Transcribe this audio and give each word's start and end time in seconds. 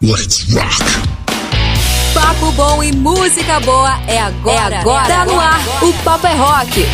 Let's 0.00 0.46
rock! 0.54 0.84
Papo 2.14 2.52
bom 2.52 2.84
e 2.84 2.92
música 2.92 3.58
boa 3.58 3.98
é 4.06 4.20
agora. 4.20 4.76
É 4.76 4.78
agora. 4.78 5.08
Tá 5.08 5.24
no 5.24 5.40
ar, 5.40 5.58
o 5.82 5.92
Papo 6.04 6.24
é 6.24 6.34
Rock. 6.36 6.86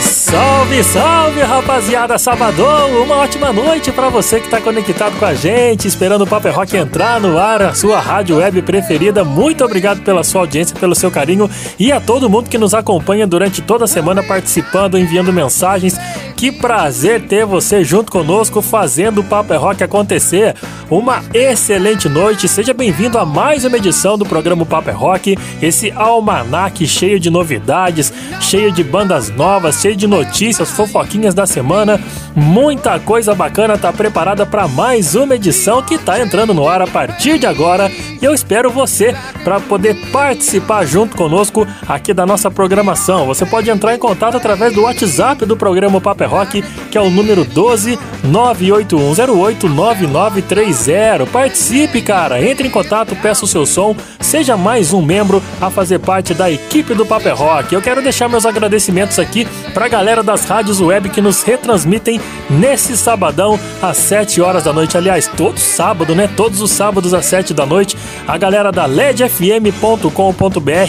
Salve, 0.00 0.82
salve, 0.82 1.40
rapaziada 1.40 2.18
Sabadão! 2.18 3.02
Uma 3.02 3.16
ótima 3.18 3.52
noite 3.52 3.92
para 3.92 4.10
você 4.10 4.40
que 4.40 4.48
tá 4.50 4.60
conectado 4.60 5.16
com 5.18 5.24
a 5.24 5.34
gente, 5.34 5.86
esperando 5.86 6.24
o 6.24 6.26
Paper 6.26 6.54
Rock 6.54 6.76
entrar 6.76 7.20
no 7.20 7.38
ar, 7.38 7.62
a 7.62 7.74
sua 7.74 8.00
rádio 8.00 8.38
web 8.38 8.60
preferida. 8.62 9.24
Muito 9.24 9.64
obrigado 9.64 10.02
pela 10.02 10.24
sua 10.24 10.42
audiência, 10.42 10.76
pelo 10.78 10.94
seu 10.94 11.10
carinho 11.10 11.48
e 11.78 11.92
a 11.92 12.00
todo 12.00 12.28
mundo 12.28 12.50
que 12.50 12.58
nos 12.58 12.74
acompanha 12.74 13.26
durante 13.26 13.62
toda 13.62 13.84
a 13.84 13.88
semana 13.88 14.22
participando, 14.22 14.98
enviando 14.98 15.32
mensagens. 15.32 15.96
Que 16.38 16.52
prazer 16.52 17.26
ter 17.26 17.44
você 17.44 17.82
junto 17.82 18.12
conosco 18.12 18.62
fazendo 18.62 19.22
o 19.22 19.24
Paper 19.24 19.60
Rock 19.60 19.82
acontecer. 19.82 20.54
Uma 20.88 21.20
excelente 21.34 22.08
noite, 22.08 22.46
seja 22.46 22.72
bem-vindo 22.72 23.18
a 23.18 23.26
mais 23.26 23.64
uma 23.64 23.76
edição 23.76 24.16
do 24.16 24.24
programa 24.24 24.64
Paper 24.64 24.96
Rock, 24.96 25.36
esse 25.60 25.90
almanaque 25.90 26.86
cheio 26.86 27.18
de 27.18 27.28
novidades, 27.28 28.12
cheio 28.40 28.70
de 28.70 28.84
bandas 28.84 29.30
novas, 29.30 29.80
cheio 29.80 29.96
de 29.96 30.06
notícias, 30.06 30.70
fofoquinhas 30.70 31.34
da 31.34 31.44
semana. 31.44 32.00
Muita 32.36 33.00
coisa 33.00 33.34
bacana 33.34 33.76
tá 33.76 33.92
preparada 33.92 34.46
para 34.46 34.68
mais 34.68 35.16
uma 35.16 35.34
edição 35.34 35.82
que 35.82 35.98
tá 35.98 36.20
entrando 36.20 36.54
no 36.54 36.68
ar 36.68 36.80
a 36.80 36.86
partir 36.86 37.40
de 37.40 37.46
agora. 37.46 37.90
E 37.90 38.24
eu 38.24 38.32
espero 38.32 38.70
você 38.70 39.12
para 39.42 39.58
poder 39.58 39.94
participar 40.12 40.86
junto 40.86 41.16
conosco 41.16 41.66
aqui 41.86 42.14
da 42.14 42.24
nossa 42.24 42.48
programação. 42.48 43.26
Você 43.26 43.44
pode 43.44 43.68
entrar 43.68 43.92
em 43.92 43.98
contato 43.98 44.36
através 44.36 44.72
do 44.72 44.82
WhatsApp 44.82 45.44
do 45.44 45.56
programa 45.56 46.00
Paper 46.00 46.27
Rock, 46.28 46.62
que 46.90 46.98
é 46.98 47.00
o 47.00 47.10
número 47.10 47.44
12 47.44 47.98
98108 48.24 49.68
9930. 49.68 51.26
Participe, 51.26 52.02
cara. 52.02 52.42
Entre 52.42 52.68
em 52.68 52.70
contato, 52.70 53.16
peça 53.16 53.44
o 53.44 53.48
seu 53.48 53.64
som, 53.66 53.96
seja 54.20 54.56
mais 54.56 54.92
um 54.92 55.02
membro 55.02 55.42
a 55.60 55.70
fazer 55.70 55.98
parte 55.98 56.34
da 56.34 56.50
equipe 56.50 56.94
do 56.94 57.06
Paper 57.06 57.36
Rock. 57.36 57.74
Eu 57.74 57.82
quero 57.82 58.02
deixar 58.02 58.28
meus 58.28 58.46
agradecimentos 58.46 59.18
aqui 59.18 59.46
para 59.72 59.86
a 59.86 59.88
galera 59.88 60.22
das 60.22 60.44
rádios 60.44 60.80
web 60.80 61.08
que 61.08 61.20
nos 61.20 61.42
retransmitem 61.42 62.20
nesse 62.50 62.96
sabadão 62.96 63.58
às 63.80 63.96
7 63.96 64.40
horas 64.40 64.64
da 64.64 64.72
noite. 64.72 64.96
Aliás, 64.96 65.28
todo 65.28 65.58
sábado, 65.58 66.14
né? 66.14 66.28
Todos 66.36 66.60
os 66.60 66.70
sábados 66.70 67.14
às 67.14 67.26
7 67.26 67.54
da 67.54 67.66
noite. 67.66 67.96
A 68.26 68.36
galera 68.36 68.70
da 68.72 68.86
ledfm.com.br 68.86 70.08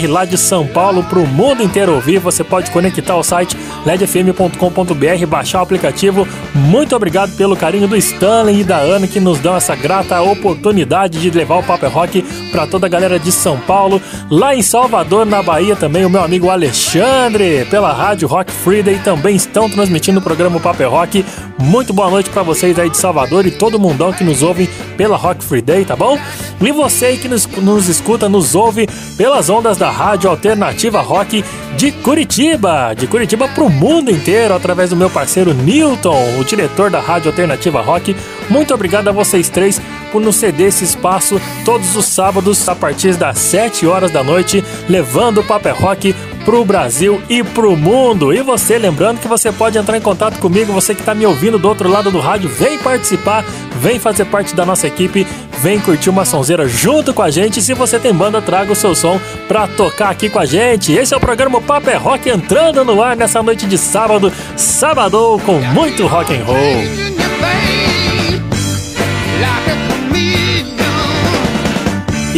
lá 0.08 0.26
de 0.26 0.38
São 0.38 0.66
Paulo 0.68 1.04
para 1.04 1.20
o 1.20 1.28
mundo 1.28 1.64
inteiro 1.64 1.94
ouvir. 1.94 2.20
Você 2.20 2.44
pode 2.44 2.72
conectar 2.72 3.14
ao 3.14 3.24
site 3.24 3.58
ledfm.com.br, 3.86 5.26
baixar 5.30 5.60
o 5.60 5.64
aplicativo. 5.64 6.28
Muito 6.54 6.96
obrigado 6.96 7.36
pelo 7.38 7.56
carinho 7.56 7.88
do 7.88 7.96
Stanley 7.96 8.62
e 8.62 8.64
da 8.64 8.78
Ana 8.78 9.08
que 9.08 9.20
nos 9.20 9.40
dão 9.40 9.56
essa 9.56 9.76
grata 9.76 10.22
oportunidade 10.22 11.20
de 11.20 11.30
levar 11.30 11.60
o 11.60 11.64
Paper 11.64 11.90
Rock 11.90 12.22
para 12.52 12.68
toda 12.68 12.88
a 12.88 12.90
galera 12.90 13.20
de 13.20 13.32
São 13.32 13.58
Paulo. 13.60 14.02
Lá 14.30 14.56
em 14.56 14.62
Salvador, 14.62 15.26
na 15.26 15.42
Bahia, 15.42 15.76
também 15.76 16.06
o 16.06 16.10
meu 16.10 16.24
amigo 16.24 16.50
Alexandre, 16.50 17.66
pela 17.70 17.94
rádio 17.94 18.28
Rock 18.28 18.52
Friday, 18.52 19.00
também 19.00 19.36
estão 19.36 19.70
transmitindo 19.70 20.20
o 20.20 20.22
programa 20.22 20.60
Paper 20.60 20.90
Rock. 20.90 21.26
Muito 21.58 21.94
boa 21.94 22.10
noite 22.10 22.30
para 22.30 22.44
vocês 22.44 22.78
aí 22.80 22.90
de 22.90 22.98
Salvador 22.98 23.46
e 23.46 23.52
todo 23.52 23.80
mundão 23.80 24.12
que 24.12 24.24
nos 24.24 24.42
ouve 24.42 24.68
pela 24.98 25.18
Rock 25.18 25.44
Friday, 25.44 25.86
tá 25.86 25.96
bom? 25.96 26.18
E 26.62 26.72
você 26.72 27.16
que 27.18 27.28
nos, 27.28 27.46
nos 27.46 27.88
escuta, 27.88 28.28
nos 28.28 28.56
ouve 28.56 28.88
pelas 29.18 29.50
ondas 29.50 29.78
da 29.78 29.90
Rádio 29.90 30.30
Alternativa 30.30 31.02
Rock 31.02 31.44
de 31.78 31.92
Curitiba, 31.92 32.94
de 32.94 33.08
Curitiba 33.08 33.48
pro 33.48 33.70
mundo 33.70 34.12
inteiro, 34.12 34.54
através 34.54 34.90
do 34.90 34.96
meu 34.96 35.10
parceiro 35.20 35.54
Newton, 35.54 36.40
o 36.40 36.46
diretor 36.46 36.90
da 36.90 37.02
Rádio 37.02 37.30
Alternativa 37.30 37.82
Rock. 37.82 38.16
Muito 38.50 38.74
obrigado 38.74 39.08
a 39.08 39.12
vocês 39.12 39.50
três 39.50 39.82
por 40.12 40.22
nos 40.22 40.36
ceder 40.36 40.68
esse 40.68 40.84
espaço 40.84 41.40
todos 41.64 41.96
os 41.96 42.06
sábados 42.06 42.68
a 42.68 42.76
partir 42.76 43.16
das 43.16 43.38
7 43.38 43.86
horas 43.86 44.12
da 44.12 44.24
noite, 44.24 44.64
levando 44.88 45.40
o 45.40 45.44
Paper 45.44 45.80
Rock 45.80 46.16
pro 46.44 46.66
Brasil 46.66 47.22
e 47.30 47.44
pro 47.44 47.76
mundo. 47.76 48.34
E 48.34 48.42
você, 48.42 48.78
lembrando 48.78 49.20
que 49.20 49.28
você 49.28 49.52
pode 49.52 49.78
entrar 49.78 49.98
em 49.98 50.02
contato 50.02 50.40
comigo, 50.40 50.74
você 50.74 50.96
que 50.96 51.02
está 51.02 51.14
me 51.14 51.26
ouvindo 51.26 51.60
do 51.60 51.68
outro 51.68 51.88
lado 51.88 52.10
do 52.10 52.20
rádio, 52.20 52.50
vem 52.50 52.78
participar, 52.80 53.46
vem 53.80 54.00
fazer 54.00 54.26
parte 54.26 54.56
da 54.56 54.66
nossa 54.66 54.88
equipe, 54.88 55.28
vem 55.60 55.80
curtir 55.80 56.10
uma 56.10 56.26
sonzeira 56.26 56.68
junto 56.68 57.14
com 57.14 57.22
a 57.22 57.30
gente. 57.30 57.62
Se 57.62 57.74
você 57.74 58.00
tem 58.00 58.14
banda, 58.14 58.42
traga 58.42 58.72
o 58.72 58.76
seu 58.76 58.96
som 58.96 59.20
pra 59.48 59.68
tocar 59.68 60.10
aqui 60.10 60.30
com 60.30 60.40
a 60.40 60.46
gente. 60.46 60.92
Esse 60.92 61.14
é 61.14 61.18
o 61.18 61.20
programa 61.20 61.62
Paper 61.62 62.02
Rock 62.02 62.30
entrando 62.30 62.84
no 62.84 63.02
ar 63.04 63.16
nessa 63.16 63.44
noite 63.44 63.68
de 63.68 63.78
sábado, 63.78 64.32
sábado 64.58 65.40
com 65.46 65.60
muito 65.60 66.08
rock 66.08 66.34
and 66.34 66.44
roll. 66.46 67.69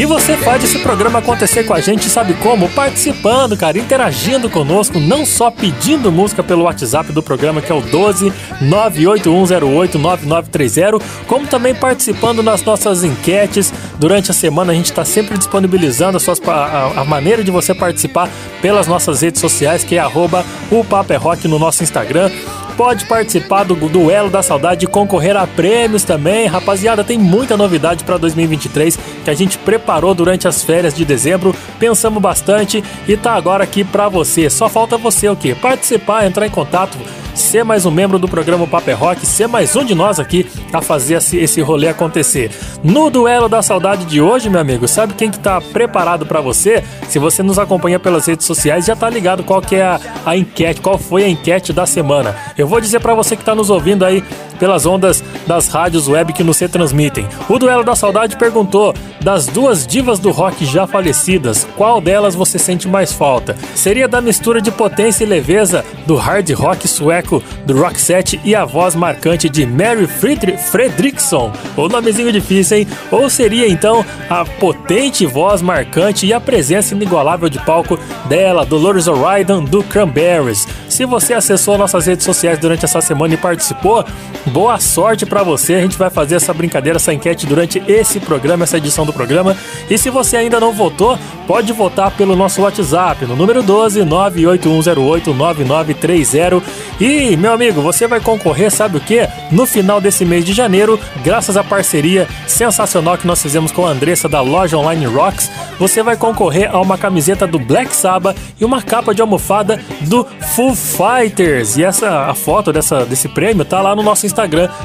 E 0.01 0.05
você 0.05 0.37
faz 0.37 0.63
esse 0.63 0.79
programa 0.79 1.19
acontecer 1.19 1.65
com 1.65 1.73
a 1.73 1.79
gente, 1.79 2.09
sabe 2.09 2.33
como? 2.35 2.67
Participando, 2.69 3.55
cara, 3.55 3.77
interagindo 3.77 4.49
conosco, 4.49 4.99
não 4.99 5.25
só 5.25 5.51
pedindo 5.51 6.11
música 6.11 6.41
pelo 6.41 6.63
WhatsApp 6.63 7.11
do 7.11 7.21
programa, 7.21 7.61
que 7.61 7.71
é 7.71 7.75
o 7.75 7.81
12 7.81 8.33
98108 8.61 9.99
9930, 9.99 11.05
como 11.27 11.45
também 11.45 11.75
participando 11.75 12.41
nas 12.41 12.63
nossas 12.63 13.03
enquetes. 13.03 13.73
Durante 13.99 14.31
a 14.31 14.33
semana 14.33 14.71
a 14.71 14.75
gente 14.75 14.85
está 14.85 15.03
sempre 15.03 15.37
disponibilizando 15.37 16.17
a, 16.17 16.19
suas, 16.19 16.41
a, 16.47 17.01
a, 17.01 17.05
maneira 17.05 17.43
de 17.43 17.51
você 17.51 17.75
participar 17.75 18.29
pelas 18.59 18.87
nossas 18.87 19.21
redes 19.21 19.41
sociais, 19.41 19.83
que 19.83 19.97
é 19.97 19.99
arroba 19.99 20.43
o 20.71 20.83
Paper 20.83 21.21
Rock 21.21 21.47
no 21.47 21.59
nosso 21.59 21.83
Instagram 21.83 22.31
pode 22.71 23.05
participar 23.05 23.63
do 23.63 23.75
Duelo 23.75 24.29
da 24.29 24.41
Saudade 24.41 24.85
e 24.85 24.87
concorrer 24.87 25.37
a 25.37 25.45
prêmios 25.45 26.03
também. 26.03 26.47
Rapaziada, 26.47 27.03
tem 27.03 27.17
muita 27.17 27.55
novidade 27.55 28.03
para 28.03 28.17
2023 28.17 28.97
que 29.23 29.29
a 29.29 29.33
gente 29.33 29.57
preparou 29.57 30.13
durante 30.13 30.47
as 30.47 30.63
férias 30.63 30.93
de 30.93 31.05
dezembro, 31.05 31.55
pensamos 31.79 32.21
bastante 32.21 32.83
e 33.07 33.15
tá 33.15 33.33
agora 33.33 33.63
aqui 33.63 33.83
para 33.83 34.09
você. 34.09 34.49
Só 34.49 34.67
falta 34.67 34.97
você 34.97 35.29
o 35.29 35.35
quê? 35.35 35.55
Participar, 35.55 36.25
entrar 36.25 36.45
em 36.45 36.49
contato 36.49 36.97
ser 37.35 37.63
mais 37.63 37.85
um 37.85 37.91
membro 37.91 38.19
do 38.19 38.27
programa 38.27 38.67
Paper 38.67 38.97
Rock, 38.97 39.25
ser 39.25 39.47
mais 39.47 39.75
um 39.75 39.83
de 39.83 39.95
nós 39.95 40.19
aqui 40.19 40.45
a 40.71 40.81
fazer 40.81 41.15
esse, 41.15 41.37
esse 41.37 41.61
rolê 41.61 41.87
acontecer. 41.87 42.51
No 42.83 43.09
duelo 43.09 43.47
da 43.47 43.61
saudade 43.61 44.05
de 44.05 44.21
hoje, 44.21 44.49
meu 44.49 44.59
amigo, 44.59 44.87
sabe 44.87 45.13
quem 45.13 45.31
que 45.31 45.39
tá 45.39 45.61
preparado 45.61 46.25
para 46.25 46.41
você? 46.41 46.83
Se 47.07 47.19
você 47.19 47.41
nos 47.43 47.59
acompanha 47.59 47.99
pelas 47.99 48.25
redes 48.25 48.45
sociais, 48.45 48.85
já 48.85 48.95
tá 48.95 49.09
ligado 49.09 49.43
qual 49.43 49.61
que 49.61 49.75
é 49.75 49.83
a, 49.83 49.99
a 50.25 50.37
enquete, 50.37 50.81
qual 50.81 50.97
foi 50.97 51.23
a 51.23 51.29
enquete 51.29 51.73
da 51.73 51.85
semana. 51.85 52.35
Eu 52.61 52.67
vou 52.67 52.79
dizer 52.79 52.99
para 52.99 53.15
você 53.15 53.35
que 53.35 53.43
tá 53.43 53.55
nos 53.55 53.71
ouvindo 53.71 54.05
aí 54.05 54.23
pelas 54.61 54.85
ondas 54.85 55.23
das 55.47 55.67
rádios 55.67 56.07
web 56.07 56.31
que 56.33 56.43
nos 56.43 56.59
retransmitem. 56.59 57.27
O 57.49 57.57
Duelo 57.57 57.83
da 57.83 57.95
Saudade 57.95 58.37
perguntou: 58.37 58.93
das 59.19 59.47
duas 59.47 59.87
divas 59.87 60.19
do 60.19 60.29
rock 60.29 60.63
já 60.65 60.85
falecidas, 60.85 61.67
qual 61.75 61.99
delas 61.99 62.35
você 62.35 62.59
sente 62.59 62.87
mais 62.87 63.11
falta? 63.11 63.57
Seria 63.73 64.07
da 64.07 64.21
mistura 64.21 64.61
de 64.61 64.69
potência 64.69 65.23
e 65.23 65.27
leveza 65.27 65.83
do 66.05 66.15
hard 66.15 66.51
rock 66.51 66.87
sueco 66.87 67.43
do 67.65 67.81
Roxette 67.81 68.39
e 68.43 68.55
a 68.55 68.63
voz 68.63 68.93
marcante 68.93 69.49
de 69.49 69.65
Mary 69.65 70.05
Friedrich 70.05 70.57
Fredriksson? 70.59 71.51
O 71.75 71.89
nomezinho 71.89 72.31
difícil, 72.31 72.77
hein? 72.77 72.87
Ou 73.09 73.29
seria 73.31 73.67
então 73.67 74.05
a 74.29 74.45
potente 74.45 75.25
voz 75.25 75.61
marcante 75.61 76.27
e 76.27 76.33
a 76.33 76.39
presença 76.39 76.93
inigualável 76.93 77.49
de 77.49 77.57
palco 77.65 77.97
dela, 78.25 78.63
Dolores 78.63 79.07
O'Riordan 79.07 79.63
do 79.63 79.83
Cranberries? 79.83 80.67
Se 80.87 81.03
você 81.05 81.33
acessou 81.33 81.77
nossas 81.77 82.05
redes 82.05 82.25
sociais 82.25 82.59
durante 82.59 82.85
essa 82.85 83.01
semana 83.01 83.33
e 83.33 83.37
participou, 83.37 84.05
boa 84.51 84.79
sorte 84.79 85.25
para 85.25 85.43
você. 85.43 85.75
A 85.75 85.81
gente 85.81 85.97
vai 85.97 86.09
fazer 86.09 86.35
essa 86.35 86.53
brincadeira, 86.53 86.97
essa 86.97 87.13
enquete 87.13 87.47
durante 87.47 87.81
esse 87.87 88.19
programa, 88.19 88.63
essa 88.63 88.77
edição 88.77 89.05
do 89.05 89.13
programa. 89.13 89.55
E 89.89 89.97
se 89.97 90.09
você 90.09 90.37
ainda 90.37 90.59
não 90.59 90.73
votou, 90.73 91.17
pode 91.47 91.71
votar 91.73 92.11
pelo 92.11 92.35
nosso 92.35 92.61
WhatsApp 92.61 93.25
no 93.25 93.35
número 93.35 93.63
12 93.63 94.03
98108 94.03 95.33
9930. 95.33 96.61
E, 96.99 97.35
meu 97.37 97.53
amigo, 97.53 97.81
você 97.81 98.07
vai 98.07 98.19
concorrer, 98.19 98.69
sabe 98.69 98.97
o 98.97 99.01
que? 99.01 99.27
No 99.51 99.65
final 99.65 99.99
desse 99.99 100.25
mês 100.25 100.45
de 100.45 100.53
janeiro, 100.53 100.99
graças 101.23 101.57
à 101.57 101.63
parceria 101.63 102.27
sensacional 102.45 103.17
que 103.17 103.25
nós 103.25 103.41
fizemos 103.41 103.71
com 103.71 103.85
a 103.85 103.89
Andressa 103.89 104.27
da 104.27 104.41
loja 104.41 104.77
online 104.77 105.05
Rocks, 105.05 105.49
você 105.79 106.03
vai 106.03 106.15
concorrer 106.15 106.69
a 106.73 106.79
uma 106.79 106.97
camiseta 106.97 107.47
do 107.47 107.57
Black 107.57 107.95
Sabbath 107.95 108.37
e 108.59 108.65
uma 108.65 108.81
capa 108.81 109.15
de 109.15 109.21
almofada 109.21 109.81
do 110.01 110.27
Full 110.55 110.75
Fighters. 110.75 111.77
E 111.77 111.83
essa 111.83 112.25
a 112.25 112.35
foto 112.35 112.71
dessa, 112.71 113.05
desse 113.05 113.27
prêmio 113.29 113.65
tá 113.65 113.81
lá 113.81 113.95
no 113.95 114.03
nosso 114.03 114.25
Instagram, 114.25 114.40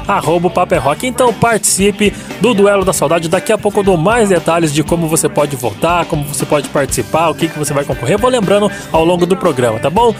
arroba 0.07 0.51
Rock. 0.79 1.07
Então 1.07 1.33
participe 1.33 2.13
do 2.41 2.53
Duelo 2.53 2.85
da 2.85 2.93
Saudade. 2.93 3.29
Daqui 3.29 3.51
a 3.51 3.57
pouco 3.57 3.79
eu 3.79 3.83
dou 3.83 3.97
mais 3.97 4.29
detalhes 4.29 4.73
de 4.73 4.83
como 4.83 5.07
você 5.07 5.27
pode 5.27 5.55
votar, 5.55 6.05
como 6.05 6.23
você 6.23 6.45
pode 6.45 6.69
participar, 6.69 7.29
o 7.29 7.35
que, 7.35 7.47
que 7.47 7.57
você 7.57 7.73
vai 7.73 7.83
concorrer. 7.83 8.17
Vou 8.17 8.29
lembrando 8.29 8.71
ao 8.91 9.05
longo 9.05 9.25
do 9.25 9.35
programa, 9.35 9.79
tá 9.79 9.89
bom? 9.89 10.13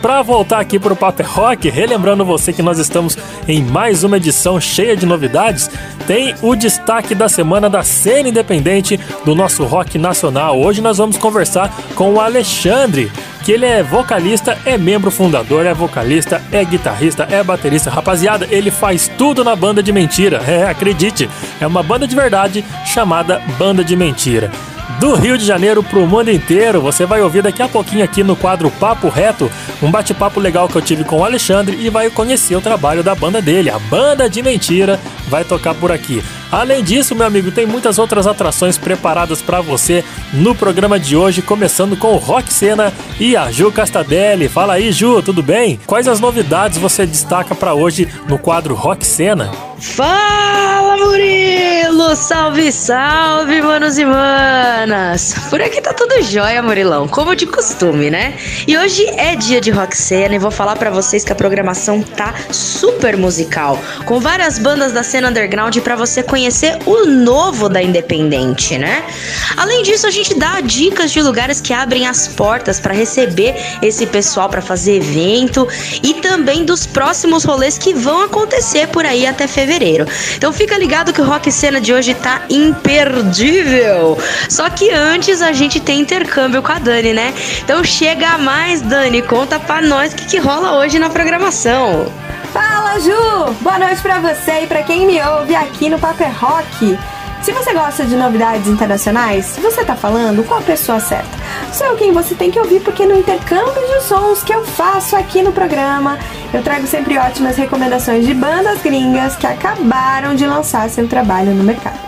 para 0.00 0.22
voltar 0.22 0.60
aqui 0.60 0.78
pro 0.78 0.96
Paper 0.96 1.30
Rock, 1.30 1.68
relembrando 1.68 2.24
você 2.24 2.52
que 2.52 2.62
nós 2.62 2.78
estamos 2.78 3.18
em 3.46 3.62
mais 3.62 4.02
uma 4.02 4.16
edição 4.16 4.60
cheia 4.60 4.96
de 4.96 5.04
novidades, 5.04 5.70
tem 6.06 6.34
o 6.42 6.56
destaque 6.56 7.14
da 7.14 7.28
semana 7.28 7.68
da 7.68 7.82
cena 7.82 8.28
independente 8.28 8.98
do 9.24 9.34
nosso 9.34 9.64
rock 9.64 9.98
nacional. 9.98 10.58
Hoje 10.58 10.80
nós 10.80 10.98
vamos 10.98 11.16
conversar 11.18 11.70
com 11.94 12.14
o 12.14 12.20
Alexandre, 12.20 13.12
que 13.44 13.52
ele 13.52 13.66
é 13.66 13.82
vocalista, 13.82 14.58
é 14.64 14.76
membro 14.76 15.10
fundador, 15.10 15.66
é 15.66 15.74
vocalista, 15.74 16.42
é 16.52 16.64
guitarrista, 16.64 17.26
é 17.30 17.42
baterista. 17.42 17.90
Rapaziada, 17.90 18.46
ele 18.50 18.70
faz 18.70 19.08
tudo 19.18 19.42
na 19.42 19.56
banda 19.56 19.82
de 19.82 19.92
mentira. 19.92 20.40
É, 20.50 20.64
acredite, 20.64 21.30
é 21.60 21.66
uma 21.66 21.80
banda 21.80 22.08
de 22.08 22.16
verdade 22.16 22.64
chamada 22.84 23.40
Banda 23.56 23.84
de 23.84 23.94
Mentira 23.94 24.50
do 24.98 25.14
Rio 25.14 25.38
de 25.38 25.44
Janeiro 25.44 25.82
para 25.82 25.98
o 25.98 26.06
mundo 26.06 26.30
inteiro. 26.30 26.80
Você 26.80 27.06
vai 27.06 27.22
ouvir 27.22 27.42
daqui 27.42 27.62
a 27.62 27.68
pouquinho 27.68 28.04
aqui 28.04 28.22
no 28.22 28.34
quadro 28.34 28.70
Papo 28.70 29.08
Reto, 29.08 29.50
um 29.82 29.90
bate-papo 29.90 30.40
legal 30.40 30.68
que 30.68 30.76
eu 30.76 30.82
tive 30.82 31.04
com 31.04 31.20
o 31.20 31.24
Alexandre 31.24 31.76
e 31.80 31.88
vai 31.88 32.10
conhecer 32.10 32.56
o 32.56 32.60
trabalho 32.60 33.02
da 33.02 33.14
banda 33.14 33.40
dele, 33.40 33.70
a 33.70 33.78
Banda 33.78 34.28
de 34.28 34.42
Mentira, 34.42 35.00
vai 35.28 35.44
tocar 35.44 35.74
por 35.74 35.92
aqui. 35.92 36.22
Além 36.50 36.82
disso, 36.82 37.14
meu 37.14 37.26
amigo, 37.26 37.52
tem 37.52 37.64
muitas 37.64 37.98
outras 37.98 38.26
atrações 38.26 38.76
preparadas 38.76 39.40
para 39.40 39.60
você 39.60 40.04
no 40.32 40.52
programa 40.52 40.98
de 40.98 41.16
hoje, 41.16 41.42
começando 41.42 41.96
com 41.96 42.08
o 42.08 42.16
Rock 42.16 42.52
Cena 42.52 42.92
e 43.20 43.36
a 43.36 43.52
Ju 43.52 43.70
Castadelli. 43.70 44.48
Fala 44.48 44.74
aí, 44.74 44.90
Ju, 44.90 45.22
tudo 45.22 45.44
bem? 45.44 45.78
Quais 45.86 46.08
as 46.08 46.18
novidades 46.18 46.76
você 46.76 47.06
destaca 47.06 47.54
para 47.54 47.74
hoje 47.74 48.08
no 48.28 48.36
quadro 48.36 48.74
Rock 48.74 49.06
Cena? 49.06 49.52
Fala 49.78 50.96
Murilo! 50.96 52.14
Salve, 52.16 52.70
salve, 52.72 53.62
manos 53.62 53.96
e 53.96 54.04
manas! 54.04 55.34
Por 55.48 55.62
aqui 55.62 55.80
tá 55.80 55.94
tudo 55.94 56.20
jóia, 56.22 56.62
Murilão, 56.62 57.06
como 57.08 57.34
de 57.34 57.46
costume, 57.46 58.10
né? 58.10 58.34
E 58.66 58.76
hoje 58.76 59.06
é 59.16 59.36
dia 59.36 59.60
de 59.60 59.70
rock 59.70 59.96
cena 59.96 60.34
e 60.34 60.38
vou 60.38 60.50
falar 60.50 60.76
para 60.76 60.90
vocês 60.90 61.24
que 61.24 61.32
a 61.32 61.34
programação 61.34 62.02
tá 62.02 62.34
super 62.50 63.16
musical, 63.16 63.78
com 64.04 64.20
várias 64.20 64.58
bandas 64.58 64.92
da 64.92 65.02
cena 65.02 65.30
underground 65.30 65.76
para 65.78 65.96
você 65.96 66.22
conhecer 66.22 66.39
o 66.86 67.06
novo 67.06 67.68
da 67.68 67.82
Independente, 67.82 68.78
né? 68.78 69.04
Além 69.56 69.82
disso, 69.82 70.06
a 70.06 70.10
gente 70.10 70.34
dá 70.34 70.60
dicas 70.60 71.10
de 71.10 71.20
lugares 71.20 71.60
que 71.60 71.72
abrem 71.72 72.06
as 72.06 72.28
portas 72.28 72.80
para 72.80 72.94
receber 72.94 73.54
esse 73.82 74.06
pessoal 74.06 74.48
para 74.48 74.62
fazer 74.62 74.96
evento 74.96 75.66
e 76.02 76.14
também 76.14 76.64
dos 76.64 76.86
próximos 76.86 77.44
rolês 77.44 77.76
que 77.76 77.92
vão 77.92 78.22
acontecer 78.24 78.88
por 78.88 79.04
aí 79.04 79.26
até 79.26 79.46
fevereiro. 79.46 80.06
Então 80.36 80.52
fica 80.52 80.78
ligado 80.78 81.12
que 81.12 81.20
o 81.20 81.24
Rock 81.24 81.50
Cena 81.50 81.80
de 81.80 81.92
hoje 81.92 82.14
tá 82.14 82.42
imperdível. 82.48 84.16
Só 84.48 84.70
que 84.70 84.90
antes 84.90 85.42
a 85.42 85.52
gente 85.52 85.80
tem 85.80 86.00
intercâmbio 86.00 86.62
com 86.62 86.72
a 86.72 86.78
Dani, 86.78 87.12
né? 87.12 87.34
Então 87.62 87.82
chega 87.84 88.38
mais, 88.38 88.80
Dani, 88.80 89.22
conta 89.22 89.58
pra 89.58 89.82
nós 89.82 90.12
o 90.12 90.16
que, 90.16 90.26
que 90.26 90.38
rola 90.38 90.78
hoje 90.78 90.98
na 90.98 91.10
programação. 91.10 92.10
Fala, 92.52 92.98
Ju! 92.98 93.54
Boa 93.60 93.78
noite 93.78 94.02
pra 94.02 94.18
você 94.18 94.64
e 94.64 94.66
pra 94.66 94.82
quem 94.82 95.06
me 95.06 95.22
ouve 95.22 95.54
aqui 95.54 95.88
no 95.88 96.00
Paper 96.00 96.29
Rock. 96.30 96.98
Se 97.42 97.52
você 97.52 97.72
gosta 97.72 98.04
de 98.04 98.16
novidades 98.16 98.66
internacionais, 98.66 99.58
você 99.60 99.84
tá 99.84 99.96
falando 99.96 100.44
com 100.46 100.54
a 100.54 100.60
pessoa 100.60 101.00
certa. 101.00 101.30
Sou 101.72 101.96
quem 101.96 102.12
você 102.12 102.34
tem 102.34 102.50
que 102.50 102.58
ouvir 102.58 102.80
porque 102.80 103.06
no 103.06 103.18
intercâmbio 103.18 103.86
de 103.88 104.02
sons 104.02 104.42
que 104.42 104.52
eu 104.52 104.64
faço 104.64 105.16
aqui 105.16 105.42
no 105.42 105.52
programa, 105.52 106.18
eu 106.52 106.62
trago 106.62 106.86
sempre 106.86 107.16
ótimas 107.16 107.56
recomendações 107.56 108.26
de 108.26 108.34
bandas 108.34 108.82
gringas 108.82 109.36
que 109.36 109.46
acabaram 109.46 110.34
de 110.34 110.46
lançar 110.46 110.88
seu 110.90 111.08
trabalho 111.08 111.54
no 111.54 111.64
mercado. 111.64 111.98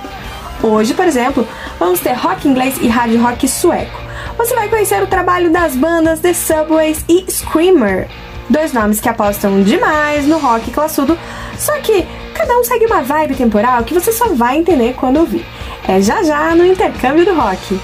Hoje, 0.62 0.94
por 0.94 1.06
exemplo, 1.06 1.46
vamos 1.78 2.00
ter 2.00 2.12
rock 2.12 2.46
inglês 2.46 2.76
e 2.80 2.88
hard 2.88 3.16
rock 3.16 3.48
sueco. 3.48 4.00
Você 4.36 4.54
vai 4.54 4.68
conhecer 4.68 5.02
o 5.02 5.06
trabalho 5.06 5.50
das 5.50 5.74
bandas 5.74 6.20
The 6.20 6.32
Subways 6.32 7.04
e 7.08 7.24
Screamer, 7.30 8.08
dois 8.52 8.72
nomes 8.72 9.00
que 9.00 9.08
apostam 9.08 9.62
demais 9.62 10.26
no 10.26 10.38
rock 10.38 10.70
classudo, 10.70 11.18
só 11.58 11.72
que 11.80 12.06
cada 12.34 12.56
um 12.58 12.62
segue 12.62 12.86
uma 12.86 13.02
vibe 13.02 13.34
temporal 13.34 13.82
que 13.82 13.94
você 13.94 14.12
só 14.12 14.28
vai 14.34 14.58
entender 14.58 14.94
quando 14.94 15.18
ouvir. 15.18 15.44
É 15.88 16.00
já 16.00 16.22
já 16.22 16.54
no 16.54 16.64
intercâmbio 16.64 17.24
do 17.24 17.34
rock. 17.34 17.74
O 17.74 17.80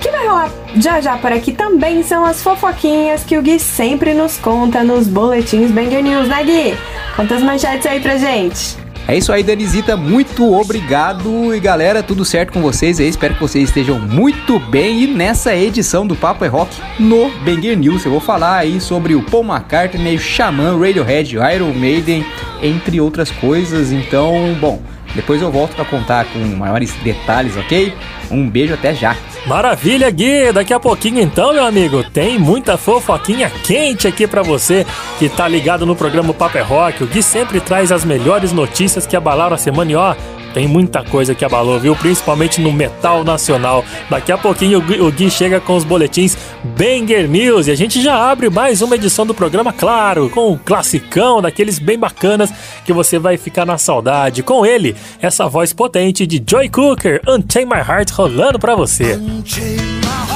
que 0.00 0.10
vai 0.10 0.26
rolar 0.26 0.50
já 0.76 1.00
já 1.00 1.16
por 1.18 1.32
aqui 1.32 1.52
também 1.52 2.02
são 2.02 2.24
as 2.24 2.42
fofoquinhas 2.42 3.22
que 3.24 3.36
o 3.36 3.42
Gui 3.42 3.58
sempre 3.58 4.14
nos 4.14 4.36
conta 4.38 4.82
nos 4.82 5.06
boletins 5.06 5.70
Banger 5.70 6.02
News, 6.02 6.28
né 6.28 6.42
Gui? 6.42 6.76
Conta 7.14 7.34
as 7.34 7.42
manchetes 7.42 7.86
aí 7.86 8.00
pra 8.00 8.16
gente. 8.16 8.81
É 9.08 9.16
isso 9.16 9.32
aí, 9.32 9.42
Danisita. 9.42 9.96
Muito 9.96 10.54
obrigado. 10.54 11.54
E 11.54 11.58
galera, 11.58 12.02
tudo 12.02 12.24
certo 12.24 12.52
com 12.52 12.62
vocês 12.62 13.00
aí? 13.00 13.08
Espero 13.08 13.34
que 13.34 13.40
vocês 13.40 13.68
estejam 13.68 13.98
muito 13.98 14.58
bem. 14.58 15.02
E 15.02 15.06
nessa 15.06 15.54
edição 15.54 16.06
do 16.06 16.14
Papo 16.14 16.44
é 16.44 16.48
Rock 16.48 16.76
no 16.98 17.28
Banger 17.44 17.76
News, 17.76 18.04
eu 18.04 18.12
vou 18.12 18.20
falar 18.20 18.58
aí 18.58 18.80
sobre 18.80 19.14
o 19.14 19.22
Paul 19.22 19.44
McCartney, 19.44 20.18
Xamã, 20.18 20.78
Radiohead, 20.78 21.36
Iron 21.54 21.74
Maiden, 21.74 22.24
entre 22.62 23.00
outras 23.00 23.30
coisas. 23.30 23.90
Então, 23.90 24.56
bom, 24.60 24.80
depois 25.14 25.42
eu 25.42 25.50
volto 25.50 25.74
para 25.74 25.84
contar 25.84 26.24
com 26.26 26.38
maiores 26.56 26.92
detalhes, 27.02 27.56
ok? 27.56 27.92
Um 28.30 28.48
beijo 28.48 28.72
até 28.72 28.94
já. 28.94 29.16
Maravilha, 29.46 30.08
Gui! 30.08 30.52
Daqui 30.52 30.72
a 30.72 30.78
pouquinho 30.78 31.20
então, 31.20 31.52
meu 31.52 31.64
amigo, 31.64 32.04
tem 32.04 32.38
muita 32.38 32.76
fofoquinha 32.76 33.50
quente 33.50 34.06
aqui 34.06 34.26
para 34.26 34.42
você 34.42 34.86
que 35.18 35.28
tá 35.28 35.48
ligado 35.48 35.84
no 35.84 35.96
programa 35.96 36.32
Paper 36.32 36.66
Rock. 36.66 37.02
O 37.02 37.06
Gui 37.08 37.22
sempre 37.22 37.60
traz 37.60 37.90
as 37.90 38.04
melhores 38.04 38.52
notícias 38.52 39.04
que 39.04 39.16
abalaram 39.16 39.54
a 39.54 39.58
semana 39.58 39.90
e 39.90 39.96
ó, 39.96 40.14
tem 40.52 40.68
muita 40.68 41.02
coisa 41.02 41.34
que 41.34 41.44
abalou, 41.44 41.78
viu? 41.78 41.96
Principalmente 41.96 42.60
no 42.60 42.72
metal 42.72 43.24
nacional. 43.24 43.84
Daqui 44.08 44.32
a 44.32 44.38
pouquinho 44.38 44.78
o 44.78 45.10
Gui, 45.10 45.30
chega 45.30 45.60
com 45.60 45.76
os 45.76 45.84
boletins 45.84 46.36
Banger 46.62 47.28
News 47.28 47.66
e 47.66 47.70
a 47.70 47.74
gente 47.74 48.02
já 48.02 48.30
abre 48.30 48.50
mais 48.50 48.82
uma 48.82 48.96
edição 48.96 49.26
do 49.26 49.34
programa, 49.34 49.72
claro, 49.72 50.28
com 50.30 50.52
um 50.52 50.58
classicão 50.58 51.40
daqueles 51.40 51.78
bem 51.78 51.98
bacanas 51.98 52.52
que 52.84 52.92
você 52.92 53.18
vai 53.18 53.36
ficar 53.36 53.64
na 53.64 53.78
saudade. 53.78 54.42
Com 54.42 54.64
ele, 54.64 54.94
essa 55.20 55.48
voz 55.48 55.72
potente 55.72 56.26
de 56.26 56.42
Joy 56.46 56.68
Cooker, 56.68 57.20
Unchain 57.26 57.66
My 57.66 57.78
Heart 57.78 58.10
rolando 58.12 58.58
pra 58.58 58.74
você. 58.74 59.14
Unchain 59.14 59.76
my 59.76 60.30
heart. 60.30 60.31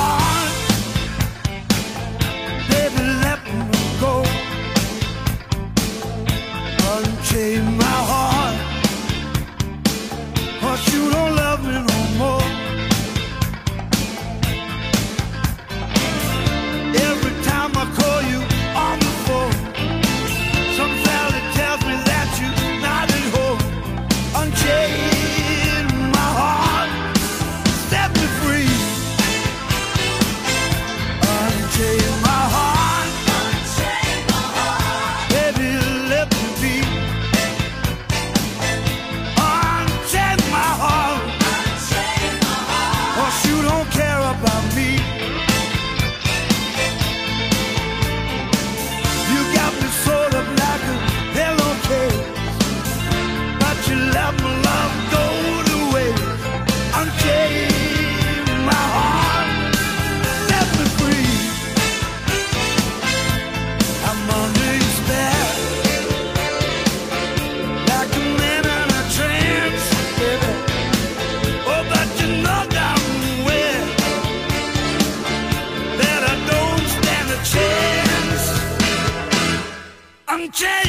change. 80.57 80.86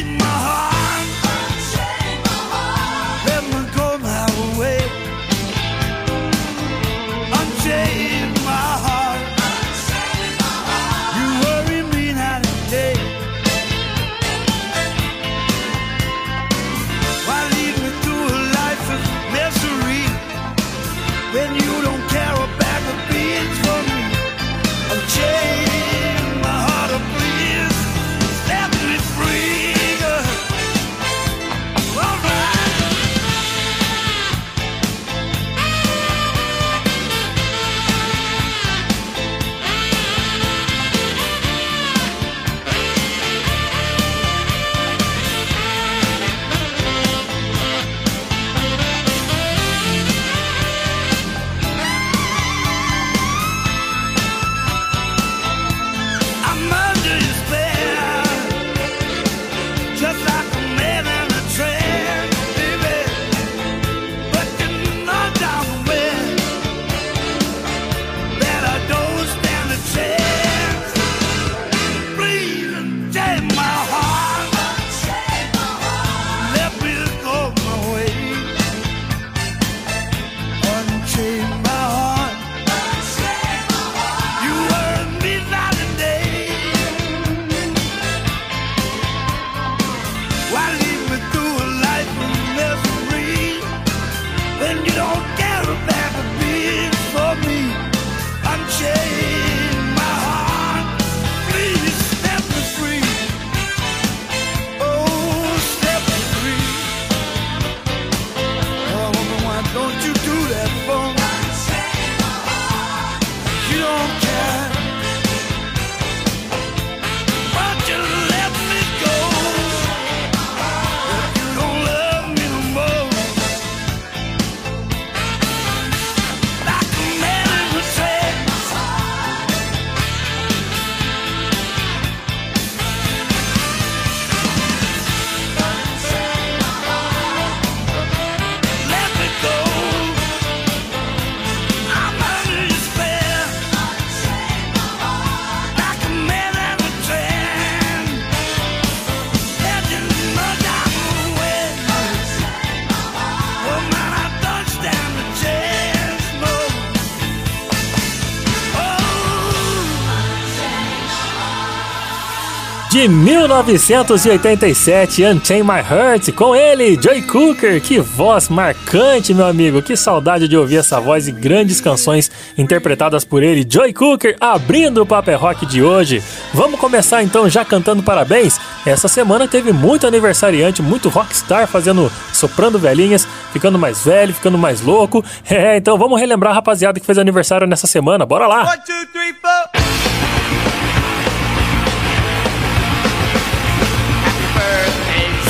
1987, 163.47 165.23
Unchain 165.23 165.63
My 165.63 165.79
Heart, 165.79 166.33
com 166.33 166.53
ele, 166.53 166.99
Joy 167.01 167.21
Cooker. 167.21 167.79
Que 167.81 167.97
voz 167.97 168.49
marcante, 168.49 169.33
meu 169.33 169.45
amigo. 169.45 169.81
Que 169.81 169.95
saudade 169.95 170.49
de 170.49 170.57
ouvir 170.57 170.77
essa 170.77 170.99
voz 170.99 171.29
e 171.29 171.31
grandes 171.31 171.79
canções 171.79 172.29
interpretadas 172.57 173.23
por 173.23 173.41
ele. 173.41 173.65
Joy 173.67 173.93
Cooker 173.93 174.35
abrindo 174.41 175.01
o 175.01 175.05
Paper 175.05 175.39
Rock 175.39 175.65
de 175.65 175.81
hoje. 175.81 176.21
Vamos 176.53 176.77
começar 176.77 177.23
então 177.23 177.47
já 177.47 177.63
cantando 177.63 178.03
parabéns. 178.03 178.59
Essa 178.85 179.07
semana 179.07 179.47
teve 179.47 179.71
muito 179.71 180.05
aniversariante, 180.05 180.81
muito 180.81 181.07
rockstar 181.07 181.67
fazendo, 181.67 182.11
soprando 182.33 182.77
velhinhas, 182.77 183.25
ficando 183.53 183.79
mais 183.79 184.03
velho, 184.03 184.33
ficando 184.33 184.57
mais 184.57 184.81
louco. 184.81 185.23
É, 185.49 185.77
então 185.77 185.97
vamos 185.97 186.19
relembrar 186.19 186.51
a 186.51 186.55
rapaziada 186.55 186.99
que 186.99 187.05
fez 187.05 187.17
aniversário 187.17 187.65
nessa 187.65 187.87
semana. 187.87 188.25
Bora 188.25 188.47
lá! 188.47 188.63
One, 188.63 188.77
two, 188.85 189.07
three, 189.13 189.33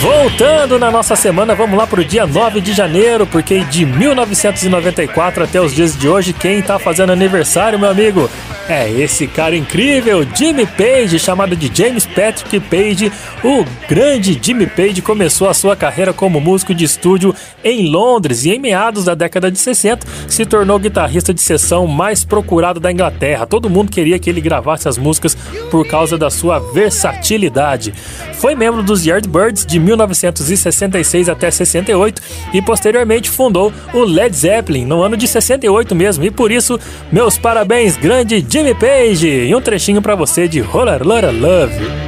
Voltando 0.01 0.77
na 0.77 0.91
nossa 0.91 1.15
semana, 1.15 1.55
vamos 1.55 1.75
lá 1.75 1.87
pro 1.87 2.05
dia 2.05 2.27
9 2.27 2.61
de 2.61 2.71
janeiro, 2.71 3.25
porque 3.25 3.63
de 3.63 3.83
1994 3.83 5.43
até 5.43 5.59
os 5.59 5.73
dias 5.73 5.97
de 5.97 6.07
hoje, 6.07 6.33
quem 6.33 6.61
tá 6.61 6.77
fazendo 6.77 7.11
aniversário, 7.11 7.79
meu 7.79 7.89
amigo, 7.89 8.29
é 8.69 8.91
esse 8.91 9.27
cara 9.27 9.55
incrível, 9.55 10.27
Jimmy 10.35 10.65
Page, 10.65 11.17
chamado 11.17 11.55
de 11.55 11.71
James 11.73 12.05
Patrick 12.05 12.59
Page. 12.59 13.11
O 13.41 13.63
grande 13.87 14.37
Jimmy 14.41 14.67
Page 14.67 15.01
começou 15.01 15.47
a 15.47 15.53
sua 15.53 15.73
carreira 15.73 16.11
como 16.11 16.41
músico 16.41 16.75
de 16.75 16.83
estúdio 16.83 17.33
em 17.63 17.89
Londres 17.89 18.43
e 18.43 18.51
em 18.51 18.59
meados 18.59 19.05
da 19.05 19.15
década 19.15 19.49
de 19.49 19.57
60 19.57 20.05
se 20.27 20.45
tornou 20.45 20.75
o 20.75 20.79
guitarrista 20.79 21.33
de 21.33 21.41
sessão 21.41 21.87
mais 21.87 22.25
procurado 22.25 22.79
da 22.79 22.91
Inglaterra. 22.91 23.47
Todo 23.47 23.69
mundo 23.69 23.89
queria 23.89 24.19
que 24.19 24.29
ele 24.29 24.41
gravasse 24.41 24.89
as 24.89 24.97
músicas 24.97 25.35
por 25.71 25.87
causa 25.87 26.17
da 26.17 26.29
sua 26.29 26.59
versatilidade. 26.59 27.93
Foi 28.33 28.53
membro 28.53 28.83
dos 28.83 29.05
Yardbirds 29.05 29.65
de 29.65 29.79
1966 29.87 31.29
até 31.29 31.49
68 31.49 32.21
e 32.53 32.61
posteriormente 32.61 33.29
fundou 33.29 33.71
o 33.93 34.03
Led 34.03 34.35
Zeppelin 34.35 34.85
no 34.85 35.01
ano 35.01 35.15
de 35.15 35.27
68 35.27 35.95
mesmo. 35.95 36.23
E 36.23 36.31
por 36.31 36.51
isso, 36.51 36.79
meus 37.11 37.37
parabéns, 37.37 37.95
grande 37.95 38.45
Jimmy 38.47 38.75
Page! 38.75 39.27
E 39.27 39.55
um 39.55 39.61
trechinho 39.61 40.01
para 40.01 40.15
você 40.15 40.47
de 40.47 40.59
Roller 40.59 41.01
Love. 41.03 42.07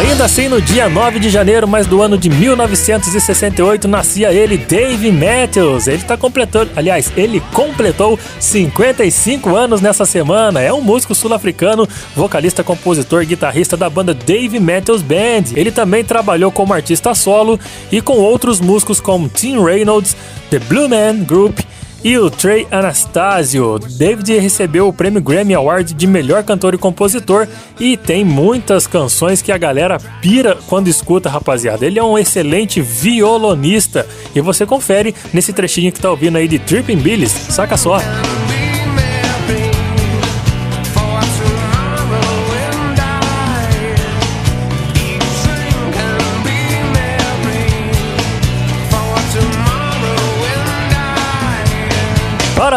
Ainda 0.00 0.24
assim, 0.24 0.48
no 0.48 0.62
dia 0.62 0.88
9 0.88 1.18
de 1.18 1.28
janeiro, 1.28 1.68
mas 1.68 1.86
do 1.86 2.00
ano 2.00 2.16
de 2.16 2.30
1968, 2.30 3.86
nascia 3.86 4.32
ele, 4.32 4.56
Dave 4.56 5.12
Matthews. 5.12 5.86
Ele 5.86 5.98
está 5.98 6.16
completando, 6.16 6.70
aliás, 6.74 7.12
ele 7.18 7.38
completou 7.52 8.18
55 8.38 9.54
anos 9.54 9.82
nessa 9.82 10.06
semana. 10.06 10.62
É 10.62 10.72
um 10.72 10.80
músico 10.80 11.14
sul-africano, 11.14 11.86
vocalista, 12.16 12.64
compositor, 12.64 13.26
guitarrista 13.26 13.76
da 13.76 13.90
banda 13.90 14.14
Dave 14.14 14.58
Matthews 14.58 15.02
Band. 15.02 15.52
Ele 15.54 15.70
também 15.70 16.02
trabalhou 16.02 16.50
como 16.50 16.72
artista 16.72 17.14
solo 17.14 17.60
e 17.92 18.00
com 18.00 18.14
outros 18.14 18.58
músicos 18.58 19.00
como 19.02 19.28
Tim 19.28 19.62
Reynolds, 19.62 20.16
The 20.48 20.60
Blue 20.60 20.88
Man 20.88 21.24
Group 21.24 21.60
e 22.02 22.16
o 22.18 22.30
Trey 22.30 22.66
Anastasio. 22.70 23.78
David 23.78 24.38
recebeu 24.38 24.88
o 24.88 24.92
prêmio 24.92 25.20
Grammy 25.20 25.54
Award 25.54 25.94
de 25.94 26.06
melhor 26.06 26.42
cantor 26.44 26.74
e 26.74 26.78
compositor 26.78 27.46
e 27.78 27.96
tem 27.96 28.24
muitas 28.24 28.86
canções 28.86 29.42
que 29.42 29.52
a 29.52 29.58
galera 29.58 29.98
pira 30.20 30.56
quando 30.66 30.88
escuta, 30.88 31.28
rapaziada. 31.28 31.84
Ele 31.84 31.98
é 31.98 32.02
um 32.02 32.18
excelente 32.18 32.80
violonista 32.80 34.06
e 34.34 34.40
você 34.40 34.64
confere 34.64 35.14
nesse 35.32 35.52
trechinho 35.52 35.92
que 35.92 36.00
tá 36.00 36.10
ouvindo 36.10 36.36
aí 36.36 36.48
de 36.48 36.58
Tripping 36.58 36.98
Billies. 36.98 37.32
Saca 37.32 37.76
só. 37.76 37.98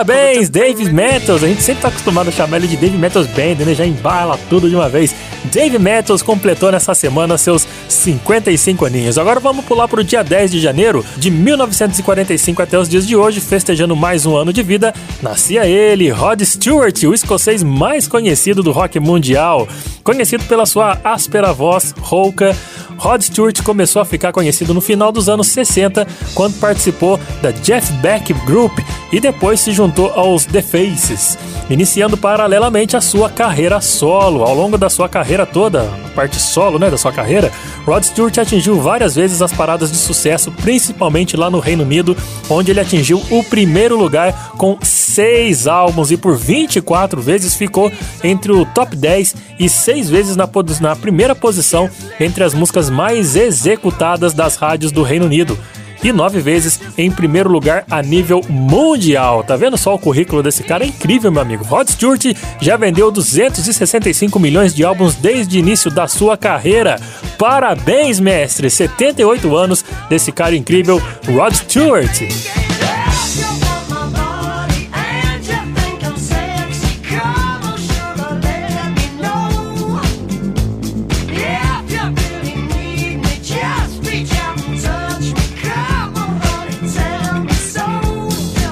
Parabéns, 0.05 0.49
Dave 0.49 0.91
Metals. 0.91 1.43
A 1.43 1.47
gente 1.47 1.63
sempre 1.63 1.83
tá 1.83 1.87
acostumado 1.87 2.27
a 2.27 2.31
chamar 2.31 2.57
ele 2.57 2.67
de 2.67 2.75
Dave 2.75 2.97
Metals 2.97 3.27
Band, 3.27 3.65
né? 3.65 3.73
Já 3.73 3.85
embala 3.85 4.37
tudo 4.49 4.69
de 4.69 4.75
uma 4.75 4.89
vez. 4.89 5.15
Dave 5.51 5.77
Metals 5.77 6.21
completou 6.21 6.71
nessa 6.71 6.95
semana 6.95 7.37
seus 7.37 7.67
55 7.87 8.85
aninhos. 8.85 9.17
Agora 9.17 9.39
vamos 9.39 9.65
pular 9.65 9.87
pro 9.87 10.03
dia 10.03 10.23
10 10.23 10.51
de 10.51 10.59
janeiro 10.59 11.05
de 11.17 11.29
1945 11.29 12.61
até 12.61 12.77
os 12.77 12.89
dias 12.89 13.07
de 13.07 13.15
hoje, 13.15 13.39
festejando 13.39 13.95
mais 13.95 14.25
um 14.25 14.35
ano 14.35 14.53
de 14.53 14.63
vida. 14.63 14.93
Nascia 15.21 15.65
ele, 15.65 16.09
Rod 16.09 16.41
Stewart, 16.41 17.03
o 17.03 17.13
escocês 17.13 17.63
mais 17.63 18.07
conhecido 18.07 18.63
do 18.63 18.71
rock 18.71 18.99
mundial. 18.99 19.67
Conhecido 20.03 20.43
pela 20.45 20.65
sua 20.65 20.99
áspera 21.03 21.53
voz 21.53 21.93
rouca, 21.99 22.55
Rod 22.97 23.21
Stewart 23.21 23.61
começou 23.63 24.01
a 24.01 24.05
ficar 24.05 24.31
conhecido 24.31 24.73
no 24.73 24.81
final 24.81 25.11
dos 25.11 25.27
anos 25.29 25.47
60, 25.47 26.07
quando 26.33 26.59
participou 26.59 27.19
da 27.41 27.51
Jeff 27.51 27.91
Beck 27.93 28.33
Group 28.45 28.77
e 29.11 29.19
depois 29.19 29.59
se 29.59 29.71
juntou 29.71 30.11
aos 30.13 30.45
The 30.45 30.61
Faces, 30.61 31.37
iniciando 31.69 32.17
paralelamente 32.17 32.95
a 32.95 33.01
sua 33.01 33.29
carreira 33.29 33.81
solo. 33.81 34.43
Ao 34.43 34.53
longo 34.53 34.77
da 34.77 34.89
sua 34.89 35.09
carreira 35.09 35.32
toda, 35.45 35.89
parte 36.15 36.39
solo 36.39 36.77
né, 36.77 36.89
da 36.89 36.97
sua 36.97 37.11
carreira, 37.11 37.51
Rod 37.85 38.03
Stewart 38.03 38.37
atingiu 38.37 38.79
várias 38.79 39.15
vezes 39.15 39.41
as 39.41 39.51
paradas 39.51 39.91
de 39.91 39.97
sucesso, 39.97 40.51
principalmente 40.51 41.35
lá 41.35 41.49
no 41.49 41.59
Reino 41.59 41.83
Unido, 41.83 42.15
onde 42.49 42.71
ele 42.71 42.79
atingiu 42.79 43.21
o 43.31 43.43
primeiro 43.43 43.97
lugar 43.97 44.51
com 44.57 44.77
seis 44.81 45.67
álbuns 45.67 46.11
e 46.11 46.17
por 46.17 46.35
24 46.37 47.21
vezes 47.21 47.55
ficou 47.55 47.91
entre 48.23 48.51
o 48.51 48.65
top 48.65 48.95
10 48.95 49.35
e 49.59 49.67
seis 49.67 50.09
vezes 50.09 50.35
na, 50.35 50.47
na 50.79 50.95
primeira 50.95 51.33
posição 51.33 51.89
entre 52.19 52.43
as 52.43 52.53
músicas 52.53 52.89
mais 52.89 53.35
executadas 53.35 54.33
das 54.33 54.55
rádios 54.55 54.91
do 54.91 55.03
Reino 55.03 55.25
Unido 55.25 55.57
e 56.03 56.11
nove 56.11 56.39
vezes 56.39 56.79
em 56.97 57.09
primeiro 57.09 57.49
lugar 57.49 57.85
a 57.89 58.01
nível 58.01 58.41
mundial. 58.49 59.43
Tá 59.43 59.55
vendo 59.55 59.77
só 59.77 59.95
o 59.95 59.99
currículo 59.99 60.43
desse 60.43 60.63
cara? 60.63 60.83
É 60.83 60.87
incrível, 60.87 61.31
meu 61.31 61.41
amigo. 61.41 61.63
Rod 61.63 61.87
Stewart 61.87 62.25
já 62.61 62.77
vendeu 62.77 63.11
265 63.11 64.39
milhões 64.39 64.73
de 64.73 64.83
álbuns 64.83 65.15
desde 65.15 65.57
o 65.57 65.59
início 65.59 65.89
da 65.89 66.07
sua 66.07 66.37
carreira. 66.37 66.99
Parabéns, 67.37 68.19
mestre! 68.19 68.69
78 68.69 69.55
anos 69.55 69.83
desse 70.09 70.31
cara 70.31 70.55
incrível, 70.55 71.01
Rod 71.27 71.53
Stewart. 71.53 72.21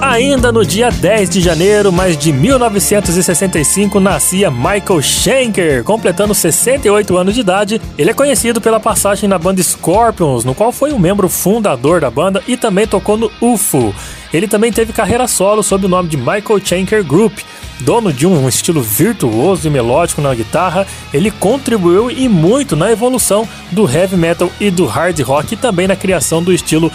Ainda 0.04 0.50
no 0.50 0.66
dia 0.66 0.90
10 0.90 1.30
de 1.30 1.40
janeiro, 1.40 1.92
mas 1.92 2.18
de 2.18 2.32
1965, 2.32 4.00
nascia 4.00 4.50
Michael 4.50 5.00
Schenker, 5.00 5.84
completando 5.84 6.34
68 6.34 7.16
anos 7.16 7.32
de 7.32 7.40
idade. 7.40 7.80
Ele 7.96 8.10
é 8.10 8.12
conhecido 8.12 8.60
pela 8.60 8.80
passagem 8.80 9.28
na 9.28 9.38
banda 9.38 9.62
Scorpions, 9.62 10.44
no 10.44 10.56
qual 10.56 10.72
foi 10.72 10.92
um 10.92 10.98
membro 10.98 11.28
fundador 11.28 12.00
da 12.00 12.10
banda 12.10 12.42
e 12.48 12.56
também 12.56 12.84
tocou 12.84 13.16
no 13.16 13.30
UFO. 13.40 13.94
Ele 14.32 14.48
também 14.48 14.72
teve 14.72 14.92
carreira 14.92 15.28
solo 15.28 15.62
sob 15.62 15.86
o 15.86 15.88
nome 15.88 16.08
de 16.08 16.16
Michael 16.16 16.60
Schenker 16.64 17.04
Group. 17.04 17.38
Dono 17.80 18.12
de 18.12 18.26
um 18.26 18.48
estilo 18.48 18.80
virtuoso 18.80 19.66
e 19.66 19.70
melódico 19.70 20.22
na 20.22 20.34
guitarra, 20.34 20.86
ele 21.12 21.30
contribuiu 21.30 22.10
e 22.10 22.28
muito 22.28 22.76
na 22.76 22.92
evolução 22.92 23.48
do 23.72 23.90
heavy 23.90 24.16
metal 24.16 24.50
e 24.60 24.70
do 24.70 24.86
hard 24.86 25.18
rock 25.20 25.54
e 25.54 25.56
também 25.56 25.88
na 25.88 25.96
criação 25.96 26.42
do 26.42 26.52
estilo 26.52 26.92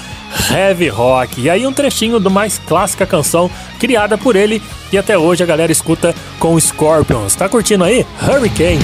heavy 0.50 0.88
rock. 0.88 1.41
E 1.41 1.50
aí 1.50 1.67
um 1.67 1.74
trechinho 1.74 2.20
do 2.20 2.32
mais 2.32 2.58
clássica 2.58 3.06
canção 3.06 3.51
criada 3.79 4.17
por 4.17 4.36
ele 4.36 4.62
e 4.91 4.98
até 4.98 5.17
hoje 5.17 5.44
a 5.44 5.48
galera 5.48 5.72
escuta 5.72 6.15
com 6.39 6.58
Scorpions. 6.60 7.36
Tá 7.36 7.50
curtindo 7.50 7.84
aí? 7.84 8.06
Hurricane. 8.22 8.79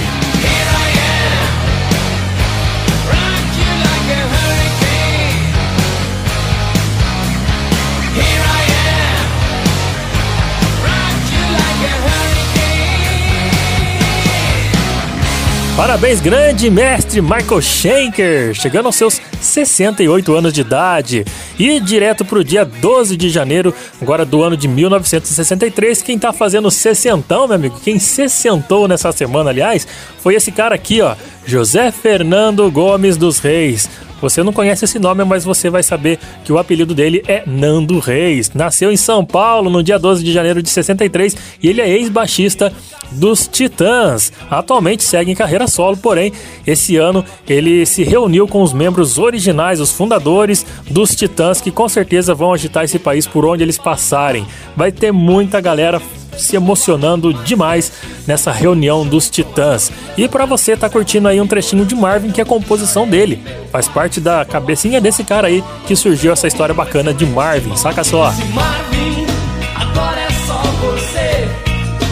Parabéns, 15.76 16.20
grande 16.20 16.70
mestre 16.70 17.20
Michael 17.20 17.60
Schenker, 17.60 18.54
chegando 18.54 18.86
aos 18.86 18.94
seus 18.94 19.20
68 19.40 20.32
anos 20.32 20.52
de 20.52 20.60
idade. 20.60 21.24
E 21.58 21.80
direto 21.80 22.24
pro 22.24 22.44
dia 22.44 22.64
12 22.64 23.16
de 23.16 23.28
janeiro, 23.28 23.74
agora 24.00 24.24
do 24.24 24.40
ano 24.40 24.56
de 24.56 24.68
1963, 24.68 26.00
quem 26.00 26.16
tá 26.16 26.32
fazendo 26.32 26.70
sessentão, 26.70 27.48
meu 27.48 27.56
amigo, 27.56 27.80
quem 27.82 27.98
sessentou 27.98 28.86
nessa 28.86 29.10
semana, 29.10 29.50
aliás, 29.50 29.84
foi 30.20 30.36
esse 30.36 30.52
cara 30.52 30.76
aqui, 30.76 31.00
ó, 31.00 31.16
José 31.46 31.90
Fernando 31.90 32.70
Gomes 32.70 33.16
dos 33.16 33.38
Reis. 33.38 33.88
Você 34.20 34.42
não 34.42 34.54
conhece 34.54 34.86
esse 34.86 34.98
nome, 34.98 35.22
mas 35.24 35.44
você 35.44 35.68
vai 35.68 35.82
saber 35.82 36.18
que 36.44 36.52
o 36.52 36.56
apelido 36.58 36.94
dele 36.94 37.22
é 37.28 37.42
Nando 37.46 37.98
Reis. 37.98 38.50
Nasceu 38.54 38.90
em 38.90 38.96
São 38.96 39.22
Paulo 39.22 39.68
no 39.68 39.82
dia 39.82 39.98
12 39.98 40.24
de 40.24 40.32
janeiro 40.32 40.62
de 40.62 40.70
63 40.70 41.36
e 41.62 41.68
ele 41.68 41.82
é 41.82 41.88
ex-baixista 41.90 42.72
dos 43.12 43.46
Titãs. 43.46 44.32
Atualmente 44.50 45.02
segue 45.02 45.30
em 45.30 45.34
carreira 45.34 45.66
solo, 45.66 45.96
porém, 45.96 46.32
esse 46.66 46.96
ano 46.96 47.22
ele 47.46 47.84
se 47.84 48.02
reuniu 48.02 48.48
com 48.48 48.62
os 48.62 48.72
membros 48.72 49.18
originais, 49.18 49.78
os 49.78 49.92
fundadores 49.92 50.64
dos 50.88 51.14
Titãs, 51.14 51.60
que 51.60 51.70
com 51.70 51.88
certeza 51.88 52.34
vão 52.34 52.54
agitar 52.54 52.84
esse 52.84 52.98
país 52.98 53.26
por 53.26 53.44
onde 53.44 53.62
eles 53.62 53.76
passarem. 53.76 54.46
Vai 54.74 54.90
ter 54.90 55.12
muita 55.12 55.60
galera 55.60 56.00
se 56.38 56.56
emocionando 56.56 57.32
demais 57.32 57.92
nessa 58.26 58.52
reunião 58.52 59.06
dos 59.06 59.28
Titãs. 59.28 59.90
E 60.16 60.28
para 60.28 60.46
você 60.46 60.76
tá 60.76 60.88
curtindo 60.88 61.28
aí 61.28 61.40
um 61.40 61.46
trechinho 61.46 61.84
de 61.84 61.94
Marvin 61.94 62.30
que 62.30 62.40
é 62.40 62.44
a 62.44 62.46
composição 62.46 63.06
dele. 63.08 63.42
Faz 63.70 63.88
parte 63.88 64.20
da 64.20 64.44
cabecinha 64.44 65.00
desse 65.00 65.24
cara 65.24 65.48
aí 65.48 65.62
que 65.86 65.96
surgiu 65.96 66.32
essa 66.32 66.46
história 66.46 66.74
bacana 66.74 67.12
de 67.12 67.26
Marvin. 67.26 67.76
Saca 67.76 68.04
só. 68.04 68.32
Marvin, 68.52 69.26
agora 69.74 70.20
é 70.20 70.30
só 70.46 70.62
você 70.80 71.48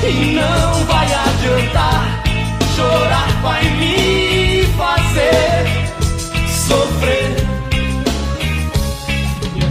e 0.07 0.35
não 0.35 0.85
vai 0.87 1.07
adiantar 1.07 2.23
chorar 2.77 3.43
vai 3.43 3.65
me 3.77 4.65
fazer 4.77 5.67
sofrer. 6.49 7.43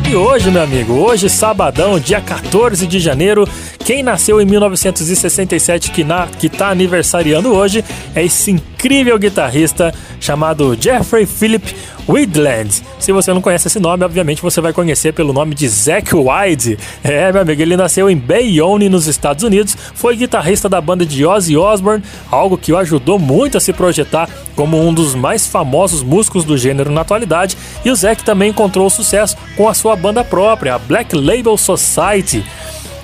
E 0.10 0.16
hoje, 0.16 0.52
meu 0.52 0.62
amigo, 0.62 0.94
hoje 0.94 1.30
sabadão, 1.30 1.98
dia 1.98 2.20
14 2.20 2.86
de 2.86 3.00
janeiro, 3.00 3.48
quem 3.84 4.04
nasceu 4.04 4.40
em 4.40 4.46
1967 4.46 5.92
que, 5.92 6.04
na, 6.04 6.28
que 6.28 6.48
tá 6.48 6.70
aniversariando 6.70 7.54
hoje 7.54 7.84
é 8.16 8.24
esse 8.24 8.52
incrível 8.52 9.18
guitarrista 9.18 9.94
chamado 10.20 10.78
Jeffrey 10.80 11.26
Philip 11.26 11.76
Widland. 12.08 12.84
Se 13.00 13.12
você 13.12 13.34
não 13.34 13.42
conhece 13.42 13.68
esse 13.68 13.80
nome, 13.80 14.04
obviamente 14.04 14.42
você 14.42 14.62
vai 14.62 14.74
conhecer 14.74 15.14
pelo 15.14 15.34
nome 15.34 15.56
de 15.56 15.68
Zack 15.68 16.12
Wide. 16.14 16.78
É, 17.04 17.32
meu 17.32 17.42
amigo, 17.42 17.62
ele 17.62 17.76
nasceu 17.76 18.10
em 18.10 18.18
Bayonne, 18.18 18.90
nos 18.90 19.08
Estados 19.08 19.44
Unidos, 19.44 19.76
foi 19.94 20.16
guitarrista 20.16 20.70
da 20.70 20.80
banda 20.80 21.06
de 21.06 21.26
Ozzy 21.26 21.58
Osbourne, 21.58 22.04
algo 22.30 22.58
que 22.58 22.72
o 22.72 22.78
ajudou 22.78 23.18
muito 23.18 23.58
a 23.58 23.62
se 23.62 23.74
projetar 23.74 24.30
como 24.56 24.80
um 24.80 24.94
dos 24.94 25.16
mais 25.16 25.48
famosos 25.48 26.04
músicos 26.04 26.44
do 26.44 26.58
gênero 26.58 26.92
na 26.92 27.02
atualidade, 27.02 27.58
e 27.84 27.90
o 27.90 27.96
Zack 27.96 28.24
também 28.24 28.50
encontrou 28.50 28.90
sucesso 28.90 29.38
com 29.56 29.68
a 29.68 29.74
sua 29.74 29.96
banda 29.96 30.24
própria, 30.24 30.76
a 30.76 30.80
Black 30.80 31.16
Label 31.16 31.58
Society 31.58 32.44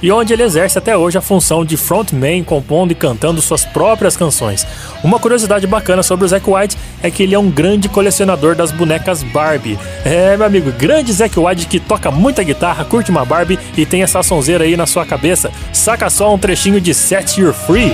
e 0.02 0.12
onde 0.12 0.34
ele 0.34 0.44
exerce 0.44 0.78
até 0.78 0.96
hoje 0.96 1.18
a 1.18 1.22
função 1.22 1.66
de 1.66 1.78
frontman, 1.78 2.44
compondo 2.44 2.92
e 2.92 2.96
cantando 2.96 3.42
suas 3.42 3.66
próprias 3.66 4.16
canções. 4.16 4.66
Uma 5.04 5.20
curiosidade 5.20 5.68
bacana 5.68 6.04
sobre 6.04 6.26
o 6.26 6.28
Zack 6.28 6.50
White 6.50 6.78
é 7.02 7.12
que 7.12 7.24
ele 7.24 7.36
é 7.36 7.40
um 7.40 7.50
grande 7.50 7.90
colecionador 7.90 8.56
das 8.56 8.72
bonecas 8.72 9.24
Barbie. 9.24 9.78
É, 10.04 10.36
meu 10.38 10.46
amigo, 10.46 10.72
grande 10.72 11.12
Zack 11.14 11.40
White 11.40 11.68
que 11.68 11.80
toca 11.80 12.12
muita 12.12 12.44
guitarra, 12.44 12.86
curte 12.86 13.12
uma 13.12 13.26
Barbie 13.26 13.60
e 13.76 13.86
tem 13.86 14.04
essa 14.04 14.24
sonzeira 14.24 14.64
aí 14.64 14.78
na 14.78 14.86
sua 14.86 15.06
cabeça. 15.06 15.52
Saca 15.74 16.10
só 16.10 16.34
um 16.34 16.38
trechinho 16.38 16.80
de 16.82 16.94
Set 16.94 17.40
You 17.40 17.54
Free. 17.54 17.94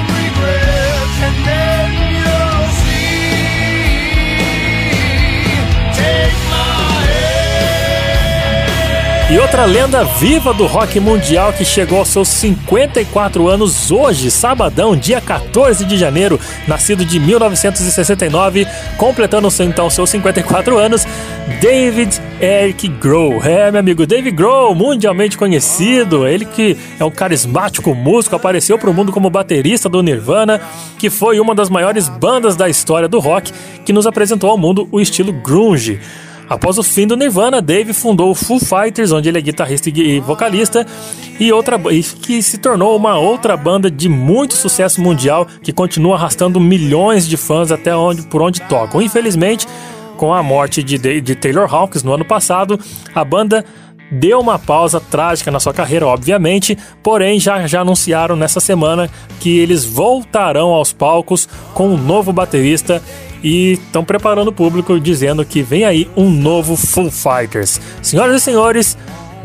E 9.34 9.40
outra 9.40 9.66
lenda 9.66 10.04
viva 10.04 10.54
do 10.54 10.68
rock 10.68 11.00
mundial 11.00 11.52
que 11.52 11.66
chegou 11.66 11.98
aos 11.98 12.10
seus 12.10 12.28
54 12.28 13.48
anos 13.48 13.90
hoje, 13.90 14.30
sabadão, 14.30 14.96
dia 14.96 15.20
14 15.20 15.86
de 15.86 15.98
janeiro, 15.98 16.40
nascido 16.68 17.04
de 17.04 17.20
1969, 17.20 18.68
completando 18.96 19.48
então 19.62 19.90
seus 19.90 20.12
54 20.12 20.78
anos, 20.78 21.08
David 21.60 22.22
Eric 22.40 22.88
Grohl. 22.88 23.44
É, 23.44 23.72
meu 23.72 23.80
amigo, 23.80 24.06
David 24.06 24.36
Grohl, 24.36 24.76
mundialmente 24.76 25.36
conhecido, 25.36 26.28
ele 26.28 26.46
que 26.46 26.78
é 27.00 27.04
um 27.04 27.10
carismático 27.10 27.96
músico, 27.96 28.36
apareceu 28.36 28.78
para 28.78 28.92
o 28.92 28.94
mundo 28.94 29.12
como 29.12 29.32
baterista 29.32 29.90
do 29.90 30.04
Nirvana, 30.04 30.62
que 31.00 31.10
foi 31.10 31.40
uma 31.40 31.56
das 31.56 31.72
maiores 31.72 32.08
bandas 32.08 32.56
da 32.56 32.70
história 32.70 33.08
do 33.08 33.18
rock, 33.18 33.52
que 33.84 33.92
nos 33.92 34.06
apresentou 34.06 34.52
ao 34.52 34.60
mundo 34.60 34.88
o 34.92 35.02
estilo 35.02 35.34
grunge. 35.34 36.00
Após 36.54 36.78
o 36.78 36.84
fim 36.84 37.08
do 37.08 37.18
Nirvana, 37.18 37.60
Dave 37.60 37.94
fundou 37.94 38.30
o 38.30 38.36
Foo 38.36 38.60
Fighters, 38.60 39.12
onde 39.12 39.28
ele 39.28 39.40
é 39.40 39.42
guitarrista 39.42 39.90
e 39.90 40.20
vocalista, 40.20 40.86
e 41.40 41.52
outra 41.52 41.80
que 42.22 42.44
se 42.44 42.60
tornou 42.60 42.96
uma 42.96 43.18
outra 43.18 43.58
banda 43.58 43.90
de 43.90 44.08
muito 44.08 44.54
sucesso 44.54 45.02
mundial 45.02 45.48
que 45.64 45.74
continua 45.74 46.16
arrastando 46.16 46.60
milhões 46.60 47.28
de 47.28 47.38
fãs 47.38 47.72
até 47.72 47.96
onde 47.96 48.22
por 48.28 48.40
onde 48.40 48.62
tocam. 48.62 49.02
Infelizmente, 49.02 49.66
com 50.16 50.32
a 50.32 50.44
morte 50.44 50.84
de, 50.84 51.00
de 51.22 51.34
Taylor 51.34 51.74
Hawkins 51.74 52.04
no 52.04 52.14
ano 52.14 52.24
passado, 52.24 52.80
a 53.16 53.26
banda 53.26 53.66
deu 54.12 54.40
uma 54.40 54.60
pausa 54.60 55.00
trágica 55.00 55.50
na 55.50 55.60
sua 55.60 55.74
carreira, 55.74 56.06
obviamente, 56.06 56.78
porém 57.02 57.40
já, 57.40 57.66
já 57.66 57.82
anunciaram 57.82 58.36
nessa 58.36 58.60
semana 58.60 59.10
que 59.40 59.58
eles 59.58 59.84
voltarão 59.84 60.70
aos 60.70 60.94
palcos 60.94 61.50
com 61.74 61.88
um 61.88 61.98
novo 61.98 62.32
baterista 62.32 63.02
e 63.44 63.74
estão 63.74 64.04
preparando 64.04 64.48
o 64.48 64.54
público 64.54 65.00
dizendo 65.00 65.44
que 65.44 65.62
vem 65.62 65.84
aí 65.84 66.10
um 66.16 66.30
novo 66.30 66.76
Full 66.76 67.12
Fighters. 67.12 67.80
Senhoras 68.02 68.42
e 68.42 68.44
senhores, 68.44 68.98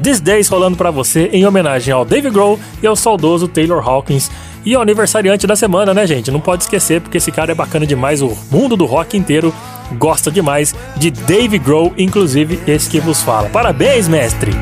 This 0.03 0.21
Days 0.21 0.49
rolando 0.49 0.77
para 0.77 0.91
você 0.91 1.29
em 1.33 1.45
homenagem 1.45 1.93
ao 1.93 2.05
Dave 2.05 2.31
Grohl 2.31 2.59
e 2.83 2.87
ao 2.87 2.95
saudoso 2.95 3.49
Taylor 3.49 3.87
Hawkins. 3.87 4.31
E 4.65 4.75
ao 4.75 4.83
aniversariante 4.83 5.47
da 5.47 5.57
semana, 5.57 5.95
né, 5.95 6.07
gente? 6.07 6.31
Não 6.31 6.41
pode 6.41 6.65
esquecer, 6.65 7.01
porque 7.01 7.17
esse 7.17 7.33
cara 7.33 7.53
é 7.53 7.55
bacana 7.55 7.87
demais. 7.87 8.21
O 8.21 8.37
mundo 8.51 8.77
do 8.77 8.87
rock 8.87 9.17
inteiro 9.17 9.55
gosta 9.97 10.31
demais 10.31 10.75
de 10.97 11.11
Dave 11.11 11.59
Grohl, 11.59 11.95
inclusive 11.97 12.61
esse 12.67 12.91
que 12.91 13.01
vos 13.01 13.23
fala. 13.23 13.49
Parabéns, 13.49 14.09
mestre! 14.09 14.53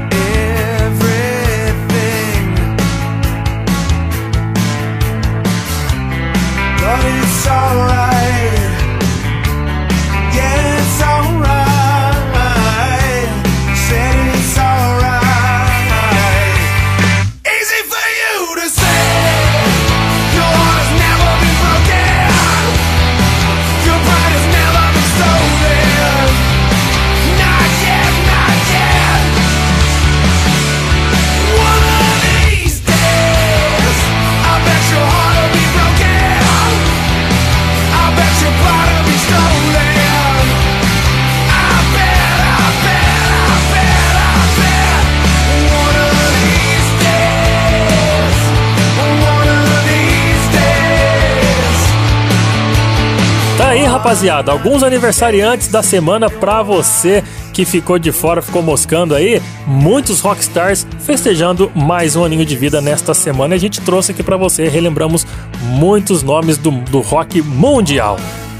Rapaziada, 54.06 54.52
alguns 54.52 54.84
aniversariantes 54.84 55.66
da 55.66 55.82
semana 55.82 56.30
pra 56.30 56.62
você 56.62 57.24
que 57.52 57.64
ficou 57.64 57.98
de 57.98 58.12
fora, 58.12 58.40
ficou 58.40 58.62
moscando 58.62 59.16
aí. 59.16 59.42
Muitos 59.66 60.20
rockstars 60.20 60.86
festejando 61.00 61.72
mais 61.74 62.14
um 62.14 62.24
aninho 62.24 62.44
de 62.44 62.54
vida 62.54 62.80
nesta 62.80 63.12
semana. 63.14 63.54
E 63.54 63.56
a 63.56 63.60
gente 63.60 63.80
trouxe 63.80 64.12
aqui 64.12 64.22
para 64.22 64.36
você, 64.36 64.68
relembramos 64.68 65.26
muitos 65.60 66.22
nomes 66.22 66.56
do, 66.56 66.70
do 66.70 67.00
rock 67.00 67.42
mundial. 67.42 68.16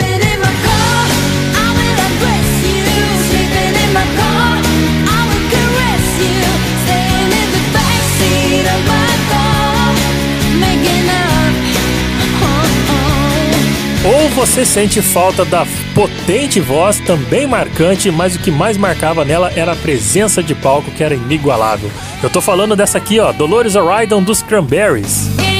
Você 14.38 14.64
sente 14.64 15.02
falta 15.02 15.44
da 15.44 15.66
potente 15.96 16.60
voz, 16.60 17.00
também 17.00 17.48
marcante, 17.48 18.12
mas 18.12 18.36
o 18.36 18.40
que 18.40 18.52
mais 18.52 18.78
marcava 18.78 19.26
nela 19.26 19.52
era 19.56 19.72
a 19.72 19.76
presença 19.76 20.44
de 20.44 20.54
palco 20.54 20.92
que 20.92 21.04
era 21.04 21.16
inigualável. 21.16 21.90
Eu 22.22 22.30
tô 22.30 22.40
falando 22.40 22.76
dessa 22.76 23.00
aqui, 23.00 23.20
ó, 23.20 23.32
Dolores 23.32 23.76
O'Riordan 23.76 24.22
dos 24.22 24.44
Cranberries. 24.44 25.57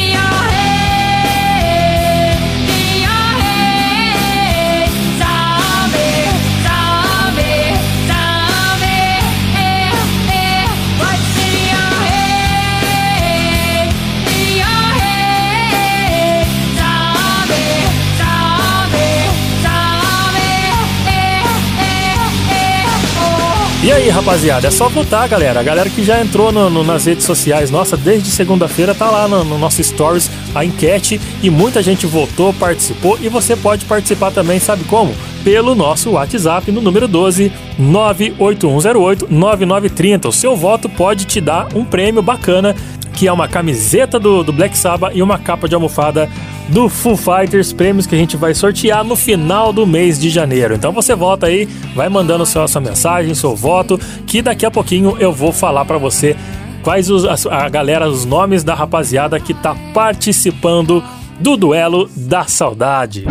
E 23.84 23.92
aí, 23.92 24.10
rapaziada, 24.10 24.68
é 24.68 24.72
só 24.72 24.90
votar, 24.90 25.30
galera. 25.30 25.60
A 25.60 25.64
galera 25.64 25.88
que 25.88 26.04
já 26.04 26.20
entrou 26.20 26.52
no, 26.52 26.68
no, 26.68 26.84
nas 26.84 27.06
redes 27.06 27.26
sociais, 27.26 27.70
nossa, 27.70 27.96
desde 27.96 28.32
segunda-feira 28.32 28.96
tá 28.96 29.10
lá 29.12 29.28
no, 29.28 29.44
no, 29.44 29.58
nosso 29.60 29.84
Stories 29.84 30.32
a 30.56 30.66
enquete 30.66 31.22
e 31.44 31.50
muita 31.52 31.84
gente 31.84 32.08
votou, 32.08 32.52
participou 32.52 33.20
e 33.22 33.30
você 33.30 33.56
pode 33.56 33.86
participar 33.86 34.32
também, 34.32 34.60
sabe 34.60 34.84
como? 34.86 35.14
Pelo 35.44 35.76
nosso 35.76 36.12
WhatsApp 36.12 36.72
no 36.72 36.82
número 36.82 37.08
12 37.08 37.52
98108 37.78 39.28
9930. 39.30 40.28
O 40.28 40.34
seu 40.34 40.56
voto 40.56 40.90
pode 40.90 41.26
te 41.26 41.40
dar 41.40 41.68
um 41.76 41.86
prêmio 41.86 42.24
bacana, 42.24 42.76
que 43.18 43.28
é 43.28 43.34
uma 43.34 43.48
camiseta 43.48 44.20
do, 44.20 44.44
do 44.44 44.54
Black 44.54 44.78
Sabbath 44.78 45.12
e 45.16 45.24
uma 45.24 45.40
capa 45.40 45.68
de 45.68 45.74
almofada 45.74 46.30
do 46.70 46.88
Foo 46.88 47.18
Fighters, 47.18 47.74
prêmios 47.74 48.06
que 48.06 48.14
a 48.14 48.18
gente 48.18 48.38
vai 48.38 48.54
sortear 48.54 49.04
no 49.04 49.16
final 49.16 49.74
do 49.74 49.88
mês 49.88 50.20
de 50.20 50.30
janeiro. 50.30 50.76
Então 50.76 50.92
você 50.92 51.16
vota 51.16 51.48
aí, 51.48 51.66
vai 51.96 52.10
mandando 52.10 52.46
sua, 52.46 52.68
sua 52.68 52.80
mensagem, 52.80 53.34
seu 53.34 53.56
voto, 53.56 54.00
que 54.28 54.40
daqui 54.40 54.68
a 54.68 54.72
pouquinho 54.72 55.18
eu 55.20 55.34
vou 55.34 55.52
falar 55.52 55.84
para 55.84 55.98
você 55.98 56.36
quais 56.84 57.10
os, 57.10 57.26
a, 57.26 57.66
a 57.66 57.70
galera, 57.70 58.08
os 58.08 58.24
nomes 58.24 58.64
da 58.64 58.76
rapaziada 58.76 59.40
que 59.40 59.54
tá 59.56 59.76
participando 59.96 61.04
do 61.40 61.58
duelo 61.58 62.08
da 62.16 62.46
saudade. 62.46 63.26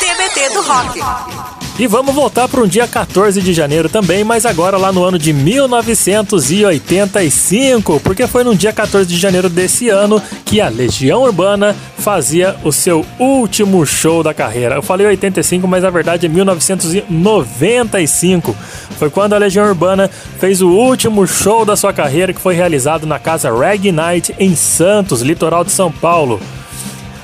TBT 0.00 0.52
do 0.52 0.62
Rock. 0.62 1.65
E 1.78 1.86
vamos 1.86 2.14
voltar 2.14 2.48
para 2.48 2.62
um 2.62 2.66
dia 2.66 2.88
14 2.88 3.42
de 3.42 3.52
janeiro 3.52 3.86
também, 3.86 4.24
mas 4.24 4.46
agora 4.46 4.78
lá 4.78 4.90
no 4.90 5.04
ano 5.04 5.18
de 5.18 5.30
1985, 5.30 8.00
porque 8.00 8.26
foi 8.26 8.42
no 8.42 8.56
dia 8.56 8.72
14 8.72 9.06
de 9.06 9.18
janeiro 9.18 9.50
desse 9.50 9.90
ano 9.90 10.22
que 10.46 10.58
a 10.58 10.70
Legião 10.70 11.24
Urbana 11.24 11.76
fazia 11.98 12.56
o 12.64 12.72
seu 12.72 13.04
último 13.18 13.84
show 13.84 14.22
da 14.22 14.32
carreira. 14.32 14.76
Eu 14.76 14.82
falei 14.82 15.06
85, 15.06 15.68
mas 15.68 15.82
na 15.82 15.90
verdade 15.90 16.24
é 16.24 16.30
1995. 16.30 18.56
Foi 18.98 19.10
quando 19.10 19.34
a 19.34 19.38
Legião 19.38 19.66
Urbana 19.66 20.10
fez 20.40 20.62
o 20.62 20.70
último 20.70 21.26
show 21.26 21.66
da 21.66 21.76
sua 21.76 21.92
carreira, 21.92 22.32
que 22.32 22.40
foi 22.40 22.54
realizado 22.54 23.06
na 23.06 23.18
casa 23.18 23.54
Reg 23.54 23.92
Night 23.92 24.34
em 24.38 24.56
Santos, 24.56 25.20
litoral 25.20 25.62
de 25.62 25.72
São 25.72 25.92
Paulo. 25.92 26.40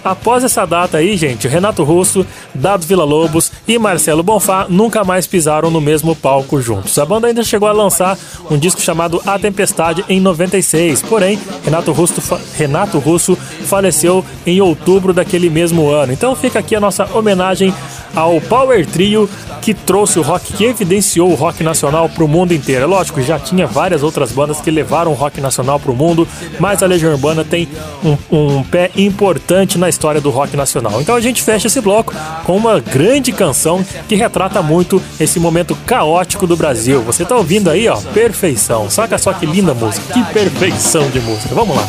Após 0.04 0.42
essa 0.42 0.66
data 0.66 0.98
aí, 0.98 1.16
gente, 1.16 1.46
Renato 1.46 1.84
Russo, 1.84 2.26
Dado 2.54 2.86
Villa-Lobos 2.86 3.52
e 3.66 3.78
Marcelo 3.78 4.22
Bonfá 4.22 4.66
nunca 4.68 5.04
mais 5.04 5.26
pisaram 5.26 5.70
no 5.70 5.80
mesmo 5.80 6.16
palco 6.16 6.60
juntos. 6.60 6.98
A 6.98 7.06
banda 7.06 7.28
ainda 7.28 7.44
chegou 7.44 7.68
a 7.68 7.72
lançar 7.72 8.18
um 8.50 8.58
disco 8.58 8.80
chamado 8.80 9.20
A 9.24 9.38
Tempestade 9.38 10.04
em 10.08 10.20
96, 10.20 11.02
porém, 11.02 11.38
Renato 11.64 11.92
Russo, 11.92 12.20
Renato 12.56 12.98
Russo 12.98 13.36
faleceu 13.64 14.24
em 14.44 14.60
outubro 14.60 15.12
daquele 15.12 15.48
mesmo 15.48 15.88
ano. 15.88 16.12
Então 16.12 16.34
fica 16.34 16.58
aqui 16.58 16.74
a 16.74 16.80
nossa 16.80 17.08
homenagem 17.16 17.72
ao 18.14 18.40
Power 18.40 18.86
Trio 18.86 19.28
que 19.62 19.72
trouxe 19.72 20.18
o 20.18 20.22
rock, 20.22 20.52
que 20.54 20.64
evidenciou 20.64 21.30
o 21.30 21.34
rock 21.34 21.62
nacional 21.62 22.08
para 22.08 22.24
o 22.24 22.28
mundo 22.28 22.52
inteiro. 22.52 22.82
É 22.82 22.86
lógico, 22.86 23.22
já 23.22 23.38
tinha 23.38 23.64
várias 23.64 24.02
outras 24.02 24.32
bandas 24.32 24.60
que 24.60 24.70
levaram 24.70 25.12
o 25.12 25.14
rock 25.14 25.40
nacional 25.40 25.78
para 25.78 25.92
o 25.92 25.94
mundo, 25.94 26.26
mas 26.58 26.82
a 26.82 26.86
Legião 26.86 27.12
Urbana 27.12 27.44
tem 27.44 27.68
um, 28.04 28.16
um, 28.36 28.62
pé 28.64 28.90
importante 28.96 29.78
na 29.78 29.88
história 29.92 30.20
do 30.20 30.30
rock 30.30 30.56
nacional. 30.56 31.00
Então 31.00 31.14
a 31.14 31.20
gente 31.20 31.42
fecha 31.42 31.68
esse 31.68 31.80
bloco 31.80 32.14
com 32.44 32.56
uma 32.56 32.80
grande 32.80 33.30
canção 33.30 33.84
que 34.08 34.16
retrata 34.16 34.60
muito 34.62 35.00
esse 35.20 35.38
momento 35.38 35.76
caótico 35.86 36.46
do 36.46 36.56
Brasil. 36.56 37.02
Você 37.02 37.24
tá 37.24 37.36
ouvindo 37.36 37.70
aí, 37.70 37.88
ó, 37.88 37.96
perfeição. 38.12 38.90
Saca 38.90 39.18
só 39.18 39.32
que 39.32 39.46
linda 39.46 39.74
música, 39.74 40.12
que 40.12 40.24
perfeição 40.32 41.08
de 41.10 41.20
música. 41.20 41.54
Vamos 41.54 41.76
lá. 41.76 41.86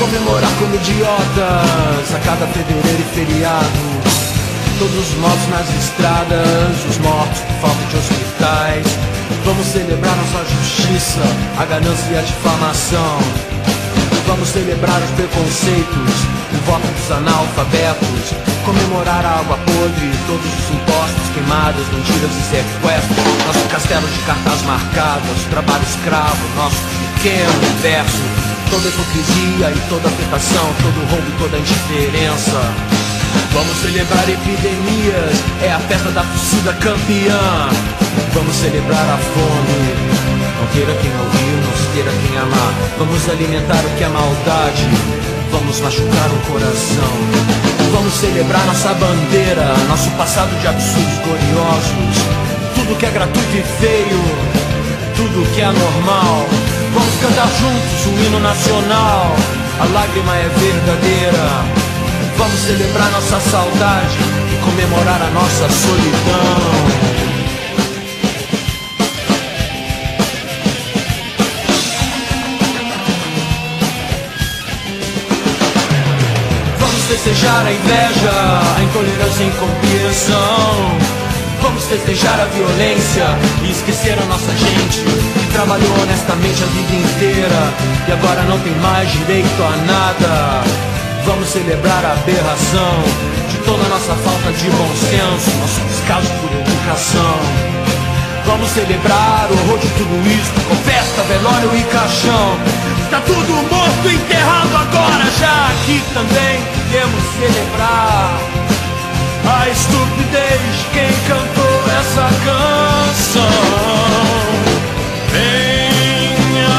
comemorar 0.00 0.50
como 0.58 0.74
idiotas 0.74 2.14
a 2.14 2.20
cada 2.24 2.46
fevereiro 2.46 3.00
e 3.00 3.14
feriado. 3.14 4.10
Todos 4.78 4.96
os 4.96 5.14
mortos 5.18 5.48
nas 5.48 5.68
estradas, 5.68 6.84
os 6.88 6.98
mortos 6.98 7.09
hospitais. 8.00 8.86
Vamos 9.44 9.66
celebrar 9.66 10.14
nossa 10.16 10.44
justiça, 10.44 11.20
a 11.58 11.64
ganância 11.64 12.10
e 12.12 12.18
a 12.18 12.22
difamação. 12.22 13.18
Vamos 14.26 14.48
celebrar 14.48 15.00
os 15.02 15.10
preconceitos, 15.10 16.14
o 16.52 16.58
voto 16.66 16.86
dos 16.86 17.10
analfabetos. 17.10 18.34
Comemorar 18.64 19.24
a 19.24 19.40
água 19.40 19.58
podre, 19.58 20.10
todos 20.26 20.46
os 20.46 20.66
impostos, 20.70 21.26
queimadas, 21.34 21.86
mentiras 21.92 22.30
e 22.30 22.42
sequestros. 22.50 23.46
Nosso 23.46 23.68
castelo 23.68 24.06
de 24.06 24.18
cartas 24.20 24.62
marcadas, 24.62 25.38
trabalho 25.50 25.84
escravo, 25.84 26.42
nosso 26.56 26.78
pequeno 27.16 27.52
universo 27.58 28.50
Toda 28.70 28.88
hipocrisia 28.88 29.72
e 29.72 29.88
toda 29.88 30.06
afetação, 30.06 30.72
todo 30.80 31.10
roubo 31.10 31.28
e 31.28 31.38
toda 31.38 31.58
indiferença. 31.58 32.99
Vamos 33.52 33.76
celebrar 33.78 34.28
epidemias, 34.28 35.34
é 35.62 35.72
a 35.72 35.78
festa 35.80 36.10
da 36.10 36.22
torcida 36.22 36.72
campeã. 36.74 37.68
Vamos 38.32 38.54
celebrar 38.56 39.08
a 39.10 39.18
fome, 39.18 40.40
não 40.58 40.66
queira 40.68 40.94
quem 40.94 41.10
ouvir, 41.10 41.56
não 41.64 41.92
queira 41.94 42.10
quem 42.10 42.38
amar. 42.38 42.74
Vamos 42.98 43.28
alimentar 43.28 43.84
o 43.84 43.96
que 43.96 44.04
é 44.04 44.08
maldade, 44.08 44.88
vamos 45.50 45.80
machucar 45.80 46.30
o 46.30 46.52
coração. 46.52 47.70
Vamos 47.92 48.14
celebrar 48.14 48.64
nossa 48.66 48.94
bandeira, 48.94 49.74
nosso 49.88 50.10
passado 50.12 50.50
de 50.60 50.66
absurdos 50.68 51.18
gloriosos. 51.24 52.16
Tudo 52.74 52.96
que 52.96 53.06
é 53.06 53.10
gratuito 53.10 53.56
e 53.56 53.62
feio, 53.80 54.22
tudo 55.16 55.54
que 55.54 55.60
é 55.60 55.66
normal. 55.66 56.46
Vamos 56.94 57.14
cantar 57.20 57.48
juntos 57.58 58.06
o 58.06 58.24
hino 58.24 58.40
nacional. 58.40 59.34
A 59.80 59.84
lágrima 59.92 60.36
é 60.36 60.48
verdadeira. 60.48 61.89
Vamos 62.40 62.58
celebrar 62.60 63.10
nossa 63.10 63.38
saudade 63.38 64.16
e 64.50 64.64
comemorar 64.64 65.20
a 65.20 65.30
nossa 65.30 65.68
solidão. 65.68 66.70
Vamos 76.78 77.02
festejar 77.08 77.66
a 77.66 77.72
inveja, 77.72 78.32
a 78.74 78.82
intolerância 78.84 79.42
e 79.42 79.46
incompreensão. 79.46 80.98
Vamos 81.60 81.84
festejar 81.84 82.40
a 82.40 82.46
violência 82.46 83.26
e 83.62 83.70
esquecer 83.70 84.18
a 84.18 84.24
nossa 84.24 84.50
gente 84.52 85.00
que 85.00 85.52
trabalhou 85.52 85.92
honestamente 86.00 86.64
a 86.64 86.66
vida 86.68 86.94
inteira 86.94 87.74
e 88.08 88.12
agora 88.12 88.42
não 88.44 88.58
tem 88.60 88.74
mais 88.76 89.12
direito 89.12 89.62
a 89.62 89.76
nada. 89.84 90.89
Vamos 91.24 91.48
celebrar 91.48 92.04
a 92.04 92.12
aberração 92.12 93.02
de 93.50 93.58
toda 93.58 93.88
nossa 93.88 94.14
falta 94.14 94.52
de 94.52 94.70
bom 94.70 94.90
senso, 94.96 95.56
nosso 95.58 95.80
descaso 95.80 96.28
por 96.40 96.50
educação. 96.52 97.38
Vamos 98.46 98.70
celebrar 98.70 99.48
o 99.50 99.54
horror 99.54 99.78
de 99.78 99.88
tudo 99.90 100.28
isso 100.28 100.52
com 100.68 100.76
festa, 100.76 101.22
velório 101.22 101.70
e 101.76 101.82
caixão. 101.84 102.58
Está 103.04 103.20
tudo 103.20 103.52
morto, 103.70 104.08
enterrado 104.08 104.76
agora, 104.76 105.24
já 105.38 105.68
aqui 105.68 106.02
também 106.14 106.60
podemos 106.74 107.22
celebrar 107.38 108.40
a 109.46 109.68
estupidez 109.68 110.60
de 110.60 110.84
quem 110.92 111.12
cantou 111.28 111.76
essa 111.98 112.28
canção. 112.44 113.44
Venha, 115.32 116.78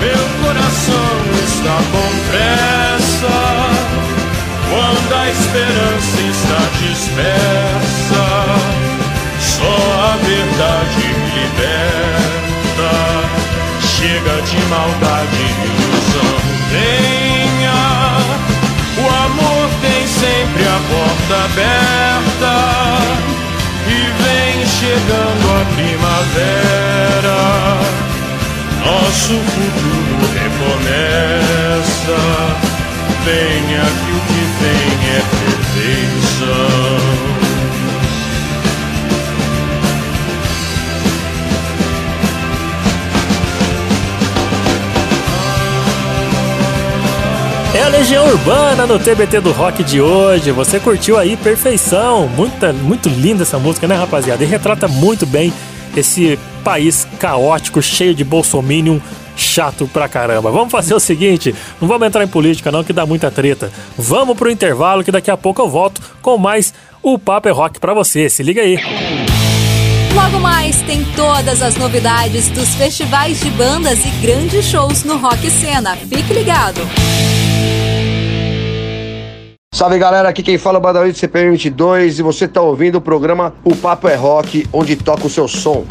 meu 0.00 0.24
coração 0.42 1.10
está 1.44 1.76
com 1.92 2.30
pressa. 2.30 2.73
Dispersa. 6.94 8.26
Só 9.40 9.76
a 10.00 10.16
verdade 10.22 11.04
me 11.18 11.28
liberta. 11.40 12.92
Chega 13.80 14.36
de 14.42 14.58
maldade 14.68 15.36
e 15.36 15.46
ilusão. 15.82 16.34
Venha, 16.70 17.82
o 18.98 19.06
amor 19.24 19.66
tem 19.80 20.02
sempre 20.06 20.62
a 20.62 20.78
porta 20.90 21.34
aberta. 21.44 22.54
E 23.86 23.98
vem 24.22 24.54
chegando 24.66 25.44
a 25.50 25.64
primavera. 25.74 27.40
Nosso 28.84 29.34
futuro 29.34 30.16
recomeça. 30.34 32.20
Venha 33.24 33.84
que 33.84 34.10
o 34.12 34.20
que 34.20 34.44
Legião 47.96 48.26
Urbana 48.26 48.88
no 48.88 48.98
TBT 48.98 49.40
do 49.40 49.52
Rock 49.52 49.84
de 49.84 50.00
hoje. 50.00 50.50
Você 50.50 50.80
curtiu 50.80 51.16
aí 51.16 51.36
perfeição. 51.36 52.26
Muita, 52.26 52.72
muito 52.72 53.08
linda 53.08 53.44
essa 53.44 53.56
música, 53.56 53.86
né, 53.86 53.94
rapaziada? 53.94 54.42
E 54.42 54.46
retrata 54.48 54.88
muito 54.88 55.24
bem 55.24 55.52
esse 55.96 56.36
país 56.64 57.06
caótico, 57.20 57.80
cheio 57.80 58.12
de 58.12 58.24
bolsominion, 58.24 58.98
chato 59.36 59.88
pra 59.92 60.08
caramba. 60.08 60.50
Vamos 60.50 60.72
fazer 60.72 60.92
o 60.92 60.98
seguinte, 60.98 61.54
não 61.80 61.86
vamos 61.86 62.08
entrar 62.08 62.24
em 62.24 62.28
política 62.28 62.72
não, 62.72 62.82
que 62.82 62.92
dá 62.92 63.06
muita 63.06 63.30
treta. 63.30 63.70
Vamos 63.96 64.36
pro 64.36 64.50
intervalo 64.50 65.04
que 65.04 65.12
daqui 65.12 65.30
a 65.30 65.36
pouco 65.36 65.62
eu 65.62 65.68
volto 65.68 66.02
com 66.20 66.36
mais 66.36 66.74
o 67.00 67.16
Papo 67.16 67.48
é 67.48 67.52
Rock 67.52 67.78
pra 67.78 67.94
você. 67.94 68.28
Se 68.28 68.42
liga 68.42 68.60
aí. 68.60 68.76
Logo 70.12 70.40
mais 70.40 70.82
tem 70.82 71.04
todas 71.14 71.62
as 71.62 71.76
novidades 71.76 72.48
dos 72.48 72.74
festivais 72.74 73.38
de 73.38 73.50
bandas 73.50 74.04
e 74.04 74.10
grandes 74.20 74.64
shows 74.64 75.04
no 75.04 75.16
Rock 75.16 75.48
Cena. 75.48 75.94
Fique 75.94 76.34
ligado. 76.34 76.80
Salve 79.74 79.98
galera, 79.98 80.28
aqui 80.28 80.40
quem 80.40 80.56
fala 80.56 80.76
é 80.76 80.78
o 80.78 80.80
Badawi 80.80 81.10
do 81.10 81.18
CPM 81.18 81.50
22 81.50 82.20
e 82.20 82.22
você 82.22 82.46
tá 82.46 82.62
ouvindo 82.62 82.98
o 82.98 83.00
programa 83.00 83.52
O 83.64 83.74
Papo 83.74 84.06
é 84.06 84.14
Rock, 84.14 84.68
onde 84.72 84.94
toca 84.94 85.26
o 85.26 85.28
seu 85.28 85.48
som. 85.48 85.84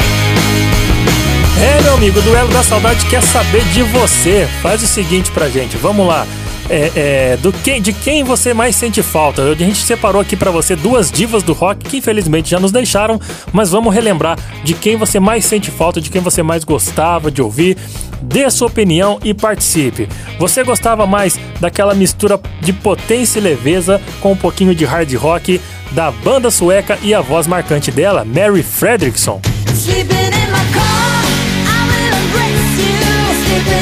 É, 1.58 1.82
meu 1.84 1.94
amigo, 1.94 2.20
o 2.20 2.22
Duelo 2.22 2.52
da 2.52 2.64
Saudade 2.64 3.06
quer 3.06 3.24
saber 3.24 3.64
de 3.70 3.82
você. 3.82 4.46
Faz 4.62 4.84
o 4.84 4.88
seguinte 4.88 5.32
pra 5.32 5.48
gente, 5.48 5.78
vamos 5.78 6.06
lá. 6.06 6.28
É, 6.70 6.92
é, 6.96 7.38
do 7.38 7.54
quem, 7.54 7.82
de 7.82 7.94
quem 7.94 8.24
você 8.24 8.54
mais 8.54 8.76
sente 8.76 9.02
falta. 9.02 9.42
A 9.42 9.56
gente 9.56 9.84
separou 9.84 10.22
aqui 10.22 10.36
para 10.36 10.52
você 10.52 10.76
duas 10.76 11.10
divas 11.10 11.42
do 11.42 11.54
rock 11.54 11.88
que 11.88 11.98
infelizmente 11.98 12.50
já 12.50 12.60
nos 12.60 12.72
deixaram, 12.72 13.20
mas 13.54 13.70
vamos 13.72 13.94
relembrar 13.94 14.38
de 14.64 14.74
quem 14.74 14.98
você 14.98 15.20
mais 15.20 15.46
sente 15.46 15.72
falta, 15.72 16.02
de 16.02 16.10
quem 16.10 16.22
você 16.22 16.44
mais 16.44 16.64
gostava 16.64 17.32
de 17.32 17.42
ouvir. 17.42 17.78
Dê 18.22 18.50
sua 18.50 18.68
opinião 18.68 19.20
e 19.24 19.34
participe. 19.34 20.10
Você 20.40 20.64
gostava 20.64 21.06
mais 21.06 21.40
daquela 21.60 21.94
mistura 21.94 22.40
de 22.60 22.74
potência 22.74 23.40
e 23.40 23.42
leveza 23.42 24.02
com 24.20 24.34
um 24.34 24.38
pouquinho 24.38 24.76
de 24.76 24.84
hard 24.84 25.14
rock 25.16 25.62
da 25.92 26.12
banda 26.12 26.52
sueca 26.52 26.98
e 27.02 27.14
a 27.14 27.22
voz 27.22 27.48
marcante 27.48 27.92
dela, 27.92 28.26
Mary 28.26 28.64
Fredriksson? 28.64 29.40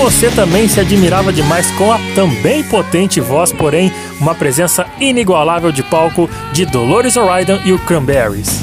você 0.09 0.31
também 0.31 0.67
se 0.67 0.79
admirava 0.79 1.31
demais 1.31 1.69
com 1.73 1.91
a 1.91 1.99
também 2.15 2.63
potente 2.63 3.21
voz, 3.21 3.53
porém 3.53 3.91
uma 4.19 4.33
presença 4.33 4.87
inigualável 4.99 5.71
de 5.71 5.83
palco 5.83 6.27
de 6.51 6.65
Dolores 6.65 7.15
O'Riordan 7.15 7.61
e 7.63 7.71
o 7.71 7.77
Cranberries. 7.77 8.59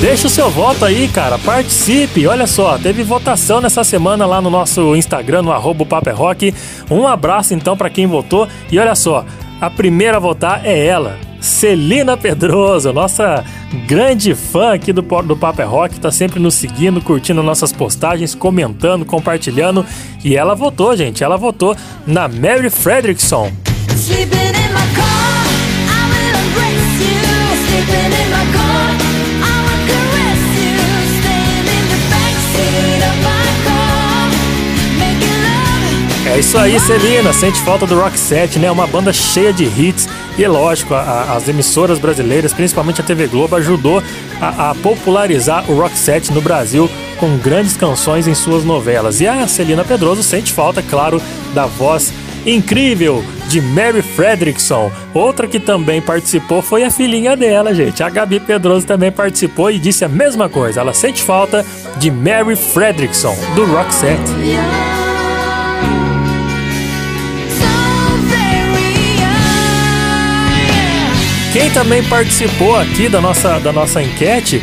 Deixa 0.00 0.28
o 0.28 0.30
seu 0.30 0.48
voto 0.48 0.84
aí, 0.86 1.08
cara. 1.08 1.38
Participe. 1.38 2.26
Olha 2.26 2.46
só, 2.46 2.78
teve 2.78 3.02
votação 3.02 3.60
nessa 3.60 3.84
semana 3.84 4.24
lá 4.24 4.40
no 4.40 4.48
nosso 4.48 4.96
Instagram, 4.96 5.42
no 5.42 5.52
arroba 5.52 5.84
Paper 5.84 6.16
Rock. 6.16 6.54
Um 6.90 7.06
abraço 7.06 7.52
então 7.52 7.76
para 7.76 7.90
quem 7.90 8.06
votou. 8.06 8.48
E 8.72 8.78
olha 8.78 8.94
só, 8.94 9.26
a 9.60 9.68
primeira 9.68 10.16
a 10.16 10.20
votar 10.20 10.64
é 10.64 10.86
ela, 10.86 11.18
Celina 11.38 12.16
Pedroso, 12.16 12.94
nossa 12.94 13.44
grande 13.86 14.34
fã 14.34 14.72
aqui 14.72 14.90
do, 14.90 15.02
do 15.02 15.36
Paper 15.36 15.68
Rock, 15.68 16.00
tá 16.00 16.10
sempre 16.10 16.40
nos 16.40 16.54
seguindo, 16.54 17.02
curtindo 17.02 17.42
nossas 17.42 17.70
postagens, 17.70 18.34
comentando, 18.34 19.04
compartilhando. 19.04 19.84
E 20.24 20.34
ela 20.34 20.54
votou, 20.54 20.96
gente. 20.96 21.22
Ela 21.22 21.36
votou 21.36 21.76
na 22.06 22.26
Mary 22.26 22.70
Fredrickson. 22.70 23.52
É 36.30 36.38
isso 36.38 36.56
aí, 36.56 36.78
Celina. 36.78 37.32
Sente 37.32 37.60
falta 37.62 37.84
do 37.84 37.98
Rock 37.98 38.16
Set, 38.16 38.56
né? 38.56 38.70
Uma 38.70 38.86
banda 38.86 39.12
cheia 39.12 39.52
de 39.52 39.64
hits. 39.64 40.08
E 40.38 40.44
é 40.44 40.48
lógico, 40.48 40.94
a, 40.94 41.00
a, 41.00 41.36
as 41.36 41.48
emissoras 41.48 41.98
brasileiras, 41.98 42.52
principalmente 42.52 43.00
a 43.00 43.04
TV 43.04 43.26
Globo, 43.26 43.56
ajudou 43.56 44.00
a, 44.40 44.70
a 44.70 44.74
popularizar 44.76 45.68
o 45.68 45.74
Rock 45.74 45.98
Set 45.98 46.32
no 46.32 46.40
Brasil 46.40 46.88
com 47.18 47.36
grandes 47.36 47.76
canções 47.76 48.28
em 48.28 48.34
suas 48.34 48.64
novelas. 48.64 49.20
E 49.20 49.26
a 49.26 49.44
Celina 49.48 49.84
Pedroso 49.84 50.22
sente 50.22 50.52
falta, 50.52 50.80
claro, 50.80 51.20
da 51.52 51.66
voz 51.66 52.12
incrível 52.46 53.24
de 53.48 53.60
Mary 53.60 54.00
Fredrickson. 54.00 54.90
Outra 55.12 55.48
que 55.48 55.58
também 55.58 56.00
participou 56.00 56.62
foi 56.62 56.84
a 56.84 56.92
filhinha 56.92 57.36
dela, 57.36 57.74
gente. 57.74 58.04
A 58.04 58.08
Gabi 58.08 58.38
Pedroso 58.38 58.86
também 58.86 59.10
participou 59.10 59.68
e 59.68 59.80
disse 59.80 60.04
a 60.04 60.08
mesma 60.08 60.48
coisa. 60.48 60.80
Ela 60.80 60.94
sente 60.94 61.24
falta 61.24 61.66
de 61.96 62.08
Mary 62.08 62.54
Fredrickson, 62.54 63.36
do 63.56 63.64
Roxette. 63.64 64.99
Quem 71.52 71.68
também 71.70 72.02
participou 72.04 72.76
aqui 72.76 73.08
da 73.08 73.20
nossa, 73.20 73.58
da 73.58 73.72
nossa 73.72 74.00
enquete 74.00 74.62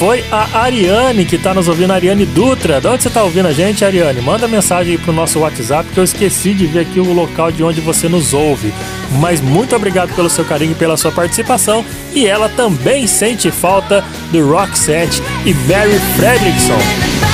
foi 0.00 0.24
a 0.30 0.60
Ariane, 0.60 1.24
que 1.24 1.36
tá 1.36 1.52
nos 1.52 1.66
ouvindo, 1.66 1.92
Ariane 1.92 2.24
Dutra. 2.24 2.80
De 2.80 2.86
onde 2.86 3.02
você 3.02 3.10
tá 3.10 3.22
ouvindo 3.24 3.48
a 3.48 3.52
gente, 3.52 3.84
Ariane? 3.84 4.20
Manda 4.20 4.46
mensagem 4.46 4.92
aí 4.92 4.98
pro 4.98 5.12
nosso 5.12 5.40
WhatsApp, 5.40 5.90
que 5.90 5.98
eu 5.98 6.04
esqueci 6.04 6.54
de 6.54 6.66
ver 6.66 6.80
aqui 6.80 7.00
o 7.00 7.12
local 7.12 7.50
de 7.50 7.64
onde 7.64 7.80
você 7.80 8.08
nos 8.08 8.32
ouve. 8.32 8.72
Mas 9.18 9.40
muito 9.40 9.74
obrigado 9.74 10.14
pelo 10.14 10.30
seu 10.30 10.44
carinho 10.44 10.72
e 10.72 10.76
pela 10.76 10.96
sua 10.96 11.10
participação. 11.10 11.84
E 12.14 12.26
ela 12.26 12.48
também 12.48 13.06
sente 13.06 13.50
falta 13.50 14.04
do 14.30 14.48
Roxette 14.48 15.20
e 15.44 15.52
Mary 15.52 15.98
Fredrickson. 16.16 17.29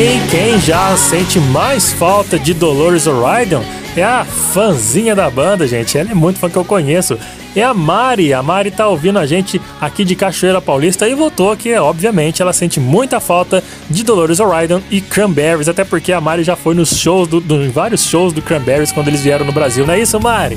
Porém, 0.00 0.18
quem 0.30 0.58
já 0.58 0.96
sente 0.96 1.38
mais 1.38 1.92
falta 1.92 2.38
de 2.38 2.54
Dolores 2.54 3.06
O'Riordan 3.06 3.60
é 3.94 4.02
a 4.02 4.24
fãzinha 4.24 5.14
da 5.14 5.28
banda, 5.28 5.66
gente. 5.66 5.98
Ela 5.98 6.12
é 6.12 6.14
muito 6.14 6.38
fã 6.38 6.48
que 6.48 6.56
eu 6.56 6.64
conheço. 6.64 7.18
É 7.54 7.62
a 7.62 7.74
Mari. 7.74 8.32
A 8.32 8.42
Mari 8.42 8.70
tá 8.70 8.88
ouvindo 8.88 9.18
a 9.18 9.26
gente 9.26 9.60
aqui 9.78 10.02
de 10.02 10.16
Cachoeira 10.16 10.58
Paulista 10.58 11.06
e 11.06 11.14
votou 11.14 11.54
que, 11.54 11.76
obviamente, 11.76 12.40
ela 12.40 12.54
sente 12.54 12.80
muita 12.80 13.20
falta 13.20 13.62
de 13.90 14.02
Dolores 14.02 14.40
O'Riordan 14.40 14.80
e 14.90 15.02
Cranberries, 15.02 15.68
até 15.68 15.84
porque 15.84 16.14
a 16.14 16.20
Mari 16.20 16.44
já 16.44 16.56
foi 16.56 16.74
nos 16.74 16.96
shows, 16.96 17.28
do, 17.28 17.38
do, 17.38 17.62
em 17.62 17.68
vários 17.68 18.02
shows 18.02 18.32
do 18.32 18.40
Cranberries 18.40 18.92
quando 18.92 19.08
eles 19.08 19.20
vieram 19.20 19.44
no 19.44 19.52
Brasil, 19.52 19.86
não 19.86 19.92
é 19.92 20.00
isso, 20.00 20.18
Mari? 20.18 20.56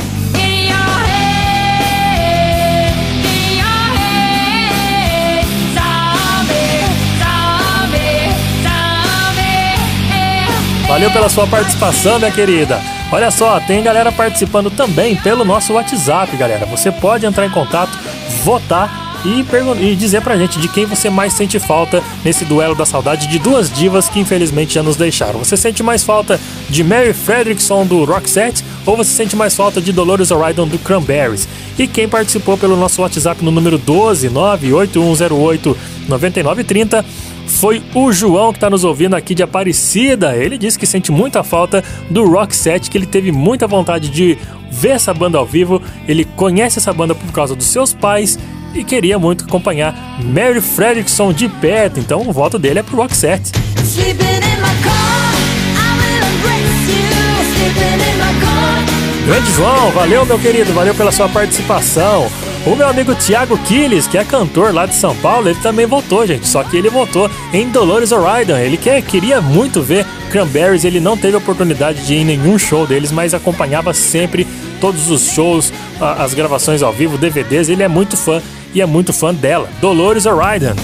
Valeu 10.94 11.10
pela 11.10 11.28
sua 11.28 11.48
participação, 11.48 12.20
minha 12.20 12.30
querida. 12.30 12.80
Olha 13.12 13.32
só, 13.32 13.60
tem 13.60 13.82
galera 13.82 14.12
participando 14.12 14.70
também 14.70 15.16
pelo 15.16 15.44
nosso 15.44 15.74
WhatsApp, 15.74 16.38
galera. 16.38 16.68
Você 16.68 16.92
pode 16.92 17.26
entrar 17.26 17.48
em 17.48 17.50
contato, 17.50 17.98
votar 18.44 19.04
e, 19.26 19.44
e 19.82 19.96
dizer 19.96 20.22
pra 20.22 20.38
gente 20.38 20.60
de 20.60 20.68
quem 20.68 20.86
você 20.86 21.10
mais 21.10 21.34
sente 21.34 21.58
falta 21.58 22.04
nesse 22.24 22.46
duelo 22.46 22.76
da 22.76 22.86
saudade 22.86 23.26
de 23.26 23.40
duas 23.40 23.72
divas 23.72 24.08
que 24.08 24.20
infelizmente 24.20 24.76
já 24.76 24.84
nos 24.84 24.96
deixaram. 24.96 25.40
Você 25.40 25.58
sente 25.58 25.82
mais 25.82 26.04
falta 26.04 26.40
de 26.70 26.84
Mary 26.84 27.12
Fredrickson 27.12 27.88
do 27.88 28.06
Roxette 28.06 28.64
ou 28.86 28.96
você 28.96 29.10
sente 29.10 29.36
mais 29.36 29.56
falta 29.56 29.82
de 29.82 29.92
Dolores 29.92 30.30
O'Riordan 30.30 30.68
do 30.68 30.78
Cranberries? 30.78 31.48
E 31.76 31.88
quem 31.88 32.08
participou 32.08 32.56
pelo 32.56 32.78
nosso 32.78 33.02
WhatsApp 33.02 33.44
no 33.44 33.50
número 33.50 33.80
12 33.80 34.30
98108 34.30 35.76
9930 36.08 37.04
foi 37.48 37.82
o 37.94 38.12
João 38.12 38.52
que 38.52 38.58
está 38.58 38.70
nos 38.70 38.84
ouvindo 38.84 39.16
aqui 39.16 39.34
de 39.36 39.44
Aparecida. 39.44 40.36
Ele 40.36 40.58
disse 40.58 40.78
que 40.78 40.86
sente 40.86 41.12
muita 41.12 41.44
falta 41.44 41.84
do 42.10 42.26
Rock 42.26 42.56
Set, 42.56 42.90
que 42.90 42.98
ele 42.98 43.06
teve 43.06 43.32
muita 43.32 43.68
vontade 43.68 44.10
de 44.10 44.38
ver 44.72 44.90
essa 44.90 45.14
banda 45.14 45.38
ao 45.38 45.46
vivo. 45.46 45.82
Ele 46.08 46.26
conhece 46.26 46.80
essa 46.80 46.94
banda 46.94 47.14
por 47.14 47.32
causa 47.32 47.56
dos 47.56 47.68
seus 47.68 47.94
pais 47.94 48.38
e 48.74 48.84
queria 48.84 49.20
muito 49.20 49.46
acompanhar 49.46 49.94
Mary 50.24 50.62
Fredrickson 50.62 51.32
de 51.32 51.48
perto. 51.48 52.00
Então 52.00 52.28
o 52.28 52.32
voto 52.32 52.58
dele 52.58 52.80
é 52.80 52.84
pro 52.84 52.98
Rock 52.98 53.16
Set. 53.16 53.52
Grande 59.26 59.52
João, 59.54 59.90
valeu 59.92 60.26
meu 60.26 60.38
querido, 60.38 60.74
valeu 60.74 60.94
pela 60.94 61.12
sua 61.12 61.30
participação. 61.30 62.30
O 62.66 62.78
meu 62.78 62.88
amigo 62.88 63.14
Thiago 63.14 63.58
Quiles, 63.58 64.08
que 64.08 64.18
é 64.18 64.24
cantor 64.24 64.74
lá 64.74 64.86
de 64.86 64.96
São 64.96 65.14
Paulo, 65.18 65.50
ele 65.50 65.60
também 65.60 65.86
votou, 65.86 66.26
gente. 66.26 66.48
Só 66.48 66.64
que 66.64 66.78
ele 66.78 66.90
votou 66.90 67.30
em 67.52 67.70
Dolores 67.70 68.14
O'Riordan. 68.14 68.58
Ele 68.58 68.78
quer, 68.78 69.02
queria 69.02 69.42
muito 69.42 69.82
ver 69.82 70.06
Cranberries. 70.32 70.86
Ele 70.86 71.02
não 71.02 71.18
teve 71.18 71.36
oportunidade 71.36 72.06
de 72.06 72.14
ir 72.14 72.20
em 72.20 72.26
nenhum 72.26 72.58
show 72.58 72.88
deles, 72.88 73.12
mas 73.12 73.34
acompanhava 73.34 73.94
sempre 73.94 74.48
todos 74.80 75.12
os 75.12 75.34
shows, 75.34 75.74
as 76.00 76.34
gravações 76.34 76.82
ao 76.82 76.94
vivo, 76.94 77.18
DVDs. 77.18 77.68
Ele 77.68 77.84
é 77.84 77.88
muito 77.90 78.16
fã 78.16 78.42
e 78.74 78.82
é 78.82 78.86
muito 78.86 79.12
fã 79.12 79.34
dela, 79.34 79.70
Dolores 79.82 80.26
O'Riordan. 80.26 80.76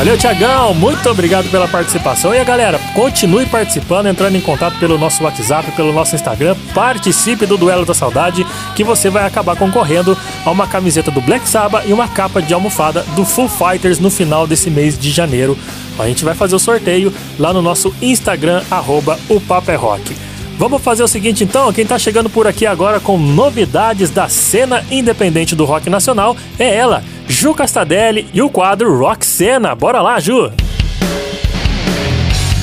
Valeu, 0.00 0.16
Tiagão. 0.16 0.72
Muito 0.72 1.06
obrigado 1.10 1.50
pela 1.50 1.68
participação. 1.68 2.34
E 2.34 2.38
a 2.38 2.42
galera, 2.42 2.80
continue 2.94 3.44
participando, 3.44 4.06
entrando 4.06 4.34
em 4.34 4.40
contato 4.40 4.78
pelo 4.78 4.96
nosso 4.96 5.22
WhatsApp, 5.22 5.70
pelo 5.72 5.92
nosso 5.92 6.14
Instagram. 6.14 6.56
Participe 6.72 7.44
do 7.44 7.58
Duelo 7.58 7.84
da 7.84 7.92
Saudade, 7.92 8.46
que 8.74 8.82
você 8.82 9.10
vai 9.10 9.26
acabar 9.26 9.56
concorrendo 9.56 10.16
a 10.42 10.50
uma 10.50 10.66
camiseta 10.66 11.10
do 11.10 11.20
Black 11.20 11.46
Sabbath 11.46 11.86
e 11.86 11.92
uma 11.92 12.08
capa 12.08 12.40
de 12.40 12.54
almofada 12.54 13.02
do 13.14 13.26
Full 13.26 13.50
Fighters 13.50 13.98
no 13.98 14.10
final 14.10 14.46
desse 14.46 14.70
mês 14.70 14.98
de 14.98 15.10
janeiro. 15.10 15.54
A 15.98 16.06
gente 16.06 16.24
vai 16.24 16.34
fazer 16.34 16.56
o 16.56 16.58
sorteio 16.58 17.12
lá 17.38 17.52
no 17.52 17.60
nosso 17.60 17.94
Instagram, 18.00 18.62
arroba 18.70 19.20
o 19.28 19.38
Papo 19.38 19.70
é 19.70 19.76
Rock. 19.76 20.16
Vamos 20.60 20.82
fazer 20.82 21.02
o 21.02 21.08
seguinte 21.08 21.44
então, 21.44 21.72
quem 21.72 21.86
tá 21.86 21.98
chegando 21.98 22.28
por 22.28 22.46
aqui 22.46 22.66
agora 22.66 23.00
com 23.00 23.18
novidades 23.18 24.10
da 24.10 24.28
cena 24.28 24.84
independente 24.90 25.54
do 25.54 25.64
rock 25.64 25.88
nacional 25.88 26.36
é 26.58 26.74
ela, 26.74 27.02
Ju 27.30 27.54
Castadelli 27.54 28.28
e 28.34 28.42
o 28.42 28.50
quadro 28.50 28.98
Rock 28.98 29.24
Cena. 29.24 29.72
Bora 29.72 30.02
lá, 30.02 30.18
Ju! 30.18 30.52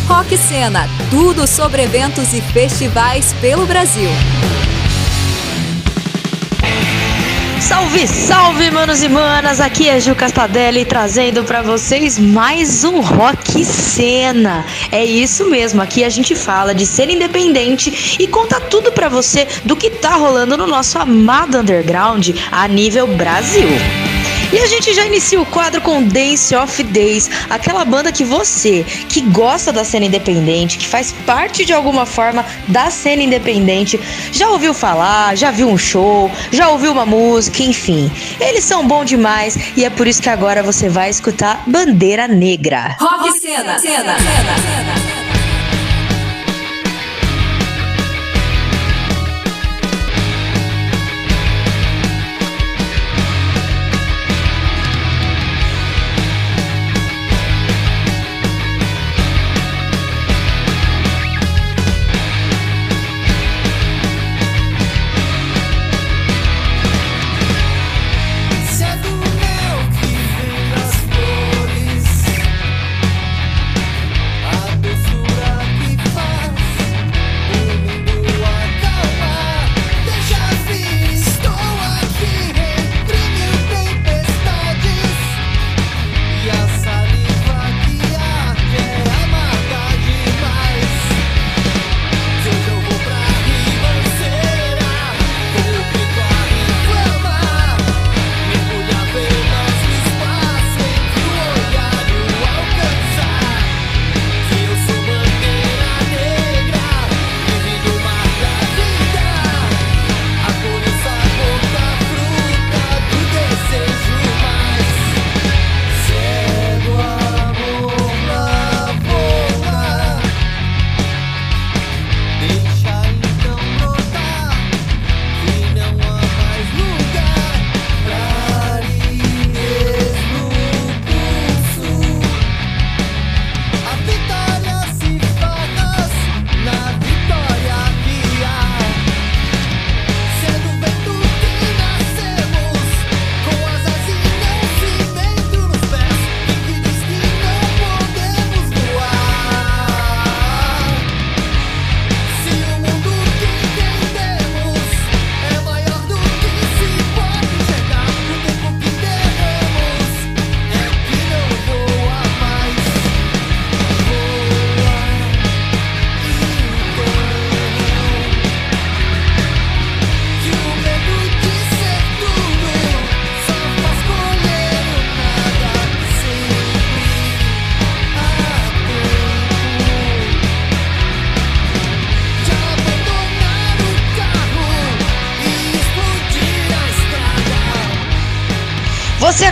Rock 0.05 0.37
Cena, 0.37 0.89
tudo 1.09 1.47
sobre 1.47 1.83
eventos 1.83 2.33
e 2.33 2.41
festivais 2.41 3.33
pelo 3.39 3.65
Brasil. 3.65 4.09
Salve, 7.61 8.05
salve, 8.07 8.69
manos 8.69 9.01
e 9.01 9.07
manas! 9.07 9.61
Aqui 9.61 9.87
é 9.87 10.01
Gil 10.01 10.15
Castadelli 10.15 10.83
trazendo 10.83 11.45
para 11.45 11.61
vocês 11.61 12.19
mais 12.19 12.83
um 12.83 12.99
Rock 12.99 13.63
Cena. 13.63 14.65
É 14.91 15.03
isso 15.03 15.49
mesmo, 15.49 15.81
aqui 15.81 16.03
a 16.03 16.09
gente 16.09 16.35
fala 16.35 16.75
de 16.75 16.85
cena 16.85 17.13
independente 17.13 18.17
e 18.19 18.27
conta 18.27 18.59
tudo 18.59 18.91
para 18.91 19.07
você 19.07 19.47
do 19.63 19.77
que 19.77 19.89
tá 19.89 20.15
rolando 20.15 20.57
no 20.57 20.67
nosso 20.67 20.99
amado 20.99 21.57
underground 21.57 22.31
a 22.51 22.67
nível 22.67 23.07
Brasil. 23.07 23.69
E 24.51 24.59
a 24.59 24.65
gente 24.65 24.93
já 24.93 25.05
inicia 25.05 25.41
o 25.41 25.45
quadro 25.45 25.81
com 25.81 26.01
Dance 26.01 26.55
of 26.55 26.81
Days, 26.83 27.29
aquela 27.49 27.83
banda 27.83 28.11
que 28.11 28.23
você, 28.23 28.85
que 29.09 29.21
gosta 29.21 29.73
da 29.73 29.83
cena 29.83 30.05
independente, 30.05 30.77
que 30.77 30.87
faz 30.87 31.11
parte 31.25 31.65
de 31.65 31.73
alguma 31.73 32.05
forma 32.05 32.45
da 32.67 32.89
cena 32.89 33.23
independente, 33.23 33.99
já 34.31 34.49
ouviu 34.49 34.73
falar, 34.73 35.35
já 35.35 35.51
viu 35.51 35.67
um 35.67 35.77
show, 35.77 36.31
já 36.49 36.69
ouviu 36.69 36.93
uma 36.93 37.05
música, 37.05 37.61
enfim. 37.61 38.09
Eles 38.39 38.63
são 38.63 38.87
bons 38.87 39.05
demais 39.05 39.57
e 39.75 39.83
é 39.83 39.89
por 39.89 40.07
isso 40.07 40.21
que 40.21 40.29
agora 40.29 40.63
você 40.63 40.87
vai 40.87 41.09
escutar 41.09 41.63
Bandeira 41.67 42.27
Negra. 42.27 42.95
Rock 42.99 43.39
cena, 43.39 43.77
cena, 43.79 44.17
cena, 44.17 44.17
cena. 44.17 44.97
I've 44.97 45.06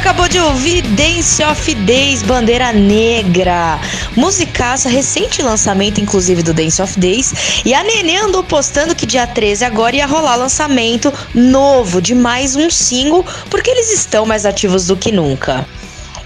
acabou 0.05 0.27
de 0.27 0.39
ouvir 0.39 0.83
Dance 0.83 1.43
of 1.43 1.73
Days, 1.73 2.21
Bandeira 2.21 2.71
Negra. 2.71 3.79
Musicaça, 4.15 4.87
recente 4.87 5.41
lançamento, 5.41 5.99
inclusive, 5.99 6.43
do 6.43 6.53
Dance 6.53 6.79
of 6.79 6.99
Days. 6.99 7.33
E 7.65 7.73
a 7.73 7.83
Nenê 7.83 8.17
andou 8.17 8.43
postando 8.43 8.93
que 8.93 9.07
dia 9.07 9.25
13 9.25 9.65
agora 9.65 9.95
ia 9.95 10.05
rolar 10.05 10.35
lançamento 10.35 11.11
novo 11.33 11.99
de 11.99 12.13
mais 12.13 12.55
um 12.55 12.69
single, 12.69 13.25
porque 13.49 13.71
eles 13.71 13.91
estão 13.91 14.27
mais 14.27 14.45
ativos 14.45 14.85
do 14.85 14.95
que 14.95 15.11
nunca. 15.11 15.65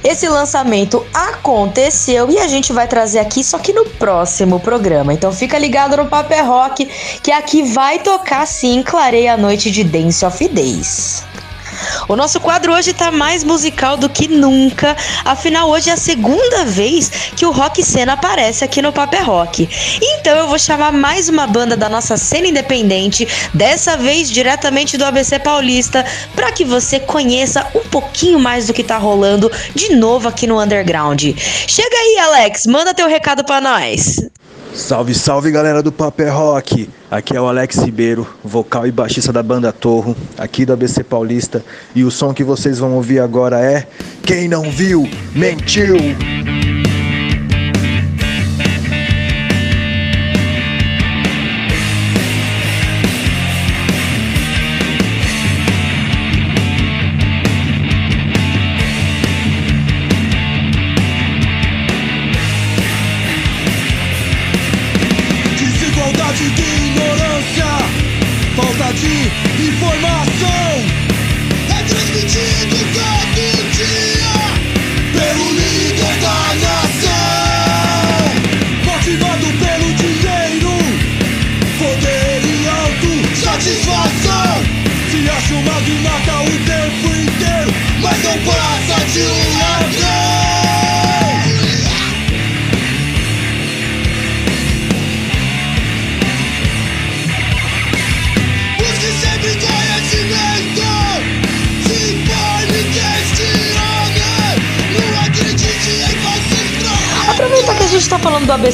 Esse 0.03 0.27
lançamento 0.27 1.05
aconteceu 1.13 2.29
e 2.29 2.37
a 2.37 2.49
gente 2.49 2.73
vai 2.73 2.85
trazer 2.85 3.19
aqui 3.19 3.45
só 3.45 3.57
que 3.59 3.71
no 3.71 3.85
próximo 3.85 4.59
programa. 4.59 5.13
Então 5.13 5.31
fica 5.31 5.57
ligado 5.57 5.95
no 5.95 6.05
Paper 6.05 6.45
Rock 6.45 6.85
que 7.23 7.31
aqui 7.31 7.63
vai 7.63 7.99
tocar 7.99 8.45
sim 8.45 8.83
Clareia 8.83 9.35
a 9.35 9.37
Noite 9.37 9.71
de 9.71 9.85
Dance 9.85 10.25
of 10.25 10.45
Days. 10.49 11.28
O 12.09 12.15
nosso 12.15 12.39
quadro 12.39 12.73
hoje 12.73 12.91
tá 12.91 13.11
mais 13.11 13.43
musical 13.43 13.95
do 13.95 14.09
que 14.09 14.27
nunca, 14.27 14.97
afinal 15.23 15.69
hoje 15.69 15.91
é 15.91 15.93
a 15.93 15.95
segunda 15.97 16.65
vez 16.65 17.07
que 17.35 17.45
o 17.45 17.51
Rock 17.51 17.83
Cena 17.83 18.13
aparece 18.13 18.63
aqui 18.63 18.81
no 18.81 18.91
Paper 18.91 19.23
Rock. 19.23 19.69
Então 20.01 20.35
eu 20.35 20.47
vou 20.47 20.57
chamar 20.57 20.91
mais 20.91 21.29
uma 21.29 21.45
banda 21.45 21.77
da 21.77 21.87
nossa 21.87 22.17
cena 22.17 22.47
independente, 22.47 23.27
dessa 23.53 23.95
vez 23.95 24.27
diretamente 24.31 24.97
do 24.97 25.05
ABC 25.05 25.37
Paulista, 25.37 26.03
para 26.35 26.51
que 26.51 26.65
você 26.65 26.99
conheça 26.99 27.67
um 27.75 27.87
pouquinho 27.87 28.39
mais 28.39 28.65
do 28.65 28.73
que 28.73 28.83
tá 28.83 28.97
rolando 28.97 29.51
de 29.75 29.95
novo 29.95 30.27
aqui 30.27 30.47
no 30.47 30.59
Underground. 30.59 31.21
Chega 31.67 31.95
aí, 31.95 32.17
Alex, 32.17 32.65
manda 32.65 32.91
teu 32.91 33.07
recado 33.07 33.43
para 33.43 33.61
nós. 33.61 34.28
Salve, 34.79 35.13
salve 35.13 35.51
galera 35.51 35.83
do 35.83 35.91
Paper 35.91 36.33
Rock! 36.33 36.89
Aqui 37.11 37.35
é 37.35 37.41
o 37.41 37.47
Alex 37.47 37.75
Ribeiro, 37.79 38.25
vocal 38.41 38.87
e 38.87 38.91
baixista 38.91 39.31
da 39.31 39.43
banda 39.43 39.73
Torro, 39.73 40.15
aqui 40.37 40.65
do 40.65 40.71
ABC 40.71 41.03
Paulista, 41.03 41.63
e 41.93 42.03
o 42.03 42.09
som 42.09 42.33
que 42.33 42.45
vocês 42.45 42.79
vão 42.79 42.93
ouvir 42.93 43.19
agora 43.19 43.59
é 43.59 43.85
Quem 44.23 44.47
não 44.47 44.71
viu, 44.71 45.07
mentiu! 45.35 45.97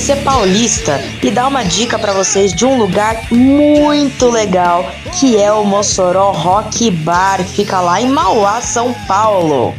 ABC 0.05 0.15
Paulista 0.17 1.01
e 1.23 1.31
dá 1.31 1.47
uma 1.47 1.63
dica 1.63 1.97
pra 1.97 2.13
vocês 2.13 2.53
de 2.53 2.63
um 2.63 2.77
lugar 2.77 3.23
muito 3.31 4.29
legal, 4.29 4.85
que 5.19 5.41
é 5.41 5.51
o 5.51 5.63
Mossoró 5.63 6.31
Rock 6.31 6.91
Bar, 6.91 7.43
fica 7.43 7.79
lá 7.79 7.99
em 7.99 8.07
Mauá, 8.07 8.61
São 8.61 8.93
Paulo. 9.07 9.73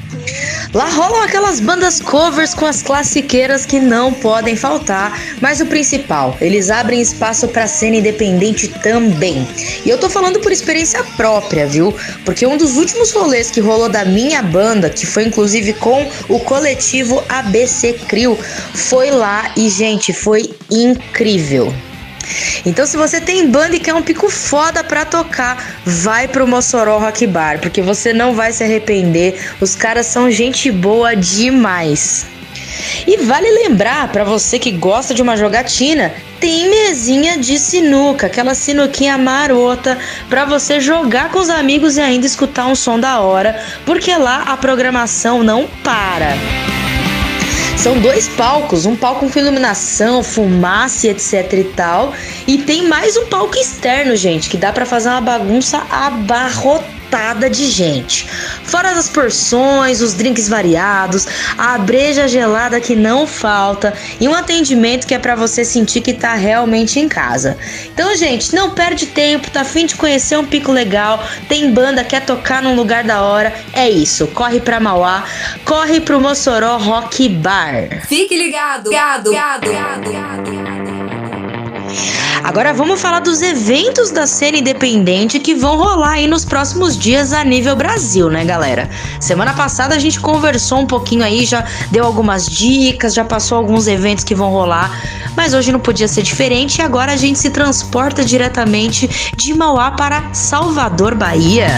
Lá 0.76 0.90
rolam 0.90 1.22
aquelas 1.22 1.58
bandas 1.58 2.02
covers 2.02 2.52
com 2.52 2.66
as 2.66 2.82
classiqueiras 2.82 3.64
que 3.64 3.80
não 3.80 4.12
podem 4.12 4.54
faltar, 4.54 5.18
mas 5.40 5.58
o 5.58 5.64
principal, 5.64 6.36
eles 6.38 6.68
abrem 6.68 7.00
espaço 7.00 7.48
pra 7.48 7.66
cena 7.66 7.96
independente 7.96 8.68
também. 8.68 9.48
E 9.86 9.88
eu 9.88 9.96
tô 9.96 10.10
falando 10.10 10.38
por 10.38 10.52
experiência 10.52 11.02
própria, 11.16 11.66
viu? 11.66 11.94
Porque 12.26 12.46
um 12.46 12.58
dos 12.58 12.76
últimos 12.76 13.10
rolês 13.10 13.50
que 13.50 13.58
rolou 13.58 13.88
da 13.88 14.04
minha 14.04 14.42
banda, 14.42 14.90
que 14.90 15.06
foi 15.06 15.24
inclusive 15.24 15.72
com 15.72 16.06
o 16.28 16.38
coletivo 16.40 17.24
ABC 17.26 17.94
Crio, 18.06 18.38
foi 18.74 19.10
lá 19.10 19.50
e, 19.56 19.70
gente, 19.70 20.12
foi 20.12 20.54
incrível. 20.70 21.72
Então, 22.64 22.86
se 22.86 22.96
você 22.96 23.20
tem 23.20 23.48
banda 23.48 23.76
e 23.76 23.80
quer 23.80 23.94
um 23.94 24.02
pico 24.02 24.28
foda 24.28 24.82
pra 24.82 25.04
tocar, 25.04 25.80
vai 25.84 26.26
pro 26.28 26.46
Mossoró 26.46 26.98
Rock 26.98 27.26
Bar, 27.26 27.60
porque 27.60 27.82
você 27.82 28.12
não 28.12 28.34
vai 28.34 28.52
se 28.52 28.64
arrepender. 28.64 29.40
Os 29.60 29.74
caras 29.74 30.06
são 30.06 30.30
gente 30.30 30.70
boa 30.70 31.14
demais. 31.14 32.26
E 33.06 33.16
vale 33.18 33.50
lembrar 33.50 34.08
pra 34.08 34.24
você 34.24 34.58
que 34.58 34.70
gosta 34.70 35.14
de 35.14 35.22
uma 35.22 35.36
jogatina, 35.36 36.12
tem 36.40 36.68
mesinha 36.68 37.38
de 37.38 37.58
sinuca, 37.58 38.26
aquela 38.26 38.54
sinuquinha 38.54 39.16
marota 39.16 39.98
pra 40.28 40.44
você 40.44 40.80
jogar 40.80 41.30
com 41.30 41.38
os 41.38 41.48
amigos 41.48 41.96
e 41.96 42.00
ainda 42.00 42.26
escutar 42.26 42.66
um 42.66 42.74
som 42.74 42.98
da 42.98 43.20
hora, 43.20 43.62
porque 43.84 44.14
lá 44.14 44.42
a 44.42 44.56
programação 44.56 45.42
não 45.42 45.66
para. 45.82 46.34
São 47.76 48.00
dois 48.00 48.26
palcos, 48.28 48.86
um 48.86 48.96
palco 48.96 49.30
com 49.30 49.38
iluminação, 49.38 50.22
fumaça, 50.22 51.08
etc 51.08 51.52
e 51.52 51.64
tal, 51.64 52.12
e 52.46 52.58
tem 52.58 52.88
mais 52.88 53.16
um 53.16 53.26
palco 53.26 53.56
externo, 53.56 54.16
gente, 54.16 54.48
que 54.48 54.56
dá 54.56 54.72
pra 54.72 54.84
fazer 54.84 55.10
uma 55.10 55.20
bagunça 55.20 55.86
abarrotada 55.90 56.96
de 57.50 57.70
gente. 57.70 58.26
Fora 58.64 58.94
das 58.94 59.08
porções, 59.08 60.00
os 60.00 60.14
drinks 60.14 60.48
variados, 60.48 61.26
a 61.56 61.78
breja 61.78 62.28
gelada 62.28 62.80
que 62.80 62.94
não 62.94 63.26
falta 63.26 63.94
e 64.20 64.28
um 64.28 64.34
atendimento 64.34 65.06
que 65.06 65.14
é 65.14 65.18
pra 65.18 65.34
você 65.34 65.64
sentir 65.64 66.00
que 66.00 66.12
tá 66.12 66.34
realmente 66.34 67.00
em 67.00 67.08
casa. 67.08 67.56
Então, 67.92 68.14
gente, 68.16 68.54
não 68.54 68.70
perde 68.70 69.06
tempo, 69.06 69.50
tá 69.50 69.62
afim 69.62 69.86
de 69.86 69.94
conhecer 69.94 70.36
um 70.36 70.44
pico 70.44 70.72
legal, 70.72 71.22
tem 71.48 71.72
banda, 71.72 72.04
quer 72.04 72.24
tocar 72.24 72.62
num 72.62 72.74
lugar 72.74 73.04
da 73.04 73.22
hora, 73.22 73.52
é 73.72 73.88
isso. 73.88 74.26
Corre 74.28 74.60
pra 74.60 74.80
Mauá, 74.80 75.24
corre 75.64 76.00
pro 76.00 76.20
Mossoró 76.20 76.76
Rock 76.76 77.28
Bar. 77.28 78.06
Fique 78.06 78.36
ligado, 78.36 78.90
ligado, 78.90 79.30
ligado, 79.30 79.66
ligado. 79.66 81.15
Agora 82.42 82.72
vamos 82.72 83.00
falar 83.00 83.20
dos 83.20 83.42
eventos 83.42 84.10
da 84.10 84.26
cena 84.26 84.58
independente 84.58 85.38
que 85.38 85.54
vão 85.54 85.76
rolar 85.76 86.12
aí 86.12 86.26
nos 86.26 86.44
próximos 86.44 86.96
dias 86.96 87.32
a 87.32 87.42
nível 87.44 87.74
Brasil, 87.74 88.30
né, 88.30 88.44
galera? 88.44 88.88
Semana 89.20 89.52
passada 89.52 89.94
a 89.94 89.98
gente 89.98 90.20
conversou 90.20 90.78
um 90.78 90.86
pouquinho 90.86 91.24
aí, 91.24 91.44
já 91.44 91.64
deu 91.90 92.04
algumas 92.04 92.46
dicas, 92.46 93.14
já 93.14 93.24
passou 93.24 93.58
alguns 93.58 93.86
eventos 93.86 94.24
que 94.24 94.34
vão 94.34 94.50
rolar, 94.50 94.90
mas 95.36 95.54
hoje 95.54 95.72
não 95.72 95.80
podia 95.80 96.08
ser 96.08 96.22
diferente 96.22 96.78
e 96.78 96.82
agora 96.82 97.12
a 97.12 97.16
gente 97.16 97.38
se 97.38 97.50
transporta 97.50 98.24
diretamente 98.24 99.32
de 99.36 99.54
Mauá 99.54 99.90
para 99.90 100.32
Salvador, 100.32 101.14
Bahia. 101.14 101.68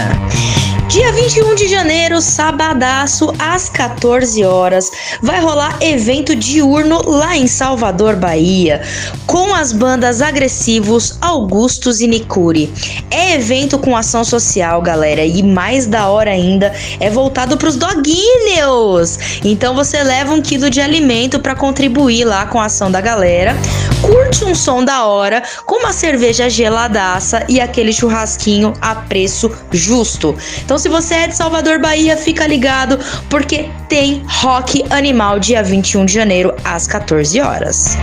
Dia 0.89 1.11
21 1.11 1.53
de 1.53 1.67
janeiro, 1.67 2.19
sabadaço, 2.19 3.31
às 3.37 3.69
14 3.69 4.43
horas, 4.43 4.91
vai 5.21 5.39
rolar 5.39 5.77
evento 5.81 6.35
diurno 6.35 7.07
lá 7.07 7.37
em 7.37 7.45
Salvador, 7.45 8.15
Bahia, 8.15 8.81
com 9.27 9.53
as 9.53 9.71
bandas 9.71 10.08
Agressivos, 10.09 11.17
Augustos 11.21 12.01
e 12.01 12.07
Nicuri. 12.07 12.73
É 13.11 13.35
evento 13.35 13.77
com 13.77 13.95
ação 13.95 14.23
social, 14.23 14.81
galera, 14.81 15.23
e 15.23 15.43
mais 15.43 15.85
da 15.85 16.07
hora 16.07 16.31
ainda, 16.31 16.73
é 16.99 17.09
voltado 17.09 17.57
pros 17.57 17.75
doguinhos. 17.75 19.19
Então 19.43 19.75
você 19.75 20.01
leva 20.03 20.33
um 20.33 20.41
quilo 20.41 20.69
de 20.69 20.81
alimento 20.81 21.39
para 21.39 21.55
contribuir 21.55 22.25
lá 22.25 22.45
com 22.47 22.59
a 22.59 22.65
ação 22.65 22.91
da 22.91 22.99
galera. 22.99 23.55
Curte 24.01 24.43
um 24.45 24.55
som 24.55 24.83
da 24.83 25.05
hora, 25.05 25.43
com 25.65 25.79
uma 25.79 25.93
cerveja 25.93 26.49
geladaça 26.49 27.45
e 27.47 27.61
aquele 27.61 27.93
churrasquinho 27.93 28.73
a 28.81 28.95
preço 28.95 29.51
justo. 29.71 30.35
Então, 30.63 30.77
se 30.77 30.89
você 30.89 31.13
é 31.15 31.27
de 31.27 31.35
Salvador, 31.35 31.79
Bahia, 31.79 32.17
fica 32.17 32.47
ligado, 32.47 32.99
porque 33.29 33.69
tem 33.87 34.23
Rock 34.41 34.83
Animal 34.89 35.39
dia 35.39 35.61
21 35.61 36.05
de 36.05 36.13
janeiro 36.13 36.53
às 36.63 36.87
14 36.87 37.39
horas. 37.41 37.97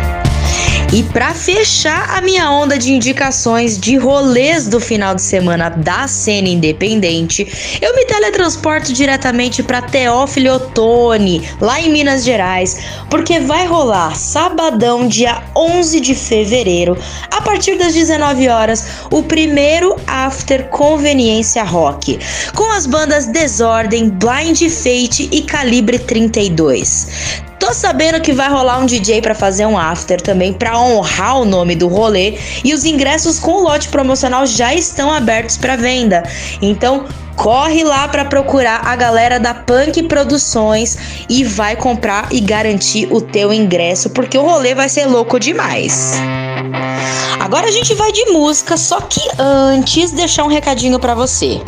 E 0.92 1.02
para 1.02 1.34
fechar 1.34 2.16
a 2.16 2.20
minha 2.20 2.50
onda 2.50 2.78
de 2.78 2.92
indicações 2.92 3.78
de 3.78 3.96
rolês 3.96 4.68
do 4.68 4.78
final 4.78 5.16
de 5.16 5.20
semana 5.20 5.68
da 5.68 6.06
cena 6.06 6.48
independente, 6.48 7.78
eu 7.82 7.94
me 7.94 8.04
teletransporto 8.04 8.92
diretamente 8.92 9.64
para 9.64 9.82
Teófilo 9.82 10.54
Otoni, 10.54 11.42
lá 11.60 11.80
em 11.80 11.90
Minas 11.90 12.24
Gerais, 12.24 12.78
porque 13.10 13.40
vai 13.40 13.66
rolar 13.66 14.14
sabadão, 14.14 15.08
dia 15.08 15.42
11 15.56 16.00
de 16.00 16.14
fevereiro, 16.14 16.96
a 17.32 17.40
partir 17.42 17.76
das 17.76 17.92
19 17.92 18.48
horas, 18.48 18.86
o 19.10 19.24
primeiro 19.24 19.96
After 20.06 20.68
Conveniência 20.68 21.64
Rock, 21.64 22.18
com 22.54 22.70
as 22.70 22.86
bandas 22.86 23.26
Desordem, 23.26 24.08
Blind 24.08 24.62
Fate 24.70 25.28
e 25.32 25.42
Calibre 25.42 25.98
32. 25.98 27.44
Tô 27.58 27.72
sabendo 27.72 28.20
que 28.20 28.32
vai 28.32 28.48
rolar 28.48 28.78
um 28.78 28.86
DJ 28.86 29.22
para 29.22 29.34
fazer 29.34 29.66
um 29.66 29.78
after 29.78 30.20
também 30.20 30.52
para 30.52 30.78
honrar 30.78 31.40
o 31.40 31.44
nome 31.44 31.74
do 31.74 31.88
rolê 31.88 32.38
e 32.62 32.74
os 32.74 32.84
ingressos 32.84 33.38
com 33.38 33.52
o 33.52 33.62
lote 33.62 33.88
promocional 33.88 34.46
já 34.46 34.74
estão 34.74 35.10
abertos 35.12 35.56
para 35.56 35.74
venda. 35.74 36.22
Então, 36.60 37.06
corre 37.34 37.82
lá 37.82 38.08
para 38.08 38.24
procurar 38.24 38.86
a 38.86 38.94
galera 38.94 39.40
da 39.40 39.54
Punk 39.54 40.02
Produções 40.04 41.24
e 41.28 41.44
vai 41.44 41.76
comprar 41.76 42.28
e 42.30 42.40
garantir 42.40 43.08
o 43.10 43.20
teu 43.20 43.52
ingresso, 43.52 44.10
porque 44.10 44.36
o 44.36 44.42
rolê 44.42 44.74
vai 44.74 44.88
ser 44.88 45.06
louco 45.06 45.38
demais. 45.40 46.14
Agora 47.40 47.68
a 47.68 47.70
gente 47.70 47.94
vai 47.94 48.10
de 48.12 48.24
música, 48.26 48.76
só 48.76 49.00
que 49.00 49.20
antes 49.38 50.12
deixar 50.12 50.44
um 50.44 50.48
recadinho 50.48 50.98
para 50.98 51.14
você. 51.14 51.60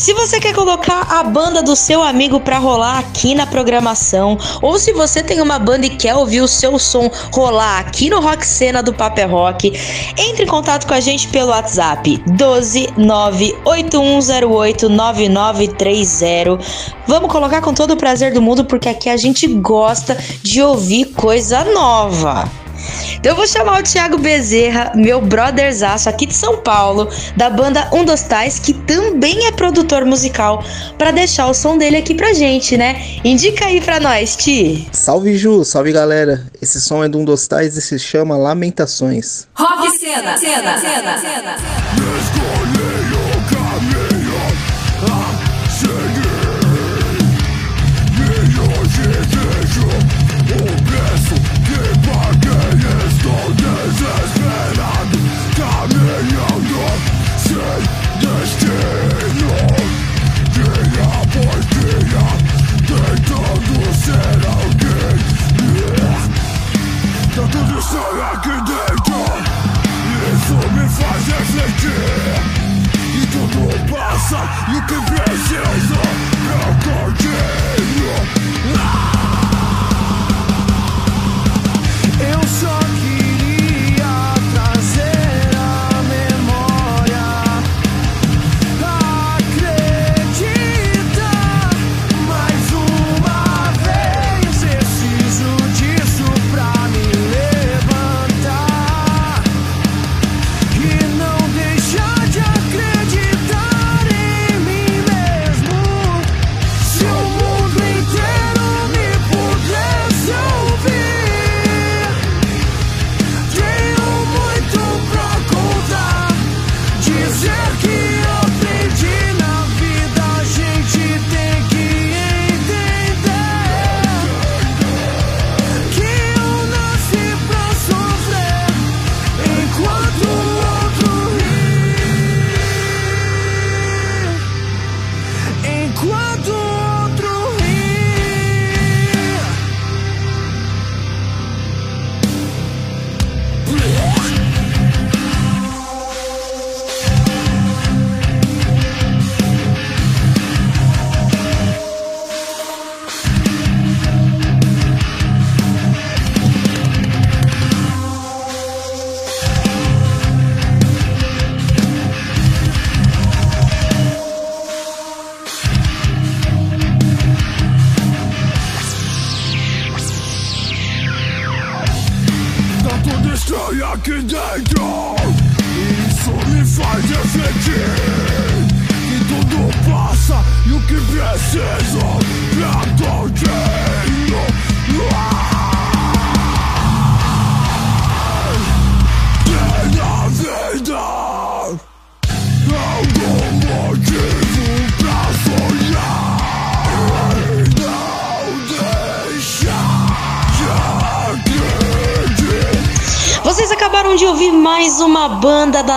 Se 0.00 0.14
você 0.14 0.40
quer 0.40 0.54
colocar 0.54 1.02
a 1.10 1.22
banda 1.22 1.62
do 1.62 1.76
seu 1.76 2.02
amigo 2.02 2.40
para 2.40 2.56
rolar 2.56 3.00
aqui 3.00 3.34
na 3.34 3.46
programação, 3.46 4.38
ou 4.62 4.78
se 4.78 4.94
você 4.94 5.22
tem 5.22 5.42
uma 5.42 5.58
banda 5.58 5.84
e 5.84 5.90
quer 5.90 6.14
ouvir 6.14 6.40
o 6.40 6.48
seu 6.48 6.78
som 6.78 7.10
rolar 7.30 7.80
aqui 7.80 8.08
no 8.08 8.18
Rock 8.18 8.46
Cena 8.46 8.82
do 8.82 8.94
Paper 8.94 9.30
Rock, 9.30 9.78
entre 10.16 10.44
em 10.44 10.46
contato 10.46 10.86
com 10.86 10.94
a 10.94 11.00
gente 11.00 11.28
pelo 11.28 11.50
WhatsApp 11.50 12.16
12 12.28 12.94
98108 12.96 14.88
9930. 14.88 16.58
Vamos 17.06 17.30
colocar 17.30 17.60
com 17.60 17.74
todo 17.74 17.90
o 17.90 17.96
prazer 17.98 18.32
do 18.32 18.40
mundo 18.40 18.64
porque 18.64 18.88
aqui 18.88 19.10
a 19.10 19.18
gente 19.18 19.46
gosta 19.46 20.16
de 20.42 20.62
ouvir 20.62 21.12
coisa 21.12 21.62
nova. 21.74 22.50
Então 23.16 23.32
eu 23.32 23.36
vou 23.36 23.46
chamar 23.46 23.80
o 23.80 23.82
Thiago 23.82 24.18
Bezerra, 24.18 24.92
meu 24.94 25.20
brotherzaço 25.20 26.08
aqui 26.08 26.26
de 26.26 26.34
São 26.34 26.58
Paulo, 26.58 27.08
da 27.36 27.50
banda 27.50 27.88
Um 27.92 28.04
dos 28.04 28.22
Tais, 28.22 28.58
que 28.58 28.72
também 28.72 29.46
é 29.46 29.52
produtor 29.52 30.04
musical, 30.04 30.64
para 30.96 31.10
deixar 31.10 31.46
o 31.46 31.54
som 31.54 31.76
dele 31.76 31.96
aqui 31.96 32.14
pra 32.14 32.32
gente, 32.32 32.76
né? 32.76 33.02
Indica 33.24 33.66
aí 33.66 33.80
pra 33.80 34.00
nós, 34.00 34.36
Ti. 34.36 34.88
Salve 34.92 35.36
Ju, 35.36 35.64
salve 35.64 35.92
galera. 35.92 36.46
Esse 36.60 36.80
som 36.80 37.04
é 37.04 37.08
de 37.08 37.16
Um 37.16 37.24
dos 37.24 37.46
Tais 37.46 37.76
e 37.76 37.82
se 37.82 37.98
chama 37.98 38.36
Lamentações. 38.36 39.46
Rock 39.54 39.98
Cena, 39.98 40.36
cena, 40.36 40.78
cena, 40.78 41.18
cena. 41.18 41.56
Tá 41.56 42.39
tudo 74.30 74.40
passa 74.46 75.10
E 75.16 75.19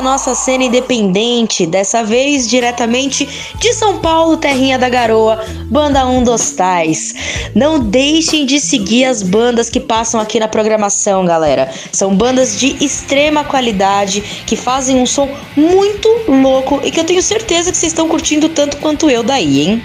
nossa 0.03 0.35
cena 0.35 0.65
independente, 0.65 1.65
dessa 1.65 2.03
vez 2.03 2.47
diretamente 2.47 3.27
de 3.57 3.73
São 3.73 3.99
Paulo, 3.99 4.37
Terrinha 4.37 4.77
da 4.77 4.89
Garoa, 4.89 5.43
Banda 5.71 6.05
Um 6.05 6.23
dos 6.23 6.51
Tais. 6.51 7.15
Não 7.55 7.79
deixem 7.79 8.45
de 8.45 8.59
seguir 8.59 9.05
as 9.05 9.23
bandas 9.23 9.69
que 9.69 9.79
passam 9.79 10.19
aqui 10.19 10.39
na 10.39 10.47
programação, 10.47 11.25
galera. 11.25 11.71
São 11.91 12.15
bandas 12.15 12.59
de 12.59 12.83
extrema 12.83 13.43
qualidade 13.43 14.21
que 14.45 14.55
fazem 14.55 14.97
um 14.97 15.05
som 15.05 15.29
muito 15.55 16.07
louco 16.27 16.81
e 16.83 16.91
que 16.91 16.99
eu 16.99 17.05
tenho 17.05 17.21
certeza 17.21 17.71
que 17.71 17.77
vocês 17.77 17.91
estão 17.91 18.07
curtindo 18.07 18.49
tanto 18.49 18.77
quanto 18.77 19.09
eu 19.09 19.23
daí, 19.23 19.61
hein? 19.61 19.83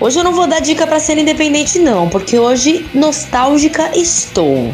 Hoje 0.00 0.18
eu 0.18 0.24
não 0.24 0.32
vou 0.32 0.46
dar 0.46 0.60
dica 0.60 0.86
pra 0.86 0.98
cena 0.98 1.20
independente 1.20 1.78
não, 1.78 2.08
porque 2.08 2.38
hoje 2.38 2.86
nostálgica 2.94 3.96
estou. 3.96 4.72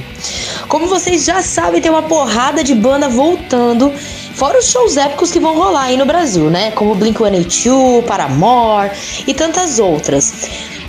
Como 0.69 0.87
vocês 0.87 1.25
já 1.25 1.43
sabem, 1.43 1.81
tem 1.81 1.91
uma 1.91 2.03
porrada 2.03 2.65
de 2.65 2.75
banda 2.75 3.09
voltando, 3.09 3.93
fora 4.39 4.57
os 4.57 4.71
shows 4.71 4.97
épicos 4.97 5.33
que 5.33 5.41
vão 5.41 5.57
rolar 5.57 5.87
aí 5.87 5.97
no 5.97 6.07
Brasil, 6.07 6.49
né? 6.49 6.71
Como 6.71 6.95
Blink-182, 6.95 8.05
Paramore 8.05 8.93
e 9.27 9.35
tantas 9.35 9.81
outras. 9.81 10.33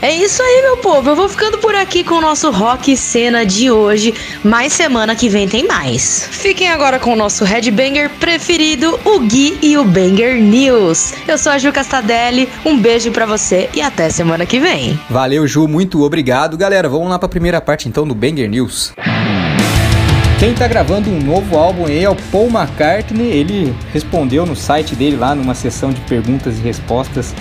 É 0.03 0.13
isso 0.13 0.41
aí, 0.43 0.61
meu 0.61 0.77
povo. 0.77 1.09
Eu 1.09 1.15
vou 1.15 1.27
ficando 1.27 1.57
por 1.57 1.73
aqui 1.73 2.03
com 2.03 2.15
o 2.15 2.21
nosso 2.21 2.51
Rock 2.51 2.95
Cena 2.95 3.43
de 3.43 3.71
hoje. 3.71 4.13
Mais 4.43 4.71
semana 4.71 5.15
que 5.15 5.27
vem 5.27 5.47
tem 5.47 5.65
mais. 5.65 6.29
Fiquem 6.31 6.69
agora 6.69 6.99
com 6.99 7.13
o 7.13 7.15
nosso 7.15 7.43
headbanger 7.43 8.11
preferido, 8.19 8.99
o 9.03 9.19
Gui 9.19 9.57
e 9.63 9.77
o 9.79 9.83
Banger 9.83 10.39
News. 10.39 11.15
Eu 11.27 11.39
sou 11.39 11.51
a 11.51 11.57
Ju 11.57 11.73
Castadelli. 11.73 12.47
Um 12.63 12.77
beijo 12.77 13.11
para 13.11 13.25
você 13.25 13.67
e 13.73 13.81
até 13.81 14.11
semana 14.11 14.45
que 14.45 14.59
vem. 14.59 14.97
Valeu, 15.09 15.47
Ju, 15.47 15.67
muito 15.67 16.03
obrigado. 16.03 16.55
Galera, 16.55 16.87
vamos 16.87 17.09
lá 17.09 17.17
para 17.17 17.25
a 17.25 17.29
primeira 17.29 17.59
parte 17.59 17.89
então 17.89 18.07
do 18.07 18.13
Banger 18.13 18.47
News. 18.47 18.93
Quem 20.39 20.53
tá 20.53 20.69
gravando 20.69 21.09
um 21.09 21.19
novo 21.19 21.57
álbum 21.57 21.85
aí 21.85 22.01
é 22.01 22.09
o 22.09 22.15
Paul 22.15 22.47
McCartney. 22.47 23.27
Ele 23.27 23.75
respondeu 23.91 24.45
no 24.45 24.55
site 24.55 24.95
dele 24.95 25.17
lá 25.17 25.35
numa 25.35 25.53
sessão 25.53 25.91
de 25.91 25.99
perguntas 26.01 26.57
e 26.57 26.61
respostas 26.61 27.35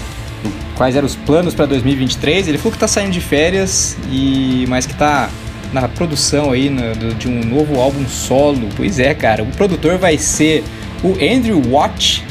quais 0.75 0.97
eram 0.97 1.07
os 1.07 1.15
planos 1.15 1.55
para 1.55 1.65
2023. 1.67 2.49
Ele 2.49 2.59
falou 2.59 2.73
que 2.73 2.79
tá 2.79 2.89
saindo 2.89 3.13
de 3.13 3.21
férias 3.21 3.97
e 4.11 4.65
mas 4.69 4.85
que 4.85 4.95
tá 4.95 5.31
na 5.73 5.87
produção 5.87 6.51
aí 6.51 6.69
no, 6.69 7.15
de 7.15 7.29
um 7.29 7.45
novo 7.45 7.79
álbum 7.79 8.05
solo. 8.09 8.69
Pois 8.77 8.99
é, 8.99 9.15
cara. 9.15 9.45
O 9.45 9.53
produtor 9.53 9.97
vai 9.97 10.19
ser 10.19 10.65
o 11.05 11.13
Andrew 11.25 11.63
Watt, 11.71 12.25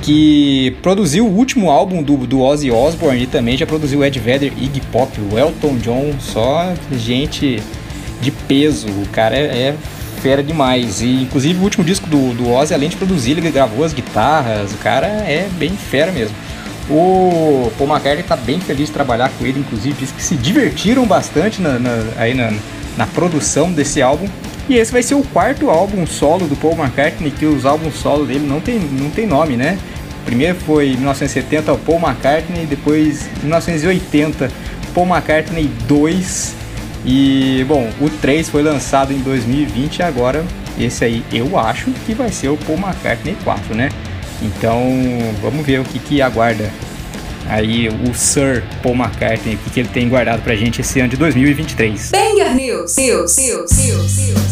que 0.00 0.74
produziu 0.80 1.26
o 1.26 1.30
último 1.30 1.70
álbum 1.70 2.02
do, 2.02 2.16
do 2.26 2.40
Ozzy 2.40 2.70
Osbourne 2.70 3.24
e 3.24 3.26
também 3.26 3.54
já 3.54 3.66
produziu 3.66 4.02
Ed 4.02 4.18
Vedder, 4.18 4.50
Iggy 4.56 4.80
Pop, 4.90 5.12
o 5.20 5.38
Elton 5.38 5.76
John, 5.76 6.14
só 6.18 6.72
gente 6.90 7.62
de 8.22 8.30
peso. 8.30 8.86
O 8.88 9.06
cara 9.12 9.36
é, 9.36 9.40
é 9.40 9.76
fera 10.16 10.42
demais. 10.42 11.00
E 11.00 11.22
inclusive 11.22 11.58
o 11.58 11.62
último 11.62 11.84
disco 11.84 12.08
do, 12.08 12.34
do 12.34 12.50
Ozzy, 12.50 12.74
além 12.74 12.88
de 12.88 12.96
produzir, 12.96 13.32
ele 13.32 13.50
gravou 13.50 13.84
as 13.84 13.92
guitarras. 13.92 14.72
O 14.72 14.78
cara 14.78 15.06
é 15.06 15.48
bem 15.58 15.70
fera 15.70 16.10
mesmo. 16.10 16.34
O 16.88 17.70
Paul 17.76 17.90
McCartney 17.90 18.20
está 18.20 18.36
bem 18.36 18.60
feliz 18.60 18.86
de 18.86 18.92
trabalhar 18.92 19.30
com 19.30 19.44
ele, 19.44 19.58
inclusive 19.58 19.96
disse 19.98 20.12
que 20.14 20.22
se 20.22 20.36
divertiram 20.36 21.04
bastante 21.04 21.60
na, 21.60 21.78
na, 21.78 22.04
aí 22.16 22.32
na, 22.32 22.52
na 22.96 23.06
produção 23.06 23.72
desse 23.72 24.00
álbum. 24.00 24.28
E 24.68 24.76
esse 24.76 24.92
vai 24.92 25.02
ser 25.02 25.14
o 25.14 25.22
quarto 25.22 25.68
álbum 25.70 26.06
solo 26.06 26.46
do 26.46 26.56
Paul 26.56 26.74
McCartney, 26.74 27.30
que 27.30 27.46
os 27.46 27.64
álbuns 27.64 27.94
solo 27.94 28.24
dele 28.24 28.46
não 28.46 28.60
tem, 28.60 28.78
não 28.78 29.10
tem 29.10 29.26
nome, 29.26 29.56
né? 29.56 29.78
O 30.22 30.24
primeiro 30.26 30.56
foi 30.60 30.88
em 30.88 30.96
1970 30.96 31.72
o 31.72 31.78
Paul 31.78 32.00
McCartney, 32.00 32.66
depois 32.66 33.28
em 33.38 33.46
1980 33.46 34.50
Paul 34.94 35.06
McCartney 35.06 35.70
2 35.86 36.54
e 37.06 37.64
bom, 37.68 37.88
o 38.00 38.10
3 38.10 38.48
foi 38.48 38.62
lançado 38.62 39.12
em 39.12 39.18
2020 39.20 39.98
e 39.98 40.02
agora 40.02 40.44
esse 40.76 41.04
aí 41.04 41.24
eu 41.32 41.56
acho 41.56 41.90
que 42.04 42.12
vai 42.12 42.32
ser 42.32 42.48
o 42.48 42.56
Paul 42.56 42.78
McCartney 42.78 43.36
4, 43.44 43.74
né? 43.76 43.90
Então 44.42 44.82
vamos 45.40 45.64
ver 45.64 45.80
o 45.80 45.84
que, 45.84 46.00
que 46.00 46.20
aguarda 46.20 46.68
aí 47.48 47.88
o 47.88 48.12
Sir 48.12 48.64
Paul 48.82 48.96
McCartney, 48.96 49.54
o 49.54 49.58
que, 49.58 49.70
que 49.70 49.80
ele 49.80 49.88
tem 49.88 50.08
guardado 50.08 50.42
pra 50.42 50.56
gente 50.56 50.80
esse 50.80 50.98
ano 50.98 51.08
de 51.08 51.16
2023. 51.16 52.10
Banger 52.10 52.54
News, 52.54 52.96
News, 52.96 53.36
News, 53.36 53.70
News, 53.70 54.16
News. 54.18 54.45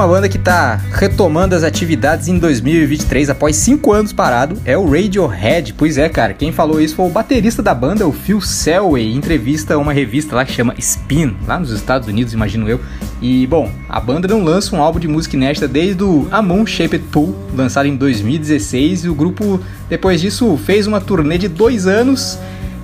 Uma 0.00 0.08
banda 0.08 0.30
que 0.30 0.38
está 0.38 0.76
retomando 0.94 1.54
as 1.54 1.62
atividades 1.62 2.26
em 2.26 2.38
2023 2.38 3.28
após 3.28 3.54
cinco 3.54 3.92
anos 3.92 4.14
parado 4.14 4.56
é 4.64 4.74
o 4.74 4.90
Radiohead. 4.90 5.74
Pois 5.74 5.98
é, 5.98 6.08
cara, 6.08 6.32
quem 6.32 6.50
falou 6.50 6.80
isso 6.80 6.94
foi 6.94 7.04
o 7.04 7.10
baterista 7.10 7.62
da 7.62 7.74
banda, 7.74 8.08
o 8.08 8.12
Phil 8.12 8.40
Selway, 8.40 9.12
em 9.12 9.16
entrevista 9.16 9.74
a 9.74 9.78
uma 9.78 9.92
revista 9.92 10.34
lá 10.34 10.42
que 10.42 10.52
chama 10.52 10.74
Spin, 10.78 11.36
lá 11.46 11.60
nos 11.60 11.70
Estados 11.70 12.08
Unidos, 12.08 12.32
imagino 12.32 12.66
eu. 12.66 12.80
E, 13.20 13.46
bom, 13.46 13.70
a 13.90 14.00
banda 14.00 14.26
não 14.26 14.42
lança 14.42 14.74
um 14.74 14.80
álbum 14.82 14.98
de 14.98 15.06
música 15.06 15.36
inédita 15.36 15.68
desde 15.68 16.02
o 16.02 16.26
A 16.30 16.42
Shaped 16.64 17.04
Pool, 17.12 17.36
lançado 17.54 17.84
em 17.84 17.94
2016, 17.94 19.04
e 19.04 19.08
o 19.10 19.14
grupo, 19.14 19.60
depois 19.90 20.18
disso, 20.18 20.58
fez 20.64 20.86
uma 20.86 21.02
turnê 21.02 21.36
de 21.36 21.46
dois 21.46 21.86
anos 21.86 22.38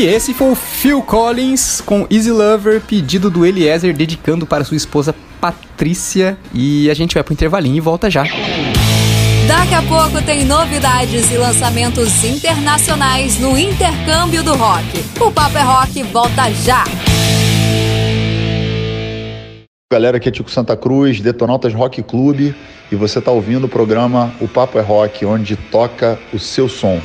E 0.01 0.03
esse 0.03 0.33
foi 0.33 0.49
o 0.49 0.55
Phil 0.55 0.99
Collins 1.03 1.79
com 1.79 2.07
Easy 2.09 2.31
Lover, 2.31 2.81
pedido 2.81 3.29
do 3.29 3.45
Eliezer, 3.45 3.95
dedicando 3.95 4.47
para 4.47 4.63
sua 4.63 4.75
esposa 4.75 5.13
Patrícia. 5.39 6.39
E 6.51 6.89
a 6.89 6.95
gente 6.95 7.13
vai 7.13 7.23
pro 7.23 7.31
intervalinho 7.31 7.77
e 7.77 7.79
volta 7.79 8.09
já. 8.09 8.23
Daqui 8.23 9.75
a 9.75 9.81
pouco 9.83 10.19
tem 10.25 10.43
novidades 10.43 11.31
e 11.31 11.37
lançamentos 11.37 12.23
internacionais 12.23 13.39
no 13.39 13.55
Intercâmbio 13.55 14.41
do 14.41 14.55
Rock. 14.55 15.05
O 15.19 15.31
Papo 15.31 15.59
é 15.59 15.61
Rock 15.61 16.01
volta 16.01 16.51
já! 16.51 16.83
Galera, 19.93 20.17
aqui 20.17 20.29
é 20.29 20.31
Tico 20.31 20.49
Santa 20.49 20.75
Cruz, 20.75 21.21
Detonautas 21.21 21.75
Rock 21.75 22.01
Clube, 22.01 22.55
e 22.91 22.95
você 22.95 23.19
está 23.19 23.29
ouvindo 23.29 23.65
o 23.65 23.69
programa 23.69 24.33
O 24.41 24.47
Papo 24.47 24.79
é 24.79 24.81
Rock, 24.81 25.23
onde 25.27 25.55
toca 25.55 26.17
o 26.33 26.39
seu 26.39 26.67
som. 26.67 26.99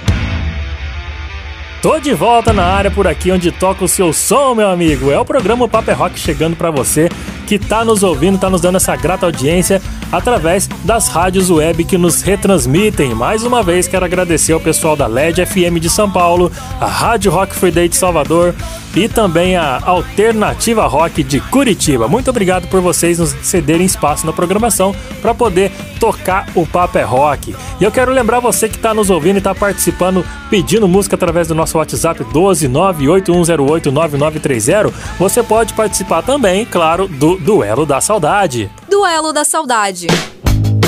Tô 1.87 2.01
de 2.01 2.13
volta 2.13 2.53
na 2.53 2.65
área 2.65 2.91
por 2.91 3.07
aqui 3.07 3.31
onde 3.31 3.53
toca 3.53 3.85
o 3.85 3.89
seu 3.89 4.13
som, 4.13 4.57
meu 4.57 4.69
amigo. 4.69 5.13
É 5.13 5.21
o 5.21 5.25
programa 5.25 5.69
Paper 5.69 5.97
Rock 5.97 6.19
chegando 6.19 6.57
para 6.57 6.69
você 6.69 7.09
que 7.47 7.61
tá 7.61 7.85
nos 7.85 8.03
ouvindo, 8.03 8.41
tá 8.41 8.51
nos 8.51 8.61
dando 8.61 8.75
essa 8.75 8.97
grata 8.97 9.25
audiência 9.25 9.81
através 10.11 10.69
das 10.85 11.09
rádios 11.09 11.51
web 11.51 11.85
que 11.85 11.99
nos 11.99 12.23
retransmitem. 12.23 13.15
Mais 13.15 13.43
uma 13.43 13.63
vez 13.63 13.89
quero 13.89 14.05
agradecer 14.05 14.53
ao 14.53 14.61
pessoal 14.61 14.97
da 14.97 15.07
LED 15.07 15.45
FM 15.45 15.79
de 15.81 15.91
São 15.91 16.11
Paulo, 16.11 16.51
a 16.81 16.87
Rádio 16.87 17.31
Rock 17.31 17.55
Free 17.55 17.71
Day 17.71 17.89
de 17.89 17.97
Salvador, 17.97 18.55
e 18.97 19.09
também 19.09 19.57
a 19.57 19.81
Alternativa 19.85 20.87
Rock 20.87 21.23
de 21.23 21.39
Curitiba. 21.39 22.09
Muito 22.09 22.31
obrigado 22.31 22.67
por 22.69 22.81
vocês 22.81 23.19
nos 23.19 23.37
cederem 23.43 23.85
espaço 23.85 24.25
na 24.25 24.33
programação 24.33 24.97
para 25.21 25.35
poder 25.35 25.71
tocar 26.01 26.49
o 26.55 26.67
Papo 26.67 26.97
é 26.97 27.03
Rock. 27.03 27.55
E 27.79 27.85
eu 27.85 27.93
quero 27.93 28.11
lembrar 28.11 28.41
você 28.41 28.71
que 28.71 28.77
está 28.77 28.95
nos 28.95 29.11
ouvindo 29.11 29.37
e 29.37 29.39
está 29.39 29.55
participando, 29.55 30.25
pedindo 30.49 30.89
música 30.89 31.15
através 31.15 31.47
do 31.47 31.55
nosso 31.55 31.77
WhatsApp 31.77 32.25
12981089930. 32.25 34.91
Você 35.19 35.43
pode 35.43 35.75
participar 35.75 36.23
também, 36.23 36.65
claro, 36.65 37.07
do 37.07 37.37
Duelo 37.37 37.85
da 37.85 38.01
Saudade. 38.01 38.71
Duelo 38.97 39.31
da 39.31 39.45
Saudade. 39.45 40.07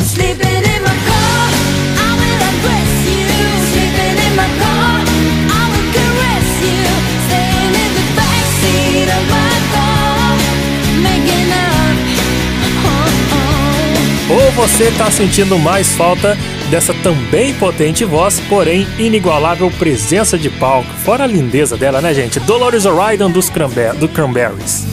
Você 14.56 14.90
tá 14.92 15.10
sentindo 15.10 15.58
mais 15.58 15.94
falta 15.94 16.34
dessa 16.70 16.94
também 16.94 17.52
potente 17.52 18.06
voz, 18.06 18.40
porém 18.48 18.86
inigualável 18.98 19.70
presença 19.78 20.38
de 20.38 20.48
palco. 20.48 20.88
Fora 21.04 21.24
a 21.24 21.26
lindeza 21.26 21.76
dela, 21.76 22.00
né, 22.00 22.14
gente? 22.14 22.40
Dolores 22.40 22.86
O'Riordan 22.86 23.30
dos 23.30 23.50
Cranber 23.50 23.94
do 23.94 24.08
Cranberries. 24.08 24.86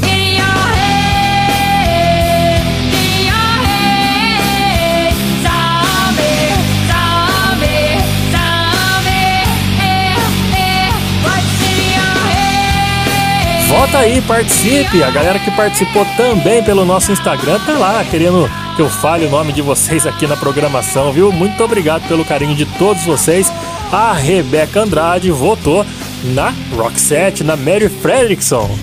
Volta 13.70 14.00
aí, 14.00 14.22
participe! 14.22 15.02
A 15.02 15.10
galera 15.10 15.40
que 15.40 15.50
participou 15.52 16.06
também 16.18 16.62
pelo 16.64 16.84
nosso 16.84 17.14
Instagram 17.14 17.60
tá 17.66 17.74
lá, 17.74 18.04
querendo 18.04 18.50
que 18.76 18.82
eu 18.82 18.90
fale 18.90 19.26
o 19.26 19.30
nome 19.30 19.54
de 19.54 19.62
vocês 19.62 20.08
aqui 20.08 20.26
na 20.26 20.36
programação, 20.36 21.12
viu? 21.12 21.32
Muito 21.32 21.64
obrigado 21.64 22.08
pelo 22.08 22.26
carinho 22.26 22.56
de 22.56 22.66
todos 22.66 23.04
vocês. 23.04 23.52
A 23.92 24.14
Rebeca 24.14 24.82
Andrade 24.82 25.30
votou 25.30 25.86
na 26.24 26.54
Roxette, 26.76 27.44
na 27.44 27.56
Mary 27.56 27.88
Fredrickson. 27.88 28.78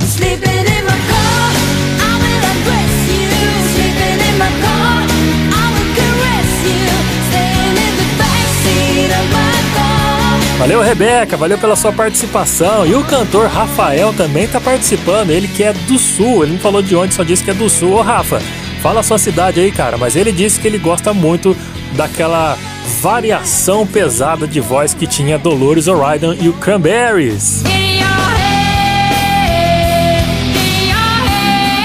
Valeu, 10.58 10.82
Rebeca, 10.82 11.36
valeu 11.38 11.56
pela 11.56 11.74
sua 11.74 11.90
participação. 11.90 12.86
E 12.86 12.94
o 12.94 13.02
cantor 13.02 13.48
Rafael 13.48 14.12
também 14.12 14.46
tá 14.46 14.60
participando. 14.60 15.30
Ele 15.30 15.48
que 15.48 15.64
é 15.64 15.72
do 15.72 15.98
Sul, 15.98 16.44
ele 16.44 16.52
não 16.52 16.60
falou 16.60 16.82
de 16.82 16.94
onde, 16.94 17.14
só 17.14 17.22
disse 17.22 17.42
que 17.42 17.50
é 17.50 17.54
do 17.54 17.68
Sul. 17.68 17.94
Ô, 17.94 18.02
Rafa, 18.02 18.42
fala 18.80 19.00
a 19.00 19.02
sua 19.02 19.18
cidade 19.18 19.60
aí, 19.60 19.70
cara. 19.70 19.96
Mas 19.96 20.16
ele 20.16 20.32
disse 20.32 20.60
que 20.60 20.66
ele 20.66 20.78
gosta 20.78 21.14
muito 21.14 21.56
daquela 21.96 22.58
variação 23.00 23.86
pesada 23.86 24.46
de 24.46 24.60
voz 24.60 24.92
que 24.94 25.06
tinha 25.06 25.38
Dolores 25.38 25.88
O'Riordan 25.88 26.36
e 26.40 26.48
o 26.48 26.52
Cranberries. 26.54 27.62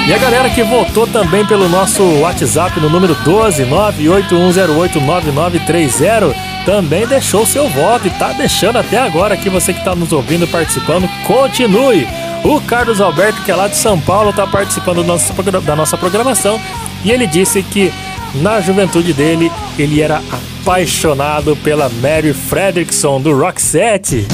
E 0.07 0.13
a 0.13 0.19
galera 0.19 0.47
que 0.51 0.61
votou 0.61 1.07
também 1.07 1.43
pelo 1.47 1.67
nosso 1.67 2.03
WhatsApp 2.19 2.79
no 2.79 2.91
número 2.91 3.15
12 3.15 3.65
981089930 3.65 6.35
também 6.63 7.07
deixou 7.07 7.43
seu 7.43 7.67
voto 7.69 8.07
e 8.07 8.11
tá 8.11 8.31
deixando 8.31 8.77
até 8.77 8.99
agora 8.99 9.33
aqui 9.33 9.49
você 9.49 9.73
que 9.73 9.79
está 9.79 9.95
nos 9.95 10.13
ouvindo 10.13 10.47
participando, 10.47 11.09
continue. 11.25 12.07
O 12.45 12.61
Carlos 12.61 13.01
Alberto, 13.01 13.41
que 13.41 13.49
é 13.49 13.55
lá 13.55 13.67
de 13.67 13.75
São 13.75 13.99
Paulo, 13.99 14.29
está 14.29 14.45
participando 14.45 15.01
da 15.01 15.13
nossa, 15.13 15.33
da 15.61 15.75
nossa 15.75 15.97
programação 15.97 16.61
e 17.03 17.09
ele 17.09 17.25
disse 17.25 17.63
que 17.63 17.91
na 18.35 18.61
juventude 18.61 19.13
dele 19.13 19.51
ele 19.79 19.99
era 19.99 20.21
apaixonado 20.61 21.55
pela 21.55 21.89
Mary 21.89 22.33
Fredrickson 22.33 23.19
do 23.19 23.35
Roxette. 23.35 24.27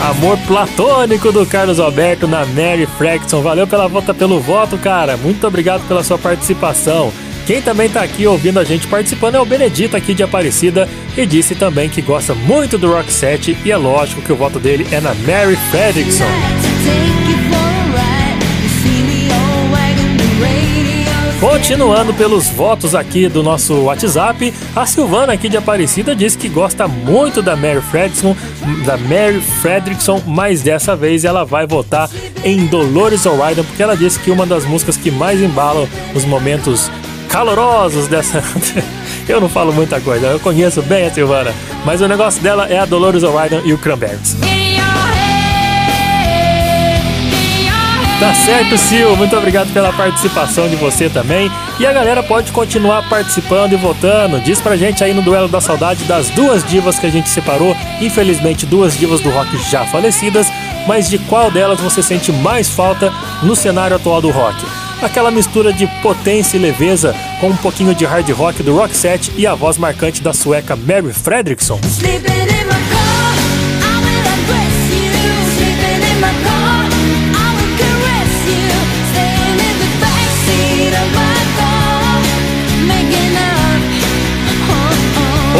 Amor 0.00 0.38
platônico 0.38 1.30
do 1.30 1.46
Carlos 1.46 1.78
Alberto 1.78 2.26
na 2.26 2.44
Mary 2.46 2.88
Fraxton. 2.98 3.42
Valeu 3.42 3.68
pela 3.68 3.86
volta 3.86 4.12
pelo 4.12 4.40
voto, 4.40 4.76
cara. 4.76 5.16
Muito 5.16 5.46
obrigado 5.46 5.86
pela 5.86 6.02
sua 6.02 6.18
participação. 6.18 7.12
Quem 7.46 7.62
também 7.62 7.88
tá 7.88 8.02
aqui 8.02 8.26
ouvindo 8.26 8.58
a 8.58 8.64
gente 8.64 8.88
participando 8.88 9.36
é 9.36 9.40
o 9.40 9.44
Benedito 9.44 9.96
aqui 9.96 10.12
de 10.12 10.22
Aparecida 10.24 10.88
e 11.16 11.24
disse 11.24 11.54
também 11.54 11.88
que 11.88 12.02
gosta 12.02 12.34
muito 12.34 12.76
do 12.76 12.92
Roxette 12.92 13.56
e 13.64 13.70
é 13.70 13.76
lógico 13.76 14.20
que 14.20 14.32
o 14.32 14.36
voto 14.36 14.58
dele 14.58 14.84
é 14.90 15.00
na 15.00 15.14
Mary 15.14 15.56
Fredrickson. 15.70 16.24
Continuando 21.38 22.12
pelos 22.14 22.48
votos 22.48 22.96
aqui 22.96 23.28
do 23.28 23.44
nosso 23.44 23.74
WhatsApp, 23.82 24.52
a 24.74 24.84
Silvana 24.84 25.34
aqui 25.34 25.48
de 25.48 25.56
Aparecida 25.56 26.16
diz 26.16 26.34
que 26.34 26.48
gosta 26.48 26.88
muito 26.88 27.42
da 27.42 27.54
Mary 27.54 27.80
Fredrickson, 27.80 28.34
da 28.84 28.96
Mary 28.96 29.40
Fredrickson, 29.62 30.20
mas 30.26 30.62
dessa 30.62 30.96
vez 30.96 31.24
ela 31.24 31.44
vai 31.44 31.64
votar 31.64 32.10
em 32.42 32.66
Dolores 32.66 33.24
O'Riordan 33.24 33.62
porque 33.62 33.82
ela 33.82 33.96
disse 33.96 34.18
que 34.18 34.32
uma 34.32 34.44
das 34.44 34.64
músicas 34.64 34.96
que 34.96 35.12
mais 35.12 35.40
embalam 35.40 35.88
os 36.12 36.24
momentos 36.24 36.90
calorosos 37.28 38.08
dessa. 38.08 38.42
eu 39.28 39.40
não 39.40 39.48
falo 39.48 39.72
muita 39.72 40.00
coisa, 40.00 40.26
eu 40.26 40.40
conheço 40.40 40.82
bem 40.82 41.06
a 41.06 41.12
Silvana, 41.12 41.54
mas 41.84 42.00
o 42.00 42.08
negócio 42.08 42.42
dela 42.42 42.66
é 42.66 42.78
a 42.78 42.84
Dolores 42.84 43.22
O'Riordan 43.22 43.62
e 43.64 43.72
o 43.72 43.78
Cranberries. 43.78 44.36
Tá 48.18 48.32
certo, 48.32 48.78
Sil. 48.80 49.12
Muito 49.14 49.36
obrigado 49.36 49.70
pela 49.74 49.92
participação 49.92 50.70
de 50.70 50.76
você 50.76 51.10
também. 51.10 51.50
E 51.78 51.86
a 51.86 51.92
galera 51.92 52.22
pode 52.22 52.50
continuar 52.50 53.06
participando 53.10 53.74
e 53.74 53.76
votando. 53.76 54.40
Diz 54.40 54.58
pra 54.58 54.74
gente 54.74 55.04
aí 55.04 55.12
no 55.12 55.20
Duelo 55.20 55.48
da 55.48 55.60
Saudade 55.60 56.04
das 56.04 56.30
duas 56.30 56.64
divas 56.64 56.98
que 56.98 57.06
a 57.06 57.10
gente 57.10 57.28
separou. 57.28 57.76
Infelizmente, 58.00 58.64
duas 58.64 58.96
divas 58.96 59.20
do 59.20 59.28
rock 59.28 59.58
já 59.70 59.84
falecidas. 59.84 60.50
Mas 60.86 61.10
de 61.10 61.18
qual 61.18 61.50
delas 61.50 61.78
você 61.78 62.02
sente 62.02 62.32
mais 62.32 62.70
falta 62.70 63.12
no 63.42 63.54
cenário 63.54 63.96
atual 63.96 64.22
do 64.22 64.30
rock? 64.30 64.64
aquela 65.02 65.30
mistura 65.30 65.72
de 65.72 65.86
potência 66.02 66.56
e 66.56 66.60
leveza 66.60 67.14
com 67.40 67.48
um 67.48 67.56
pouquinho 67.56 67.94
de 67.94 68.04
hard 68.04 68.28
rock 68.30 68.62
do 68.62 68.76
Roxette 68.76 69.32
e 69.36 69.46
a 69.46 69.54
voz 69.54 69.78
marcante 69.78 70.22
da 70.22 70.32
sueca 70.32 70.76
Mary 70.76 71.12
Fredriksson. 71.12 71.80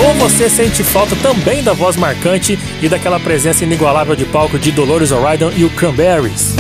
Ou 0.05 0.15
você 0.15 0.49
sente 0.51 0.85
falta 0.85 1.17
também 1.17 1.63
da 1.63 1.73
voz 1.73 1.97
marcante 1.97 2.59
e 2.83 2.89
daquela 2.89 3.19
presença 3.19 3.65
inigualável 3.65 4.15
de 4.15 4.25
palco 4.27 4.59
de 4.59 4.71
Dolores 4.71 5.11
O'Riordan 5.11 5.53
e 5.57 5.65
o 5.65 5.71
Cranberries. 5.71 6.55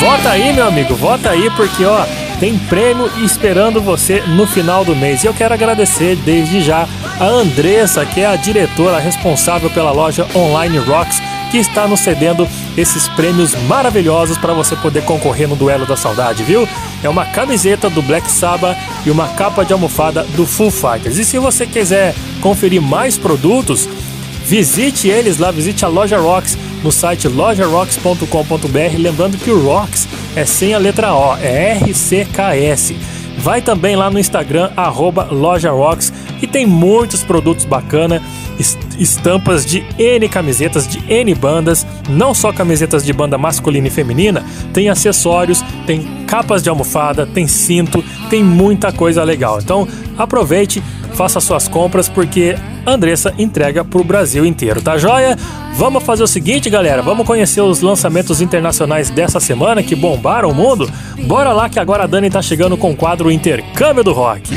Vota 0.00 0.30
aí, 0.30 0.50
meu 0.54 0.66
amigo, 0.66 0.94
vota 0.94 1.28
aí, 1.28 1.50
porque 1.50 1.84
ó, 1.84 2.06
tem 2.40 2.58
prêmio 2.58 3.06
esperando 3.22 3.82
você 3.82 4.22
no 4.28 4.46
final 4.46 4.82
do 4.82 4.96
mês. 4.96 5.22
E 5.22 5.26
eu 5.26 5.34
quero 5.34 5.52
agradecer 5.52 6.16
desde 6.16 6.62
já 6.62 6.88
a 7.20 7.26
Andressa, 7.26 8.06
que 8.06 8.22
é 8.22 8.26
a 8.26 8.34
diretora 8.34 8.98
responsável 8.98 9.68
pela 9.68 9.92
loja 9.92 10.26
Online 10.34 10.78
Rocks, 10.78 11.20
que 11.50 11.58
está 11.58 11.86
nos 11.86 12.00
cedendo 12.00 12.48
esses 12.78 13.08
prêmios 13.08 13.54
maravilhosos 13.64 14.38
para 14.38 14.54
você 14.54 14.74
poder 14.74 15.04
concorrer 15.04 15.46
no 15.46 15.54
Duelo 15.54 15.84
da 15.84 15.98
Saudade, 15.98 16.44
viu? 16.44 16.66
É 17.04 17.08
uma 17.08 17.26
camiseta 17.26 17.90
do 17.90 18.00
Black 18.00 18.30
Sabbath 18.30 18.78
e 19.04 19.10
uma 19.10 19.28
capa 19.28 19.66
de 19.66 19.74
almofada 19.74 20.24
do 20.34 20.46
Foo 20.46 20.70
Fighters. 20.70 21.18
E 21.18 21.26
se 21.26 21.38
você 21.38 21.66
quiser 21.66 22.14
conferir 22.40 22.80
mais 22.80 23.18
produtos, 23.18 23.86
visite 24.46 25.08
eles 25.08 25.36
lá, 25.36 25.50
visite 25.50 25.84
a 25.84 25.88
Loja 25.88 26.18
Rocks 26.18 26.56
no 26.82 26.92
site 26.92 27.28
lojarocks.com.br. 27.28 28.98
Lembrando 28.98 29.38
que 29.38 29.50
o 29.50 29.64
Rocks 29.64 30.08
é 30.34 30.44
sem 30.44 30.74
a 30.74 30.78
letra 30.78 31.14
O, 31.14 31.36
é 31.36 31.78
RCKS. 31.78 32.94
Vai 33.38 33.62
também 33.62 33.96
lá 33.96 34.10
no 34.10 34.18
Instagram, 34.18 34.70
arroba 34.76 35.28
LojaRocks, 35.30 36.12
e 36.42 36.46
tem 36.46 36.66
muitos 36.66 37.22
produtos 37.22 37.64
bacana, 37.64 38.22
estampas 38.98 39.64
de 39.64 39.82
N 39.98 40.28
camisetas, 40.28 40.86
de 40.86 41.02
N 41.10 41.34
bandas, 41.34 41.86
não 42.06 42.34
só 42.34 42.52
camisetas 42.52 43.02
de 43.02 43.14
banda 43.14 43.38
masculina 43.38 43.86
e 43.88 43.90
feminina, 43.90 44.44
tem 44.74 44.90
acessórios, 44.90 45.64
tem 45.86 46.24
capas 46.26 46.62
de 46.62 46.68
almofada, 46.68 47.26
tem 47.26 47.48
cinto, 47.48 48.04
tem 48.28 48.44
muita 48.44 48.92
coisa 48.92 49.24
legal. 49.24 49.58
Então 49.58 49.88
aproveite, 50.18 50.82
faça 51.14 51.40
suas 51.40 51.66
compras, 51.66 52.10
porque 52.10 52.56
Andressa 52.86 53.32
entrega 53.38 53.84
pro 53.84 54.02
Brasil 54.02 54.44
inteiro, 54.44 54.80
tá 54.80 54.96
joia? 54.96 55.36
Vamos 55.74 56.02
fazer 56.02 56.22
o 56.22 56.26
seguinte, 56.26 56.68
galera, 56.68 57.02
vamos 57.02 57.26
conhecer 57.26 57.60
os 57.60 57.80
lançamentos 57.80 58.40
internacionais 58.40 59.10
dessa 59.10 59.40
semana 59.40 59.82
que 59.82 59.94
bombaram 59.94 60.50
o 60.50 60.54
mundo? 60.54 60.90
Bora 61.26 61.52
lá 61.52 61.68
que 61.68 61.78
agora 61.78 62.04
a 62.04 62.06
Dani 62.06 62.30
tá 62.30 62.42
chegando 62.42 62.76
com 62.76 62.90
o 62.90 62.96
quadro 62.96 63.30
Intercâmbio 63.30 64.02
do 64.02 64.12
Rock. 64.12 64.56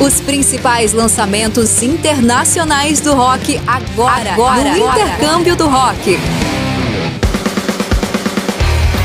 Os 0.00 0.20
principais 0.20 0.92
lançamentos 0.92 1.82
internacionais 1.82 3.00
do 3.00 3.14
rock 3.14 3.60
agora, 3.66 4.32
agora 4.32 4.74
no 4.74 4.88
Intercâmbio 4.88 5.56
do 5.56 5.68
Rock. 5.68 6.18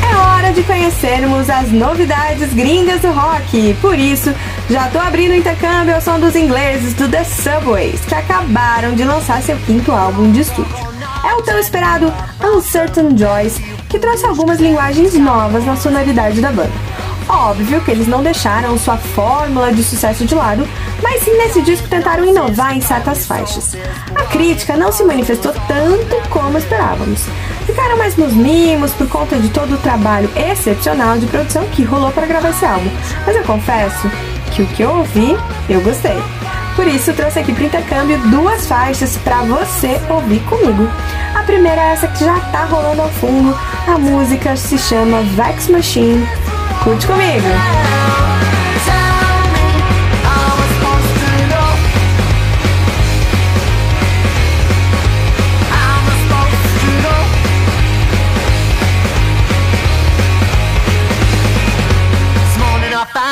É 0.03 0.15
hora 0.17 0.51
de 0.51 0.63
conhecermos 0.63 1.49
as 1.49 1.71
novidades 1.71 2.53
gringas 2.53 3.01
do 3.01 3.11
rock. 3.11 3.75
Por 3.79 3.97
isso, 3.97 4.33
já 4.69 4.87
tô 4.89 4.99
abrindo 4.99 5.31
o 5.31 5.35
intercâmbio 5.35 5.95
ao 5.95 6.01
som 6.01 6.19
dos 6.19 6.35
ingleses 6.35 6.93
do 6.93 7.09
The 7.09 7.23
Subways, 7.23 8.01
que 8.01 8.13
acabaram 8.13 8.93
de 8.93 9.03
lançar 9.03 9.41
seu 9.41 9.57
quinto 9.57 9.91
álbum 9.91 10.31
de 10.31 10.41
estúdio. 10.41 10.75
É 11.27 11.33
o 11.33 11.41
tão 11.41 11.57
esperado 11.57 12.13
Uncertain 12.43 13.17
Joys, 13.17 13.59
que 13.89 13.97
trouxe 13.97 14.25
algumas 14.25 14.59
linguagens 14.59 15.15
novas 15.15 15.65
na 15.65 15.75
sonoridade 15.75 16.39
da 16.39 16.51
banda. 16.51 16.71
Óbvio 17.27 17.81
que 17.81 17.91
eles 17.91 18.07
não 18.07 18.21
deixaram 18.21 18.77
sua 18.77 18.97
fórmula 18.97 19.71
de 19.71 19.83
sucesso 19.83 20.25
de 20.25 20.35
lado, 20.35 20.67
mas 21.01 21.23
sim 21.23 21.35
nesse 21.37 21.61
disco 21.61 21.87
tentaram 21.87 22.25
inovar 22.25 22.75
em 22.75 22.81
certas 22.81 23.25
faixas. 23.25 23.75
A 24.15 24.23
crítica 24.25 24.77
não 24.77 24.91
se 24.91 25.03
manifestou 25.03 25.53
tanto 25.67 26.29
como 26.29 26.57
esperávamos. 26.57 27.21
Ficaram 27.65 27.97
mais 27.97 28.15
nos 28.15 28.33
mimos 28.33 28.91
por 28.93 29.07
conta 29.07 29.35
de 29.37 29.49
todo 29.49 29.75
o 29.75 29.77
trabalho 29.77 30.29
excepcional 30.35 31.17
de 31.17 31.27
produção 31.27 31.65
que 31.69 31.83
rolou 31.83 32.11
para 32.11 32.25
gravar 32.25 32.49
esse 32.49 32.65
álbum, 32.65 32.89
mas 33.25 33.35
eu 33.35 33.43
confesso 33.43 34.09
que 34.49 34.61
o 34.61 34.67
que 34.67 34.83
eu 34.83 34.89
ouvi, 34.89 35.37
eu 35.69 35.81
gostei. 35.81 36.17
Por 36.75 36.87
isso, 36.87 37.13
trouxe 37.13 37.39
aqui 37.39 37.53
para 37.53 37.65
intercâmbio 37.65 38.17
duas 38.29 38.65
faixas 38.67 39.17
para 39.17 39.41
você 39.43 39.99
ouvir 40.09 40.39
comigo. 40.41 40.89
A 41.35 41.43
primeira 41.43 41.81
é 41.81 41.93
essa 41.93 42.07
que 42.07 42.23
já 42.23 42.39
tá 42.51 42.63
rolando 42.65 43.01
ao 43.01 43.09
fundo. 43.09 43.57
A 43.87 43.97
música 43.97 44.55
se 44.55 44.77
chama 44.77 45.21
Vex 45.35 45.67
Machine. 45.67 46.27
Curte 46.83 47.05
comigo! 47.05 47.47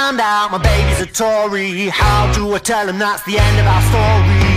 found 0.07 0.19
out 0.21 0.51
my 0.51 0.57
baby's 0.97 1.09
a 1.09 1.13
Tory 1.13 1.87
How 1.87 2.31
do 2.33 2.53
I 2.53 2.59
tell 2.59 2.87
him 2.87 2.99
that's 2.99 3.23
the 3.23 3.37
end 3.37 3.59
of 3.59 3.65
our 3.65 3.81
story? 3.81 4.47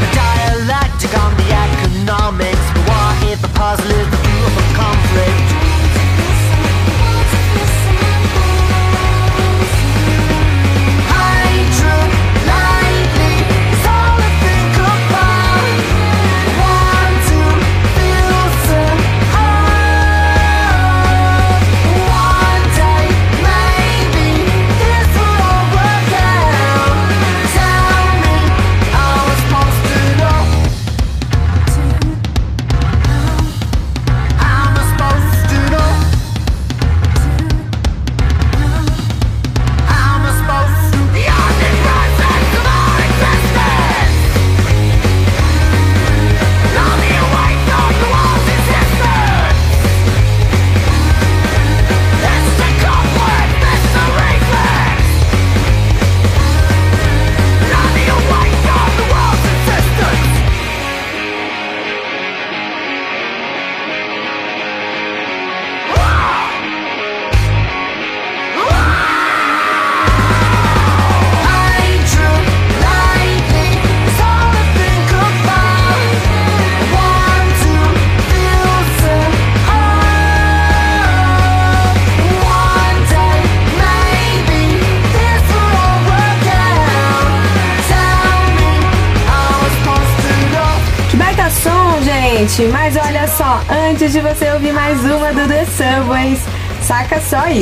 The 0.00 0.08
dialectic 0.14 1.18
on 1.18 1.36
the 1.36 1.48
economics 1.52 2.66
But 2.74 2.88
what 2.88 3.32
if 3.32 3.42
the 3.42 3.48
puzzle 3.48 3.90
is 3.90 4.10
the 4.10 4.25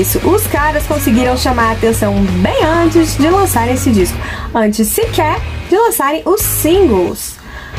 isso. 0.04 0.18
Os 0.28 0.46
caras 0.46 0.86
conseguiram 0.86 1.34
chamar 1.36 1.70
a 1.70 1.72
atenção 1.72 2.14
bem 2.42 2.62
antes 2.62 3.16
de 3.16 3.28
lançarem 3.28 3.74
esse 3.74 3.90
disco, 3.90 4.18
antes 4.54 4.86
sequer 4.88 5.40
de 5.70 5.76
lançarem 5.76 6.22
os 6.26 6.42
singles. 6.42 7.36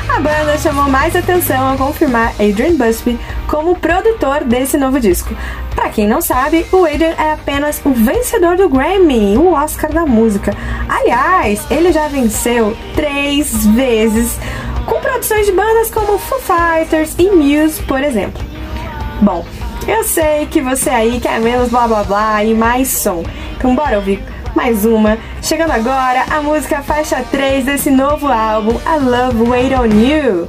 A 0.09 0.19
banda 0.19 0.57
chamou 0.57 0.89
mais 0.89 1.15
atenção 1.15 1.69
ao 1.69 1.77
confirmar 1.77 2.33
Adrian 2.39 2.75
Busby 2.75 3.19
como 3.47 3.75
produtor 3.75 4.43
desse 4.43 4.75
novo 4.77 4.99
disco. 4.99 5.35
Pra 5.75 5.89
quem 5.89 6.07
não 6.07 6.19
sabe, 6.19 6.65
o 6.71 6.85
Adrian 6.85 7.13
é 7.17 7.33
apenas 7.33 7.79
o 7.85 7.91
vencedor 7.91 8.57
do 8.57 8.69
Grammy, 8.69 9.37
o 9.37 9.53
Oscar 9.53 9.91
da 9.91 10.05
música. 10.05 10.51
Aliás, 10.89 11.61
ele 11.69 11.91
já 11.91 12.07
venceu 12.07 12.75
três 12.95 13.65
vezes 13.67 14.37
com 14.85 14.99
produções 14.99 15.45
de 15.45 15.51
bandas 15.51 15.91
como 15.91 16.17
Foo 16.17 16.39
Fighters 16.39 17.15
e 17.19 17.29
Muse, 17.29 17.81
por 17.83 18.03
exemplo. 18.03 18.43
Bom, 19.21 19.45
eu 19.87 20.03
sei 20.03 20.45
que 20.47 20.61
você 20.61 20.89
aí 20.89 21.19
quer 21.19 21.39
menos 21.39 21.69
blá 21.69 21.87
blá 21.87 22.03
blá 22.03 22.43
e 22.43 22.53
mais 22.53 22.87
som. 22.87 23.23
Então 23.57 23.75
bora 23.75 23.97
ouvir 23.97 24.23
mais 24.55 24.85
uma. 24.85 25.17
Chegando 25.41 25.71
agora 25.71 26.25
a 26.31 26.41
música 26.41 26.81
faixa 26.81 27.23
3 27.29 27.65
desse 27.65 27.91
novo 27.91 28.27
álbum, 28.27 28.73
I 28.85 28.99
Love 28.99 29.49
Wait 29.49 29.73
On 29.73 29.85
You. 29.85 30.47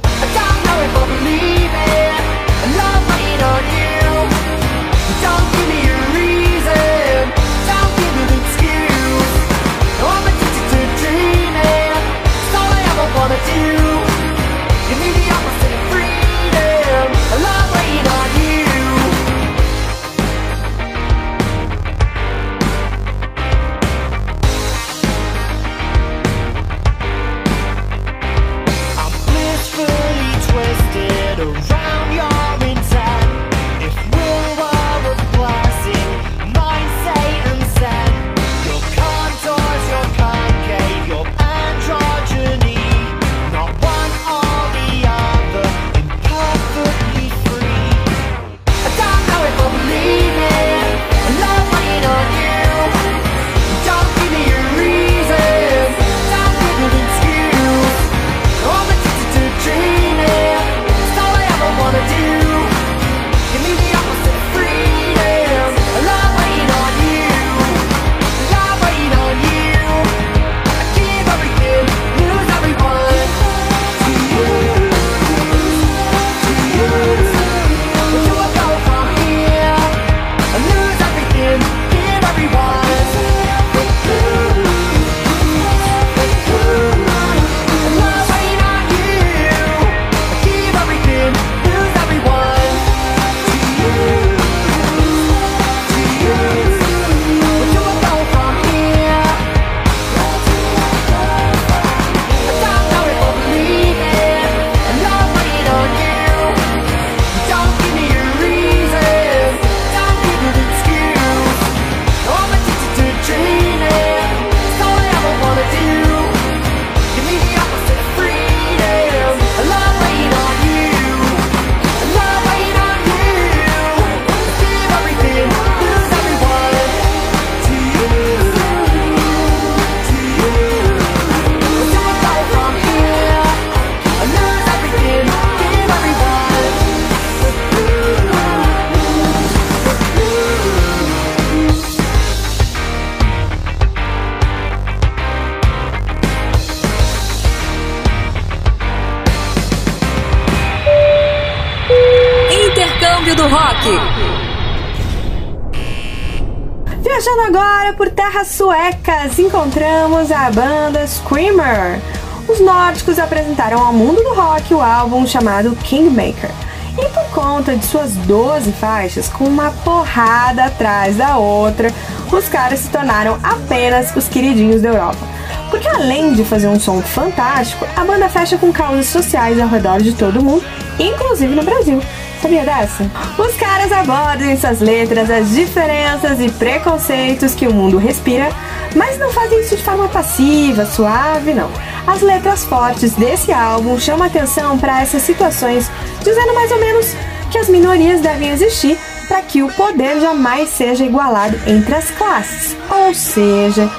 Encontramos 159.41 160.31
a 160.31 160.49
banda 160.49 161.05
Screamer. 161.05 161.99
Os 162.47 162.59
nórdicos 162.59 163.19
apresentaram 163.19 163.79
ao 163.85 163.93
mundo 163.93 164.21
do 164.21 164.33
rock 164.33 164.73
o 164.73 164.81
álbum 164.81 165.27
chamado 165.27 165.75
Kingmaker. 165.75 166.49
E 166.97 167.09
por 167.09 167.29
conta 167.29 167.75
de 167.75 167.85
suas 167.85 168.13
12 168.13 168.71
faixas, 168.71 169.29
com 169.29 169.43
uma 169.43 169.71
porrada 169.83 170.65
atrás 170.65 171.17
da 171.17 171.37
outra, 171.37 171.93
os 172.31 172.47
caras 172.49 172.79
se 172.79 172.89
tornaram 172.89 173.37
apenas 173.43 174.15
os 174.15 174.27
queridinhos 174.27 174.81
da 174.81 174.89
Europa. 174.89 175.27
Porque 175.69 175.87
além 175.87 176.33
de 176.33 176.43
fazer 176.43 176.67
um 176.67 176.79
som 176.79 177.01
fantástico, 177.01 177.85
a 177.95 178.03
banda 178.03 178.29
fecha 178.29 178.57
com 178.57 178.71
causas 178.71 179.07
sociais 179.07 179.59
ao 179.59 179.67
redor 179.67 180.01
de 180.01 180.13
todo 180.13 180.41
mundo, 180.41 180.63
inclusive 180.97 181.53
no 181.53 181.63
Brasil. 181.63 182.01
Sabia 182.41 182.63
dessa? 182.63 183.03
Os 183.37 183.55
caras 183.55 183.91
abordam 183.91 184.49
em 184.49 184.57
suas 184.57 184.79
letras 184.79 185.29
as 185.29 185.49
diferenças 185.49 186.39
e 186.39 186.49
preconceitos 186.49 187.53
que 187.53 187.67
o 187.67 187.73
mundo 187.73 187.97
respira, 187.97 188.49
mas 188.97 189.19
não 189.19 189.31
fazem 189.31 189.61
isso 189.61 189.75
de 189.75 189.83
forma 189.83 190.09
passiva, 190.09 190.85
suave, 190.85 191.53
não. 191.53 191.69
As 192.05 192.21
letras 192.21 192.65
fortes 192.65 193.13
desse 193.13 193.53
álbum 193.53 193.99
chamam 193.99 194.25
atenção 194.25 194.77
para 194.77 195.01
essas 195.01 195.21
situações, 195.21 195.89
dizendo 196.23 196.53
mais 196.55 196.71
ou 196.71 196.79
menos 196.79 197.15
que 197.51 197.59
as 197.59 197.69
minorias 197.69 198.19
devem 198.21 198.49
existir 198.49 198.97
para 199.27 199.41
que 199.41 199.61
o 199.61 199.71
poder 199.73 200.19
jamais 200.19 200.69
seja 200.69 201.05
igualado 201.05 201.59
entre 201.67 201.93
as 201.93 202.09
classes. 202.11 202.75
Ou 202.89 203.13
seja, 203.13 203.89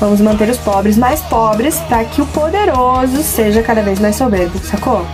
vamos 0.00 0.20
manter 0.20 0.48
os 0.48 0.58
pobres 0.58 0.96
mais 0.96 1.20
pobres 1.22 1.78
para 1.80 2.04
que 2.04 2.22
o 2.22 2.26
poderoso 2.26 3.22
seja 3.22 3.62
cada 3.62 3.82
vez 3.82 3.98
mais 4.00 4.16
soberbo, 4.16 4.58
sacou? 4.58 5.06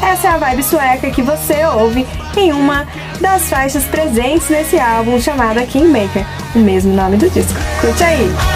Essa 0.00 0.28
é 0.28 0.30
a 0.30 0.38
vibe 0.38 0.62
sueca 0.62 1.10
que 1.10 1.22
você 1.22 1.64
ouve 1.66 2.06
em 2.36 2.52
uma 2.52 2.86
das 3.20 3.48
faixas 3.50 3.84
presentes 3.84 4.48
nesse 4.48 4.78
álbum 4.78 5.20
chamada 5.20 5.66
Kingmaker, 5.66 6.24
o 6.54 6.60
mesmo 6.60 6.94
nome 6.94 7.16
do 7.16 7.28
disco. 7.28 7.58
Curte 7.80 8.04
aí! 8.04 8.47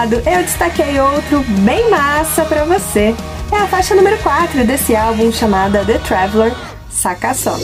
Auto-intitulado, 0.00 0.14
eu 0.14 0.42
destaquei 0.42 0.98
outro 1.00 1.44
bem 1.64 1.90
massa 1.90 2.44
pra 2.44 2.64
você. 2.64 3.14
É 3.52 3.56
a 3.56 3.66
faixa 3.66 3.94
número 3.94 4.16
4 4.18 4.64
desse 4.64 4.94
álbum 4.96 5.30
chamada 5.30 5.84
The 5.84 5.98
Traveler, 5.98 6.54
saca 6.88 7.34
só. 7.34 7.56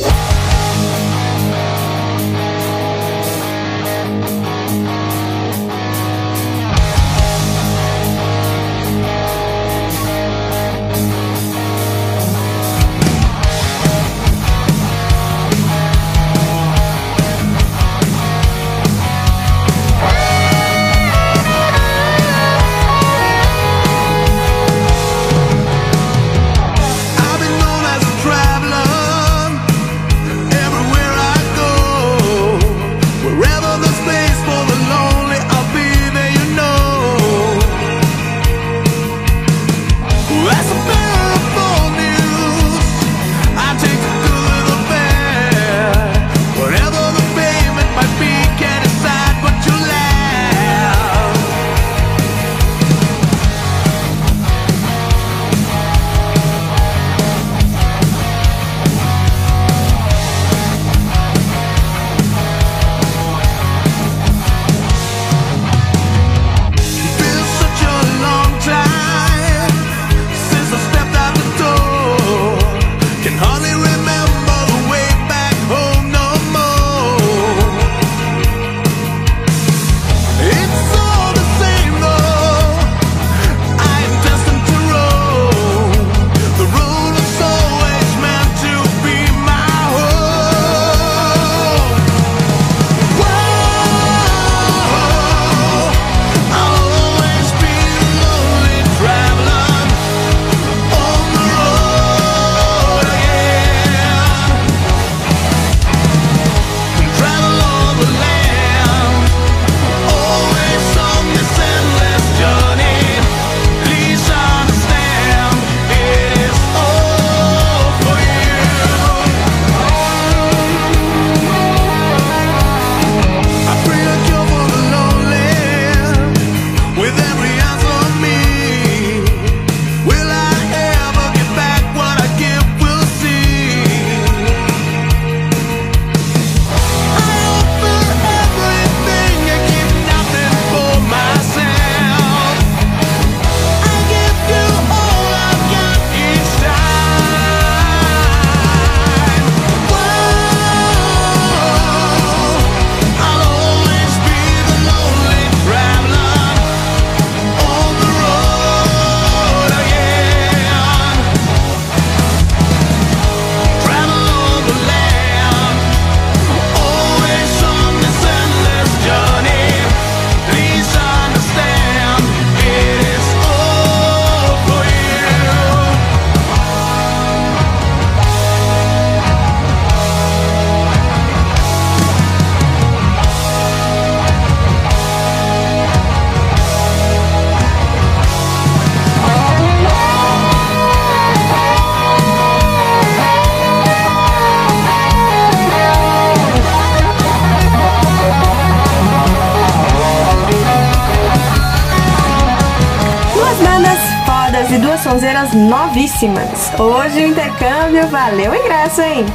Sonzeiras 205.47 205.55
novíssimas. 205.55 206.73
Hoje 206.78 207.24
o 207.24 207.28
intercâmbio 207.28 208.06
valeu 208.09 208.52
o 208.52 208.55
ingresso, 208.55 209.01
hein? 209.02 209.27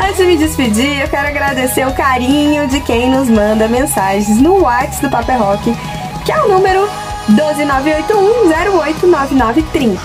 Antes 0.00 0.16
de 0.16 0.24
me 0.24 0.36
despedir, 0.36 1.00
eu 1.00 1.08
quero 1.08 1.28
agradecer 1.28 1.86
o 1.86 1.92
carinho 1.92 2.66
de 2.68 2.80
quem 2.80 3.10
nos 3.10 3.28
manda 3.28 3.68
mensagens 3.68 4.40
no 4.40 4.62
WhatsApp 4.62 5.06
do 5.06 5.10
Paper 5.10 5.38
Rock, 5.38 5.76
que 6.24 6.32
é 6.32 6.42
o 6.42 6.48
número 6.48 6.88
12981089930. 7.30 9.98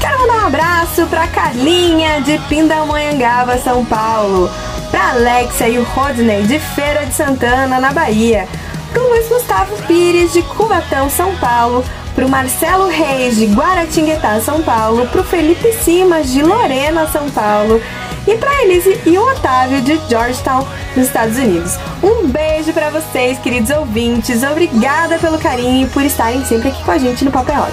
Quero 0.00 0.18
mandar 0.18 0.42
um 0.42 0.46
abraço 0.46 1.06
pra 1.06 1.28
Carlinha 1.28 2.20
de 2.22 2.36
Pindamonhangaba, 2.48 3.58
São 3.58 3.84
Paulo, 3.84 4.50
pra 4.90 5.10
Alexia 5.10 5.68
e 5.68 5.78
o 5.78 5.84
Rodney 5.84 6.42
de 6.44 6.58
Feira 6.58 7.06
de 7.06 7.14
Santana, 7.14 7.78
na 7.78 7.92
Bahia, 7.92 8.48
pro 8.92 9.08
Luiz 9.08 9.28
Gustavo 9.28 9.76
Pires 9.86 10.32
de 10.32 10.42
Cubatão, 10.42 11.08
São 11.10 11.36
Paulo, 11.36 11.84
pro 12.14 12.28
Marcelo 12.28 12.88
Reis 12.88 13.36
de 13.36 13.46
Guaratinguetá, 13.46 14.40
São 14.40 14.62
Paulo, 14.62 15.06
pro 15.08 15.24
Felipe 15.24 15.72
Simas 15.72 16.32
de 16.32 16.42
Lorena, 16.42 17.06
São 17.08 17.30
Paulo 17.30 17.80
e 18.26 18.36
pra 18.36 18.62
Elise 18.62 19.00
e 19.04 19.18
o 19.18 19.32
Otávio 19.32 19.80
de 19.80 20.00
Georgetown, 20.08 20.66
nos 20.96 21.06
Estados 21.06 21.36
Unidos. 21.36 21.78
Um 22.02 22.28
beijo 22.28 22.72
pra 22.72 22.90
vocês, 22.90 23.38
queridos 23.38 23.70
ouvintes. 23.70 24.42
Obrigada 24.42 25.18
pelo 25.18 25.38
carinho 25.38 25.86
e 25.86 25.90
por 25.90 26.02
estarem 26.04 26.44
sempre 26.44 26.68
aqui 26.68 26.82
com 26.84 26.90
a 26.90 26.98
gente 26.98 27.24
no 27.24 27.30
Papel 27.30 27.56
Rock. 27.56 27.72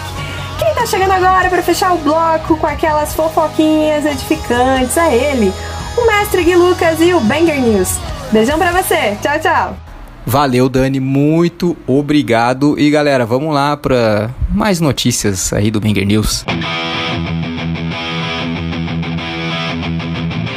Quem 0.57 0.73
tá 0.73 0.85
chegando 0.85 1.11
agora 1.11 1.49
pra 1.49 1.61
fechar 1.61 1.93
o 1.93 1.97
bloco 1.97 2.57
com 2.57 2.67
aquelas 2.67 3.13
fofoquinhas 3.13 4.05
edificantes 4.05 4.97
a 4.97 5.09
ele, 5.09 5.53
o 5.97 6.05
mestre 6.05 6.43
Gui 6.43 6.55
Lucas 6.55 6.99
e 6.99 7.13
o 7.13 7.19
Banger 7.21 7.61
News. 7.61 7.97
Beijão 8.31 8.57
pra 8.57 8.71
você. 8.71 9.17
Tchau, 9.21 9.39
tchau. 9.39 9.88
Valeu, 10.29 10.69
Dani, 10.69 10.99
muito 10.99 11.75
obrigado. 11.87 12.79
E 12.79 12.91
galera, 12.91 13.25
vamos 13.25 13.51
lá 13.51 13.75
para 13.75 14.29
mais 14.51 14.79
notícias 14.79 15.51
aí 15.51 15.71
do 15.71 15.79
Banger 15.79 16.05
News. 16.05 16.45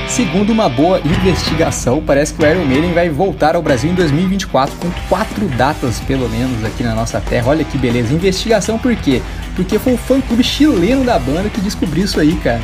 Segundo 0.07 0.51
uma 0.51 0.69
boa 0.69 1.01
investigação, 1.01 2.03
parece 2.07 2.35
que 2.35 2.45
o 2.45 2.47
Iron 2.47 2.67
Maiden 2.67 2.93
vai 2.93 3.09
voltar 3.09 3.57
ao 3.57 3.63
Brasil 3.63 3.91
em 3.91 3.95
2024 3.95 4.77
com 4.77 4.91
quatro 5.09 5.47
datas, 5.57 6.01
pelo 6.01 6.29
menos, 6.29 6.63
aqui 6.67 6.83
na 6.83 6.95
nossa 6.95 7.19
terra. 7.19 7.49
Olha 7.49 7.65
que 7.65 7.79
beleza. 7.79 8.13
Investigação 8.13 8.79
por 8.79 8.95
quê? 8.95 9.23
Porque 9.57 9.79
foi 9.79 9.95
o 9.95 9.97
fã-clube 9.97 10.45
chileno 10.45 11.03
da 11.03 11.19
banda 11.19 11.49
que 11.49 11.63
descobriu 11.63 12.05
isso 12.05 12.21
aí, 12.21 12.35
cara. 12.45 12.61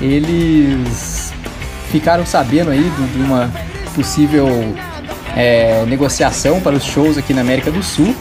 Eles 0.00 1.32
ficaram 1.90 2.24
sabendo 2.24 2.70
aí 2.70 2.88
de 3.12 3.20
uma 3.20 3.50
possível 3.96 4.46
é, 5.36 5.84
negociação 5.86 6.60
para 6.60 6.76
os 6.76 6.84
shows 6.84 7.16
aqui 7.16 7.32
na 7.32 7.40
América 7.40 7.70
do 7.70 7.82
Sul 7.82 8.14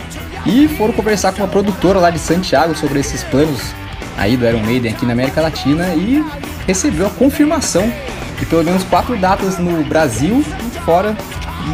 e 0.46 0.68
foram 0.68 0.94
conversar 0.94 1.32
com 1.34 1.42
uma 1.42 1.48
produtora 1.48 2.00
lá 2.00 2.10
de 2.10 2.20
Santiago 2.20 2.76
sobre 2.76 3.00
esses 3.00 3.24
planos 3.24 3.74
aí 4.18 4.38
do 4.38 4.46
Iron 4.48 4.62
Maiden 4.62 4.92
aqui 4.92 5.06
na 5.06 5.14
América 5.14 5.42
Latina 5.42 5.94
e 5.94 6.24
recebeu 6.68 7.08
a 7.08 7.10
confirmação 7.10 7.92
de 8.40 8.46
pelo 8.46 8.64
menos 8.64 8.84
quatro 8.84 9.16
datas 9.18 9.58
no 9.58 9.84
Brasil 9.84 10.44
e 10.60 10.80
fora 10.80 11.16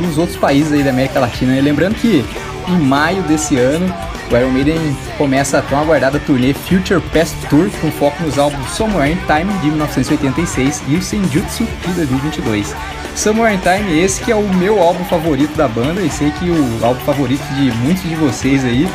nos 0.01 0.17
outros 0.17 0.37
países 0.37 0.73
aí 0.73 0.83
da 0.83 0.89
América 0.89 1.19
Latina. 1.19 1.55
E 1.55 1.61
lembrando 1.61 1.95
que 1.95 2.25
em 2.67 2.77
maio 2.77 3.21
desse 3.23 3.57
ano 3.57 3.93
o 4.29 4.35
Iron 4.35 4.51
Maiden 4.51 4.97
começa 5.17 5.59
a 5.59 5.61
tão 5.61 5.79
aguardada 5.79 6.19
turnê 6.19 6.53
Future 6.53 7.01
Past 7.13 7.35
Tour 7.49 7.69
com 7.79 7.89
foco 7.91 8.21
nos 8.23 8.37
álbuns 8.37 8.69
Somewhere 8.71 9.11
in 9.11 9.17
Time 9.25 9.53
de 9.59 9.67
1986 9.67 10.83
e 10.89 10.95
o 10.95 11.01
Senjutsu 11.01 11.65
de 11.85 11.93
2022. 11.93 12.75
In 13.17 13.57
Time, 13.57 13.99
esse 13.99 14.21
que 14.21 14.31
é 14.31 14.35
o 14.35 14.47
meu 14.47 14.79
álbum 14.79 15.03
favorito 15.05 15.57
da 15.57 15.67
banda 15.67 16.01
e 16.01 16.09
sei 16.09 16.29
que 16.29 16.51
o 16.51 16.85
álbum 16.85 16.99
favorito 17.01 17.41
de 17.55 17.71
muitos 17.77 18.03
de 18.03 18.13
vocês 18.13 18.63
aí. 18.63 18.87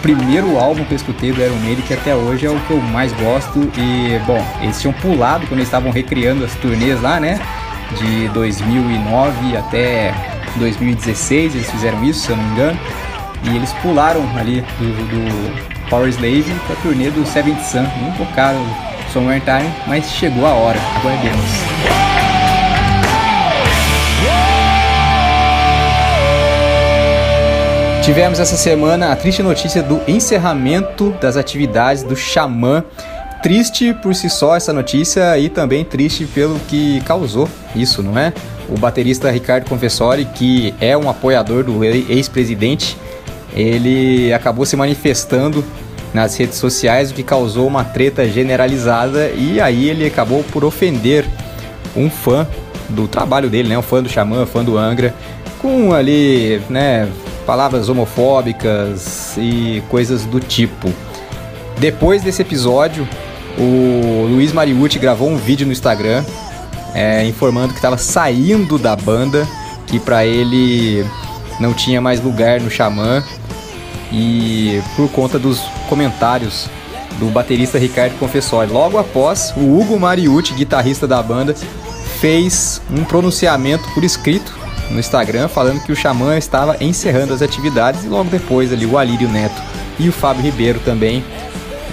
Primeiro 0.00 0.56
álbum 0.56 0.84
que 0.84 0.92
eu 0.92 0.96
escutei 0.96 1.32
do 1.32 1.42
Iron 1.42 1.56
Maiden 1.56 1.84
que 1.84 1.92
até 1.92 2.14
hoje 2.14 2.46
é 2.46 2.50
o 2.50 2.58
que 2.60 2.70
eu 2.70 2.80
mais 2.80 3.12
gosto 3.14 3.68
e 3.76 4.20
bom, 4.24 4.40
eles 4.62 4.80
tinham 4.80 4.92
pulado 4.92 5.48
quando 5.48 5.58
eles 5.58 5.66
estavam 5.66 5.90
recriando 5.90 6.44
as 6.44 6.54
turnês 6.54 7.02
lá, 7.02 7.18
né? 7.18 7.40
De 7.98 8.28
2009 8.28 9.56
até 9.56 10.14
2016 10.54 11.56
eles 11.56 11.68
fizeram 11.68 12.04
isso, 12.04 12.20
se 12.20 12.30
eu 12.30 12.36
não 12.36 12.44
me 12.44 12.52
engano. 12.52 12.80
E 13.42 13.56
eles 13.56 13.72
pularam 13.82 14.22
ali 14.38 14.60
do, 14.78 14.86
do 15.08 15.88
Power 15.90 16.08
Slave 16.08 16.54
pra 16.68 16.76
turnê 16.76 17.10
do 17.10 17.26
Seventh 17.26 17.62
Sun. 17.64 17.82
Não 18.00 18.12
tocaram 18.12 18.64
Somewhere 19.12 19.40
Time, 19.40 19.74
mas 19.88 20.08
chegou 20.12 20.46
a 20.46 20.50
hora. 20.50 20.78
Aguardemos. 21.00 22.15
Tivemos 28.06 28.38
essa 28.38 28.56
semana 28.56 29.10
a 29.10 29.16
triste 29.16 29.42
notícia 29.42 29.82
do 29.82 30.00
encerramento 30.06 31.10
das 31.20 31.36
atividades 31.36 32.04
do 32.04 32.14
Xamã. 32.14 32.84
Triste 33.42 33.92
por 33.94 34.14
si 34.14 34.30
só 34.30 34.54
essa 34.54 34.72
notícia 34.72 35.36
e 35.36 35.48
também 35.48 35.84
triste 35.84 36.24
pelo 36.24 36.56
que 36.68 37.00
causou 37.00 37.48
isso, 37.74 38.04
não 38.04 38.16
é? 38.16 38.32
O 38.68 38.78
baterista 38.78 39.28
Ricardo 39.28 39.68
Confessori, 39.68 40.24
que 40.24 40.72
é 40.80 40.96
um 40.96 41.10
apoiador 41.10 41.64
do 41.64 41.82
ex-presidente, 41.82 42.96
ele 43.52 44.32
acabou 44.32 44.64
se 44.64 44.76
manifestando 44.76 45.64
nas 46.14 46.36
redes 46.36 46.58
sociais, 46.58 47.10
o 47.10 47.14
que 47.14 47.24
causou 47.24 47.66
uma 47.66 47.82
treta 47.82 48.24
generalizada 48.28 49.30
e 49.30 49.60
aí 49.60 49.90
ele 49.90 50.06
acabou 50.06 50.44
por 50.44 50.64
ofender 50.64 51.26
um 51.96 52.08
fã 52.08 52.46
do 52.88 53.08
trabalho 53.08 53.50
dele, 53.50 53.68
né? 53.68 53.76
Um 53.76 53.82
fã 53.82 54.00
do 54.00 54.08
Xamã, 54.08 54.46
fã 54.46 54.62
do 54.62 54.78
Angra, 54.78 55.12
com 55.60 55.92
ali, 55.92 56.62
né, 56.70 57.08
palavras 57.46 57.88
homofóbicas 57.88 59.36
e 59.38 59.82
coisas 59.88 60.24
do 60.24 60.40
tipo. 60.40 60.92
Depois 61.78 62.22
desse 62.22 62.42
episódio, 62.42 63.08
o 63.56 64.26
Luiz 64.28 64.52
Mariucci 64.52 64.98
gravou 64.98 65.30
um 65.30 65.36
vídeo 65.36 65.66
no 65.66 65.72
Instagram 65.72 66.24
é, 66.96 67.24
informando 67.26 67.74
que 67.74 67.78
estava 67.78 67.98
saindo 67.98 68.78
da 68.78 68.96
banda, 68.96 69.46
que 69.86 70.00
para 70.00 70.24
ele 70.24 71.04
não 71.60 71.74
tinha 71.74 72.00
mais 72.00 72.20
lugar 72.20 72.58
no 72.58 72.70
Xamã 72.70 73.22
e 74.10 74.80
por 74.96 75.10
conta 75.10 75.38
dos 75.38 75.60
comentários 75.90 76.68
do 77.18 77.26
baterista 77.26 77.78
Ricardo 77.78 78.18
Confessori. 78.18 78.70
Logo 78.70 78.96
após, 78.98 79.52
o 79.56 79.78
Hugo 79.78 80.00
Mariucci, 80.00 80.54
guitarrista 80.54 81.06
da 81.06 81.22
banda, 81.22 81.54
fez 82.18 82.80
um 82.90 83.04
pronunciamento 83.04 83.86
por 83.92 84.02
escrito 84.02 84.65
no 84.90 84.98
Instagram 84.98 85.48
falando 85.48 85.82
que 85.82 85.92
o 85.92 85.96
Xamã 85.96 86.36
estava 86.36 86.76
encerrando 86.80 87.32
as 87.32 87.42
atividades 87.42 88.04
e 88.04 88.08
logo 88.08 88.30
depois 88.30 88.72
ali 88.72 88.86
o 88.86 88.96
Alírio 88.96 89.28
Neto 89.28 89.60
e 89.98 90.08
o 90.08 90.12
Fábio 90.12 90.42
Ribeiro 90.42 90.80
também 90.84 91.24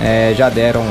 é, 0.01 0.33
já 0.35 0.49
deram 0.49 0.83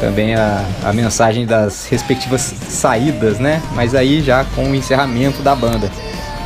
também 0.00 0.34
a, 0.34 0.64
a 0.84 0.92
mensagem 0.92 1.46
das 1.46 1.86
respectivas 1.86 2.40
saídas, 2.68 3.38
né? 3.38 3.62
Mas 3.72 3.94
aí 3.94 4.20
já 4.20 4.44
com 4.44 4.70
o 4.70 4.74
encerramento 4.74 5.42
da 5.42 5.54
banda. 5.54 5.90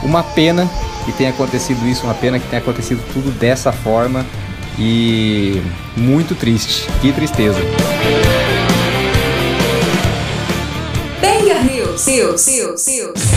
Uma 0.03 0.23
pena 0.23 0.69
que 1.07 1.13
tenha 1.13 1.31
acontecido 1.31 1.87
isso, 1.87 2.05
uma 2.05 2.15
pena 2.15 2.39
que 2.39 2.47
tenha 2.49 2.61
acontecido 2.61 3.03
tudo 3.13 3.31
dessa 3.31 3.73
forma 3.73 4.27
e 4.79 5.63
muito 5.97 6.35
triste. 6.35 6.87
Que 7.01 7.13
tristeza. 7.13 7.59
Banger 11.21 11.65
News, 11.65 12.07
News, 12.07 12.47
News. 12.47 13.36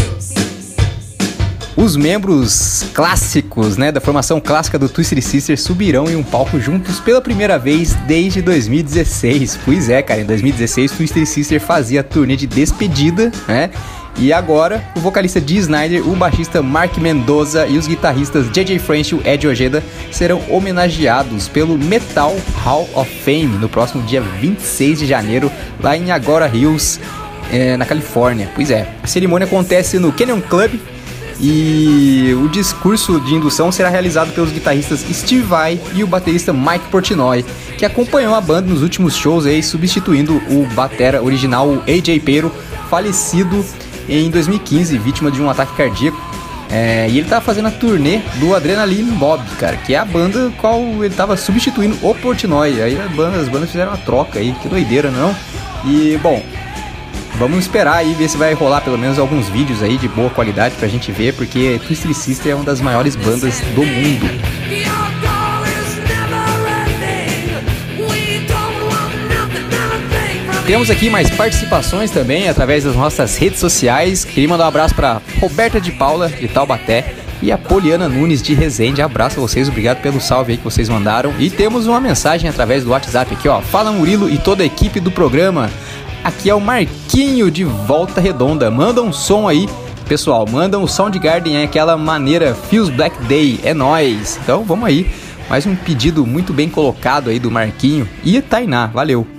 Os 1.76 1.96
membros 1.96 2.86
clássicos, 2.94 3.78
né, 3.78 3.92
da 3.92 4.02
formação 4.02 4.40
clássica 4.40 4.78
do 4.78 4.90
Twisted 4.90 5.22
Sister 5.22 5.60
subirão 5.60 6.10
em 6.10 6.16
um 6.16 6.24
palco 6.24 6.60
juntos 6.60 7.00
pela 7.00 7.22
primeira 7.22 7.58
vez 7.58 7.94
desde 8.08 8.42
2016. 8.42 9.60
Pois 9.64 9.90
é, 9.90 10.02
cara, 10.02 10.22
em 10.22 10.26
2016 10.26 10.92
Twisted 10.92 11.26
Sister 11.26 11.62
fazia 11.62 12.02
a 12.02 12.04
turnê 12.04 12.36
de 12.36 12.48
despedida, 12.48 13.32
né? 13.48 13.70
E 14.18 14.34
agora, 14.34 14.84
o 14.98 15.00
vocalista 15.00 15.40
Dee 15.40 15.60
Snyder, 15.60 16.06
o 16.06 16.14
baixista 16.14 16.62
Mark 16.62 16.98
Mendoza 16.98 17.66
e 17.68 17.78
os 17.78 17.88
guitarristas 17.88 18.52
JJ 18.52 18.78
French 18.80 19.16
e 19.16 19.30
Ed 19.30 19.48
Ojeda 19.48 19.82
serão 20.12 20.42
homenageados 20.50 21.48
pelo 21.48 21.78
Metal 21.78 22.36
Hall 22.64 22.90
of 22.96 23.10
Fame 23.24 23.58
no 23.58 23.70
próximo 23.70 24.04
dia 24.04 24.20
26 24.20 25.00
de 25.00 25.06
janeiro, 25.06 25.50
lá 25.82 25.96
em 25.96 26.12
Agora 26.12 26.52
Hills, 26.54 27.00
eh, 27.50 27.78
na 27.78 27.86
Califórnia. 27.86 28.50
Pois 28.54 28.70
é, 28.70 28.90
a 29.02 29.08
cerimônia 29.08 29.48
acontece 29.48 29.98
no 30.00 30.12
Canyon 30.12 30.42
Club 30.42 30.72
e 31.40 32.36
o 32.44 32.50
discurso 32.50 33.20
de 33.22 33.34
indução 33.34 33.72
será 33.72 33.90
realizado 33.90 34.34
pelos 34.34 34.52
guitarristas 34.52 35.06
Steve 35.12 35.42
Vai 35.42 35.80
e 35.94 36.04
o 36.04 36.08
baterista 36.08 36.52
Mike 36.52 36.90
Portnoy, 36.92 37.46
que 37.78 37.86
acompanhou 37.86 38.36
a 38.36 38.42
banda 38.42 38.70
nos 38.70 38.82
últimos 38.84 39.16
shows 39.16 39.46
aí, 39.46 39.64
substituindo 39.64 40.36
o 40.50 40.68
batera 40.74 41.24
original 41.24 41.82
AJ 41.88 42.22
Pero, 42.26 42.52
falecido 42.90 43.66
em 44.08 44.30
2015, 44.30 44.98
vítima 44.98 45.32
de 45.32 45.42
um 45.42 45.50
ataque 45.50 45.74
cardíaco. 45.76 46.20
É, 46.72 47.08
e 47.10 47.18
ele 47.18 47.28
tava 47.28 47.42
fazendo 47.44 47.68
a 47.68 47.72
turnê 47.72 48.20
do 48.36 48.54
Adrenaline 48.54 49.10
Mob, 49.10 49.42
cara, 49.60 49.76
que 49.78 49.96
é 49.96 49.98
a 49.98 50.06
banda 50.06 50.52
qual 50.60 50.80
ele 51.04 51.14
tava 51.16 51.36
substituindo 51.36 51.98
o 52.04 52.14
Portnoy. 52.14 52.80
Aí 52.82 53.00
a 53.00 53.08
banda- 53.08 53.38
as 53.40 53.48
bandas 53.50 53.72
fizeram 53.72 53.92
uma 53.92 53.98
troca 53.98 54.38
aí, 54.38 54.54
que 54.62 54.68
doideira, 54.70 55.10
não? 55.10 55.36
E, 55.84 56.20
bom, 56.22 56.44
Vamos 57.40 57.60
esperar 57.60 57.96
aí 57.96 58.14
ver 58.14 58.28
se 58.28 58.36
vai 58.36 58.54
rolar 58.54 58.82
pelo 58.82 58.98
menos 58.98 59.18
alguns 59.18 59.48
vídeos 59.48 59.82
aí 59.82 59.98
de 59.98 60.10
boa 60.10 60.30
qualidade 60.30 60.76
pra 60.76 60.90
gente 60.90 61.10
ver, 61.10 61.34
porque 61.34 61.80
Twisted 61.88 62.14
Sister 62.14 62.52
é 62.52 62.56
uma 62.56 62.66
das 62.66 62.82
maiores 62.82 63.16
bandas 63.16 63.62
do 63.74 63.82
mundo. 63.82 64.28
Temos 70.68 70.90
aqui 70.90 71.10
mais 71.10 71.30
participações 71.32 72.12
também 72.12 72.50
através 72.50 72.84
das 72.84 72.94
nossas 72.94 73.38
redes 73.38 73.62
sociais. 73.62 74.26
Queria 74.26 74.50
mandar 74.50 74.66
um 74.66 74.68
abraço 74.68 74.94
para 74.94 75.22
Roberta 75.40 75.80
de 75.80 75.94
Paula, 75.94 76.28
de 76.28 76.48
Taubaté, 76.50 77.16
e 77.42 77.52
a 77.52 77.58
Poliana 77.58 78.10
Nunes, 78.10 78.42
de 78.42 78.54
Resende. 78.54 79.02
Abraço 79.02 79.40
a 79.40 79.42
vocês, 79.42 79.70
obrigado 79.70 80.02
pelo 80.02 80.20
salve 80.20 80.52
aí 80.52 80.58
que 80.58 80.64
vocês 80.64 80.90
mandaram. 80.90 81.34
E 81.40 81.50
temos 81.50 81.88
uma 81.88 82.00
mensagem 82.00 82.50
através 82.50 82.84
do 82.84 82.90
WhatsApp 82.90 83.34
aqui, 83.34 83.48
ó. 83.48 83.62
Fala 83.62 83.92
Murilo 83.92 84.30
e 84.30 84.38
toda 84.38 84.62
a 84.62 84.66
equipe 84.66 85.00
do 85.00 85.10
programa. 85.10 85.70
Aqui 86.24 86.50
é 86.50 86.54
o 86.54 86.60
Marquinho 86.60 87.50
de 87.50 87.64
Volta 87.64 88.20
Redonda. 88.20 88.70
Manda 88.70 89.02
um 89.02 89.12
som 89.14 89.48
aí, 89.48 89.68
pessoal. 90.08 90.46
Manda 90.46 90.78
um 90.78 90.86
Soundgarden, 90.86 91.58
é 91.58 91.64
aquela 91.64 91.98
maneira 91.98 92.54
Feels 92.54 92.90
Black 92.90 93.18
Day. 93.24 93.60
É 93.64 93.74
nóis. 93.74 94.38
Então 94.44 94.64
vamos 94.64 94.86
aí. 94.86 95.10
Mais 95.50 95.66
um 95.66 95.76
pedido 95.76 96.26
muito 96.26 96.54
bem 96.54 96.70
colocado 96.70 97.30
aí 97.30 97.40
do 97.40 97.50
Marquinho 97.50 98.08
e 98.24 98.42
Tainá. 98.42 98.88
Valeu. 98.88 99.39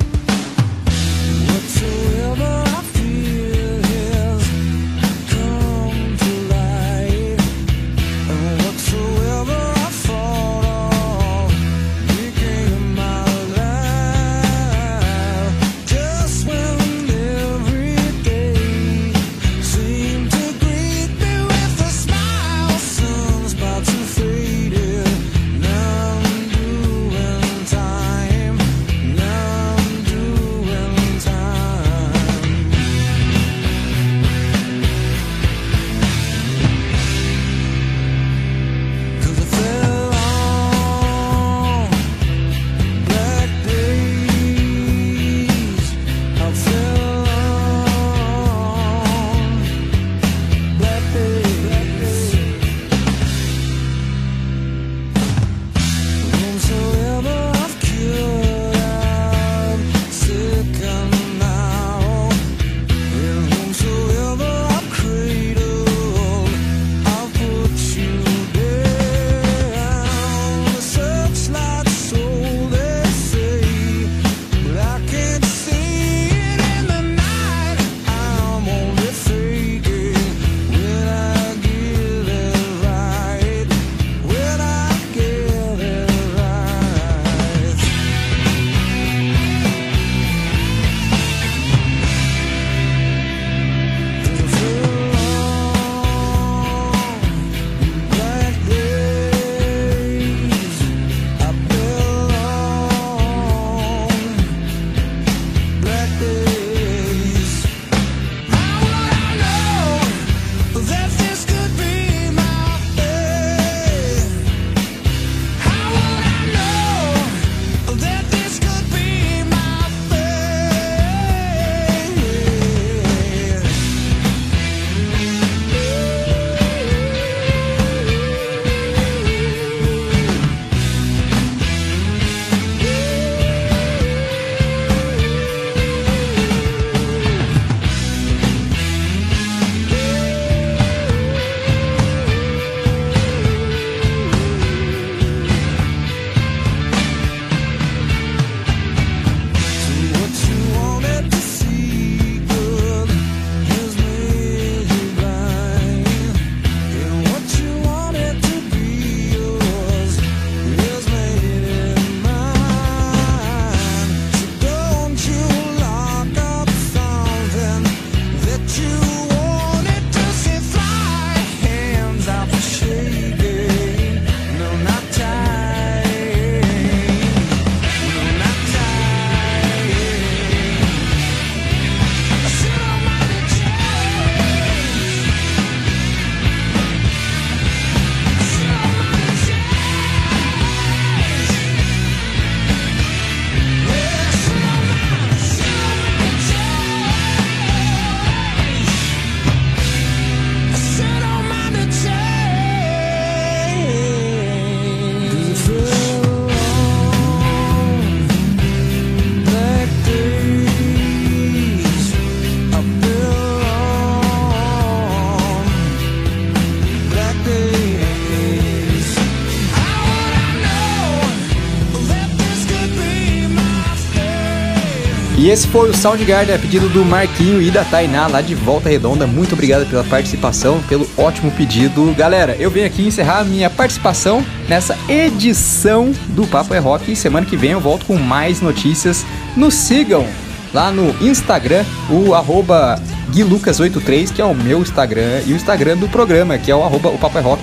Esse 225.51 225.67
foi 225.67 225.91
o 225.91 225.97
Soundgarden 225.97 226.55
a 226.55 226.59
pedido 226.61 226.89
do 226.89 227.05
Marquinho 227.05 227.61
e 227.61 227.73
da 227.73 227.83
Tainá 227.83 228.29
lá 228.29 228.41
de 228.41 228.55
Volta 228.55 228.89
Redonda. 228.89 229.27
Muito 229.27 229.55
obrigado 229.55 229.85
pela 229.91 230.05
participação, 230.05 230.81
pelo 230.89 231.09
ótimo 231.17 231.51
pedido. 231.51 232.15
Galera, 232.15 232.55
eu 232.61 232.71
venho 232.71 232.87
aqui 232.87 233.03
encerrar 233.03 233.41
a 233.41 233.45
minha 233.45 233.69
participação 233.69 234.47
nessa 234.69 234.97
edição 235.09 236.13
do 236.29 236.47
Papo 236.47 236.73
é 236.73 236.79
Rock. 236.79 237.17
Semana 237.17 237.45
que 237.45 237.57
vem 237.57 237.73
eu 237.73 237.81
volto 237.81 238.07
com 238.07 238.17
mais 238.17 238.61
notícias. 238.61 239.27
Nos 239.57 239.75
sigam 239.75 240.25
lá 240.73 240.93
no 240.93 241.09
Instagram, 241.21 241.85
o 242.09 242.33
arroba 242.33 243.03
guilucas83, 243.33 244.33
que 244.33 244.41
é 244.41 244.45
o 244.45 244.55
meu 244.55 244.81
Instagram, 244.81 245.43
e 245.47 245.53
o 245.53 245.57
Instagram 245.57 245.97
do 245.97 246.09
programa, 246.09 246.59
que 246.59 246.71
é 246.71 246.77
o 246.77 246.85
arroba 246.85 247.09
o 247.09 247.19
Papo 247.19 247.39
é 247.39 247.41
Rock. 247.41 247.63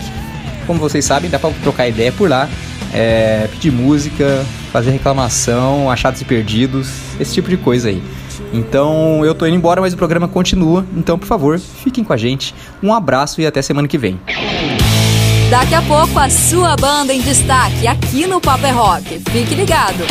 Como 0.65 0.77
vocês 0.77 1.05
sabem, 1.05 1.29
dá 1.29 1.39
pra 1.39 1.51
trocar 1.63 1.87
ideia 1.87 2.11
por 2.11 2.29
lá, 2.29 2.49
é, 2.93 3.47
pedir 3.49 3.71
música, 3.71 4.45
fazer 4.71 4.91
reclamação, 4.91 5.89
achados 5.89 6.21
e 6.21 6.25
perdidos, 6.25 6.89
esse 7.19 7.33
tipo 7.33 7.49
de 7.49 7.57
coisa 7.57 7.89
aí. 7.89 8.01
Então 8.53 9.25
eu 9.25 9.35
tô 9.35 9.45
indo 9.45 9.55
embora, 9.55 9.81
mas 9.81 9.93
o 9.93 9.97
programa 9.97 10.27
continua. 10.27 10.85
Então, 10.95 11.17
por 11.17 11.25
favor, 11.25 11.59
fiquem 11.59 12.03
com 12.03 12.13
a 12.13 12.17
gente. 12.17 12.53
Um 12.81 12.93
abraço 12.93 13.41
e 13.41 13.45
até 13.45 13.61
semana 13.61 13.87
que 13.87 13.97
vem. 13.97 14.19
Daqui 15.49 15.75
a 15.75 15.81
pouco 15.81 16.19
a 16.19 16.29
sua 16.29 16.75
banda 16.75 17.13
em 17.13 17.21
destaque 17.21 17.87
aqui 17.87 18.27
no 18.27 18.41
Paper 18.41 18.75
Rock. 18.75 19.21
Fique 19.31 19.55
ligado. 19.55 20.03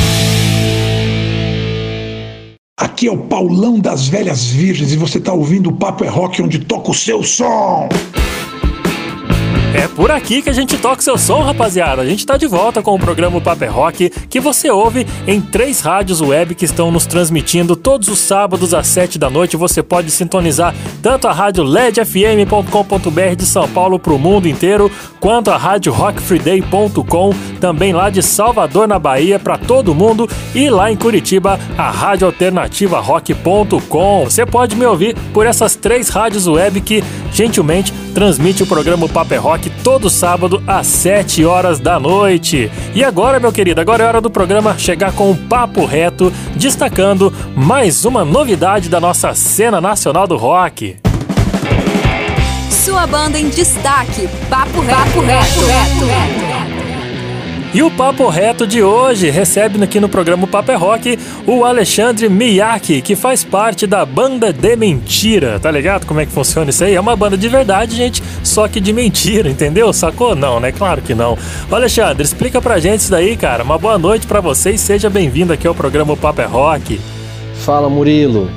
Aqui 2.78 3.06
é 3.06 3.10
o 3.10 3.16
Paulão 3.16 3.80
das 3.80 4.06
Velhas 4.06 4.46
Virgens 4.46 4.92
e 4.92 4.96
você 4.96 5.18
tá 5.18 5.32
ouvindo 5.32 5.70
o 5.70 5.72
Papo 5.72 6.04
é 6.04 6.08
Rock 6.08 6.42
onde 6.42 6.58
toca 6.58 6.90
o 6.90 6.94
seu 6.94 7.22
som. 7.22 7.88
É 9.76 9.86
por 9.88 10.10
aqui 10.10 10.40
que 10.40 10.48
a 10.48 10.54
gente 10.54 10.78
toca 10.78 11.00
o 11.00 11.04
seu 11.04 11.18
som, 11.18 11.42
rapaziada. 11.42 12.00
A 12.00 12.06
gente 12.06 12.24
tá 12.24 12.38
de 12.38 12.46
volta 12.46 12.80
com 12.80 12.94
o 12.94 12.98
programa 12.98 13.38
Paper 13.42 13.70
Rock, 13.70 14.08
que 14.08 14.40
você 14.40 14.70
ouve 14.70 15.06
em 15.26 15.38
três 15.38 15.82
rádios 15.82 16.22
web 16.22 16.54
que 16.54 16.64
estão 16.64 16.90
nos 16.90 17.04
transmitindo 17.04 17.76
todos 17.76 18.08
os 18.08 18.18
sábados 18.18 18.72
às 18.72 18.86
sete 18.86 19.18
da 19.18 19.28
noite. 19.28 19.54
Você 19.54 19.82
pode 19.82 20.10
sintonizar 20.10 20.74
tanto 21.02 21.28
a 21.28 21.32
rádio 21.32 21.62
ledfm.com.br 21.62 23.36
de 23.36 23.44
São 23.44 23.68
Paulo 23.68 23.98
pro 23.98 24.18
mundo 24.18 24.48
inteiro, 24.48 24.90
quanto 25.20 25.50
a 25.50 25.58
rádio 25.58 25.92
rockfreeday.com, 25.92 27.34
também 27.60 27.92
lá 27.92 28.08
de 28.08 28.22
Salvador, 28.22 28.88
na 28.88 28.98
Bahia, 28.98 29.38
para 29.38 29.58
todo 29.58 29.94
mundo, 29.94 30.26
e 30.54 30.70
lá 30.70 30.90
em 30.90 30.96
Curitiba, 30.96 31.60
a 31.76 31.90
rádio 31.90 32.26
alternativa 32.26 32.98
rock.com. 32.98 34.24
Você 34.24 34.46
pode 34.46 34.74
me 34.74 34.86
ouvir 34.86 35.14
por 35.34 35.46
essas 35.46 35.76
três 35.76 36.08
rádios 36.08 36.46
web 36.46 36.80
que 36.80 37.04
gentilmente 37.30 37.92
transmite 38.16 38.62
o 38.62 38.66
programa 38.66 39.06
Paper 39.06 39.42
Rock 39.42 39.68
todo 39.84 40.08
sábado 40.08 40.62
às 40.66 40.86
7 40.86 41.44
horas 41.44 41.78
da 41.78 42.00
noite. 42.00 42.70
E 42.94 43.04
agora, 43.04 43.38
meu 43.38 43.52
querido, 43.52 43.78
agora 43.78 44.04
é 44.04 44.06
hora 44.06 44.22
do 44.22 44.30
programa 44.30 44.78
chegar 44.78 45.12
com 45.12 45.30
um 45.30 45.36
papo 45.36 45.84
reto, 45.84 46.32
destacando 46.54 47.30
mais 47.54 48.06
uma 48.06 48.24
novidade 48.24 48.88
da 48.88 48.98
nossa 48.98 49.34
cena 49.34 49.82
nacional 49.82 50.26
do 50.26 50.34
rock. 50.34 50.96
Sua 52.70 53.06
banda 53.06 53.38
em 53.38 53.50
destaque. 53.50 54.26
Papo 54.48 54.80
reto. 54.80 54.96
Papo 54.96 55.20
reto. 55.20 56.45
E 57.76 57.82
o 57.82 57.90
Papo 57.90 58.26
Reto 58.30 58.66
de 58.66 58.82
hoje 58.82 59.28
recebe 59.28 59.84
aqui 59.84 60.00
no 60.00 60.08
programa 60.08 60.46
Papo 60.46 60.72
é 60.72 60.74
Rock 60.74 61.18
o 61.46 61.62
Alexandre 61.62 62.26
Miyake, 62.26 63.02
que 63.02 63.14
faz 63.14 63.44
parte 63.44 63.86
da 63.86 64.02
banda 64.06 64.50
de 64.50 64.74
mentira. 64.76 65.60
Tá 65.60 65.70
ligado 65.70 66.06
como 66.06 66.18
é 66.18 66.24
que 66.24 66.32
funciona 66.32 66.70
isso 66.70 66.82
aí? 66.82 66.94
É 66.94 67.00
uma 67.00 67.14
banda 67.14 67.36
de 67.36 67.46
verdade, 67.50 67.94
gente, 67.94 68.22
só 68.42 68.66
que 68.66 68.80
de 68.80 68.94
mentira, 68.94 69.50
entendeu? 69.50 69.92
Sacou? 69.92 70.34
Não, 70.34 70.58
né? 70.58 70.72
Claro 70.72 71.02
que 71.02 71.14
não. 71.14 71.36
Alexandre, 71.70 72.24
explica 72.24 72.62
pra 72.62 72.78
gente 72.78 73.00
isso 73.00 73.10
daí, 73.10 73.36
cara. 73.36 73.62
Uma 73.62 73.76
boa 73.76 73.98
noite 73.98 74.26
pra 74.26 74.40
você 74.40 74.70
e 74.70 74.78
seja 74.78 75.10
bem-vindo 75.10 75.52
aqui 75.52 75.66
ao 75.66 75.74
programa 75.74 76.16
Papo 76.16 76.40
é 76.40 76.46
Rock. 76.46 76.98
Fala 77.56 77.90
Murilo. 77.90 78.48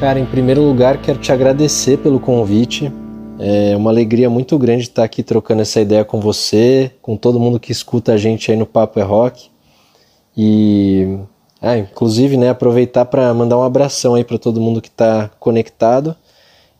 Cara, 0.00 0.20
em 0.20 0.26
primeiro 0.26 0.60
lugar, 0.60 0.98
quero 0.98 1.18
te 1.18 1.32
agradecer 1.32 1.96
pelo 1.96 2.20
convite. 2.20 2.92
É 3.42 3.74
uma 3.74 3.88
alegria 3.88 4.28
muito 4.28 4.58
grande 4.58 4.82
estar 4.82 5.02
aqui 5.02 5.22
trocando 5.22 5.62
essa 5.62 5.80
ideia 5.80 6.04
com 6.04 6.20
você, 6.20 6.90
com 7.00 7.16
todo 7.16 7.40
mundo 7.40 7.58
que 7.58 7.72
escuta 7.72 8.12
a 8.12 8.18
gente 8.18 8.50
aí 8.50 8.56
no 8.56 8.66
Papo 8.66 9.00
é 9.00 9.02
Rock. 9.02 9.48
E, 10.36 11.18
ah, 11.58 11.78
inclusive, 11.78 12.36
né, 12.36 12.50
aproveitar 12.50 13.06
para 13.06 13.32
mandar 13.32 13.56
um 13.56 13.62
abração 13.62 14.14
aí 14.14 14.24
para 14.24 14.36
todo 14.36 14.60
mundo 14.60 14.82
que 14.82 14.88
está 14.88 15.30
conectado. 15.40 16.14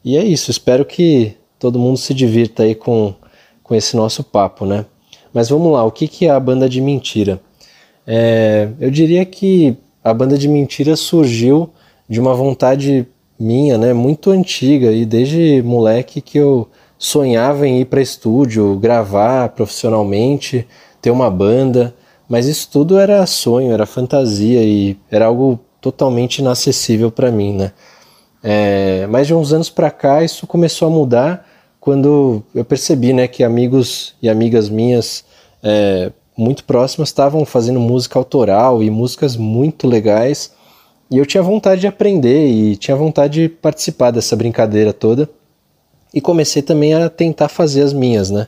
E 0.04 0.18
é 0.18 0.22
isso, 0.22 0.50
espero 0.50 0.84
que 0.84 1.34
todo 1.58 1.78
mundo 1.78 1.96
se 1.96 2.12
divirta 2.12 2.64
aí 2.64 2.74
com, 2.74 3.14
com 3.62 3.74
esse 3.74 3.96
nosso 3.96 4.22
papo, 4.22 4.66
né? 4.66 4.84
Mas 5.32 5.48
vamos 5.48 5.72
lá, 5.72 5.82
o 5.82 5.90
que, 5.90 6.06
que 6.06 6.26
é 6.26 6.30
a 6.30 6.38
banda 6.38 6.68
de 6.68 6.82
mentira? 6.82 7.40
É, 8.06 8.68
eu 8.78 8.90
diria 8.90 9.24
que 9.24 9.78
a 10.04 10.12
banda 10.12 10.36
de 10.36 10.46
mentira 10.46 10.94
surgiu 10.94 11.70
de 12.06 12.20
uma 12.20 12.34
vontade 12.34 13.06
minha, 13.40 13.78
né, 13.78 13.94
muito 13.94 14.30
antiga 14.30 14.92
e 14.92 15.06
desde 15.06 15.62
moleque 15.62 16.20
que 16.20 16.36
eu 16.36 16.68
sonhava 16.98 17.66
em 17.66 17.80
ir 17.80 17.86
para 17.86 18.02
estúdio, 18.02 18.76
gravar 18.76 19.48
profissionalmente, 19.48 20.68
ter 21.00 21.10
uma 21.10 21.30
banda, 21.30 21.94
mas 22.28 22.46
isso 22.46 22.68
tudo 22.70 22.98
era 22.98 23.24
sonho, 23.24 23.72
era 23.72 23.86
fantasia 23.86 24.62
e 24.62 24.94
era 25.10 25.24
algo 25.24 25.58
totalmente 25.80 26.40
inacessível 26.40 27.10
para 27.10 27.30
mim, 27.30 27.54
né? 27.54 27.72
É, 28.42 29.06
mas 29.08 29.26
de 29.26 29.34
uns 29.34 29.52
anos 29.52 29.70
para 29.70 29.90
cá 29.90 30.22
isso 30.22 30.46
começou 30.46 30.88
a 30.88 30.90
mudar 30.90 31.46
quando 31.78 32.42
eu 32.54 32.64
percebi, 32.64 33.14
né, 33.14 33.26
que 33.26 33.42
amigos 33.42 34.14
e 34.20 34.28
amigas 34.28 34.68
minhas 34.68 35.24
é, 35.62 36.12
muito 36.36 36.64
próximas 36.64 37.08
estavam 37.08 37.44
fazendo 37.46 37.80
música 37.80 38.18
autoral 38.18 38.82
e 38.82 38.90
músicas 38.90 39.34
muito 39.34 39.86
legais 39.86 40.52
e 41.10 41.18
eu 41.18 41.26
tinha 41.26 41.42
vontade 41.42 41.80
de 41.80 41.86
aprender 41.86 42.46
e 42.46 42.76
tinha 42.76 42.96
vontade 42.96 43.42
de 43.42 43.48
participar 43.48 44.12
dessa 44.12 44.36
brincadeira 44.36 44.92
toda. 44.92 45.28
E 46.14 46.20
comecei 46.20 46.62
também 46.62 46.94
a 46.94 47.08
tentar 47.08 47.48
fazer 47.48 47.82
as 47.82 47.92
minhas, 47.92 48.30
né? 48.30 48.46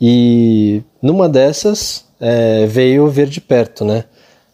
E 0.00 0.82
numa 1.02 1.28
dessas 1.28 2.04
é, 2.20 2.66
veio 2.66 3.08
Ver 3.08 3.28
de 3.28 3.40
Perto, 3.40 3.84
né? 3.84 4.04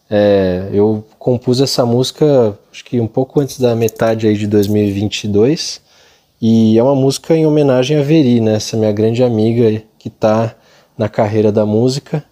É, 0.08 0.68
eu 0.72 1.04
compus 1.18 1.60
essa 1.60 1.84
música, 1.84 2.58
acho 2.70 2.84
que 2.84 3.00
um 3.00 3.06
pouco 3.06 3.40
antes 3.40 3.58
da 3.58 3.74
metade 3.74 4.26
aí 4.26 4.36
de 4.36 4.46
2022. 4.46 5.80
E 6.40 6.78
é 6.78 6.82
uma 6.82 6.94
música 6.94 7.34
em 7.34 7.46
homenagem 7.46 7.98
a 7.98 8.02
Veri, 8.02 8.40
né? 8.40 8.56
Essa 8.56 8.76
minha 8.76 8.92
grande 8.92 9.22
amiga 9.22 9.82
que 9.98 10.08
está 10.08 10.54
na 10.96 11.08
carreira 11.08 11.50
da 11.50 11.64
música. 11.64 12.22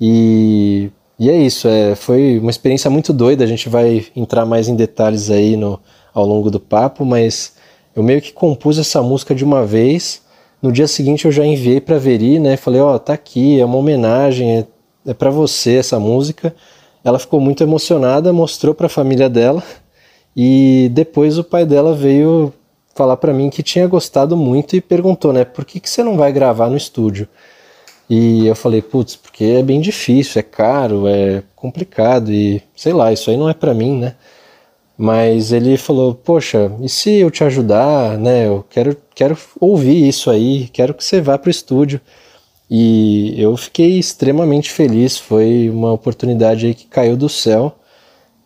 E 0.00 0.90
e 1.18 1.30
é 1.30 1.36
isso, 1.36 1.66
é, 1.66 1.94
foi 1.94 2.38
uma 2.38 2.50
experiência 2.50 2.90
muito 2.90 3.12
doida, 3.12 3.42
a 3.42 3.46
gente 3.46 3.68
vai 3.68 4.06
entrar 4.14 4.44
mais 4.44 4.68
em 4.68 4.76
detalhes 4.76 5.30
aí 5.30 5.56
no, 5.56 5.80
ao 6.12 6.26
longo 6.26 6.50
do 6.50 6.60
papo, 6.60 7.04
mas 7.04 7.54
eu 7.94 8.02
meio 8.02 8.20
que 8.20 8.32
compus 8.32 8.78
essa 8.78 9.02
música 9.02 9.34
de 9.34 9.44
uma 9.44 9.64
vez, 9.64 10.22
no 10.60 10.72
dia 10.72 10.86
seguinte 10.86 11.24
eu 11.24 11.32
já 11.32 11.44
enviei 11.44 11.80
para 11.80 11.98
Veri, 11.98 12.38
né, 12.38 12.56
falei, 12.56 12.80
ó, 12.80 12.94
oh, 12.94 12.98
tá 12.98 13.12
aqui, 13.12 13.60
é 13.60 13.64
uma 13.64 13.76
homenagem, 13.76 14.58
é, 14.58 14.66
é 15.06 15.14
para 15.14 15.30
você 15.30 15.76
essa 15.76 15.98
música. 16.00 16.54
Ela 17.04 17.18
ficou 17.18 17.40
muito 17.40 17.62
emocionada, 17.62 18.32
mostrou 18.32 18.74
para 18.74 18.86
a 18.86 18.90
família 18.90 19.28
dela, 19.28 19.62
e 20.36 20.90
depois 20.92 21.38
o 21.38 21.44
pai 21.44 21.64
dela 21.64 21.94
veio 21.94 22.52
falar 22.94 23.16
para 23.18 23.32
mim 23.32 23.50
que 23.50 23.62
tinha 23.62 23.86
gostado 23.86 24.36
muito 24.36 24.74
e 24.74 24.80
perguntou, 24.80 25.32
né, 25.32 25.44
por 25.44 25.64
que, 25.64 25.78
que 25.78 25.88
você 25.88 26.02
não 26.02 26.16
vai 26.16 26.32
gravar 26.32 26.68
no 26.68 26.76
estúdio? 26.76 27.28
E 28.08 28.46
eu 28.46 28.54
falei, 28.54 28.80
putz, 28.82 29.16
porque 29.16 29.44
é 29.44 29.62
bem 29.62 29.80
difícil, 29.80 30.38
é 30.38 30.42
caro, 30.42 31.08
é 31.08 31.42
complicado 31.56 32.32
e 32.32 32.62
sei 32.76 32.92
lá, 32.92 33.12
isso 33.12 33.30
aí 33.30 33.36
não 33.36 33.48
é 33.48 33.54
para 33.54 33.74
mim, 33.74 33.98
né? 33.98 34.14
Mas 34.98 35.52
ele 35.52 35.76
falou, 35.76 36.14
poxa, 36.14 36.72
e 36.80 36.88
se 36.88 37.10
eu 37.16 37.30
te 37.30 37.44
ajudar, 37.44 38.16
né? 38.18 38.46
Eu 38.46 38.64
quero, 38.70 38.96
quero 39.14 39.36
ouvir 39.60 40.08
isso 40.08 40.30
aí, 40.30 40.68
quero 40.72 40.94
que 40.94 41.04
você 41.04 41.20
vá 41.20 41.36
para 41.38 41.48
o 41.48 41.50
estúdio. 41.50 42.00
E 42.70 43.34
eu 43.40 43.56
fiquei 43.56 43.98
extremamente 43.98 44.70
feliz, 44.70 45.18
foi 45.18 45.70
uma 45.70 45.92
oportunidade 45.92 46.66
aí 46.66 46.74
que 46.74 46.86
caiu 46.86 47.16
do 47.16 47.28
céu. 47.28 47.76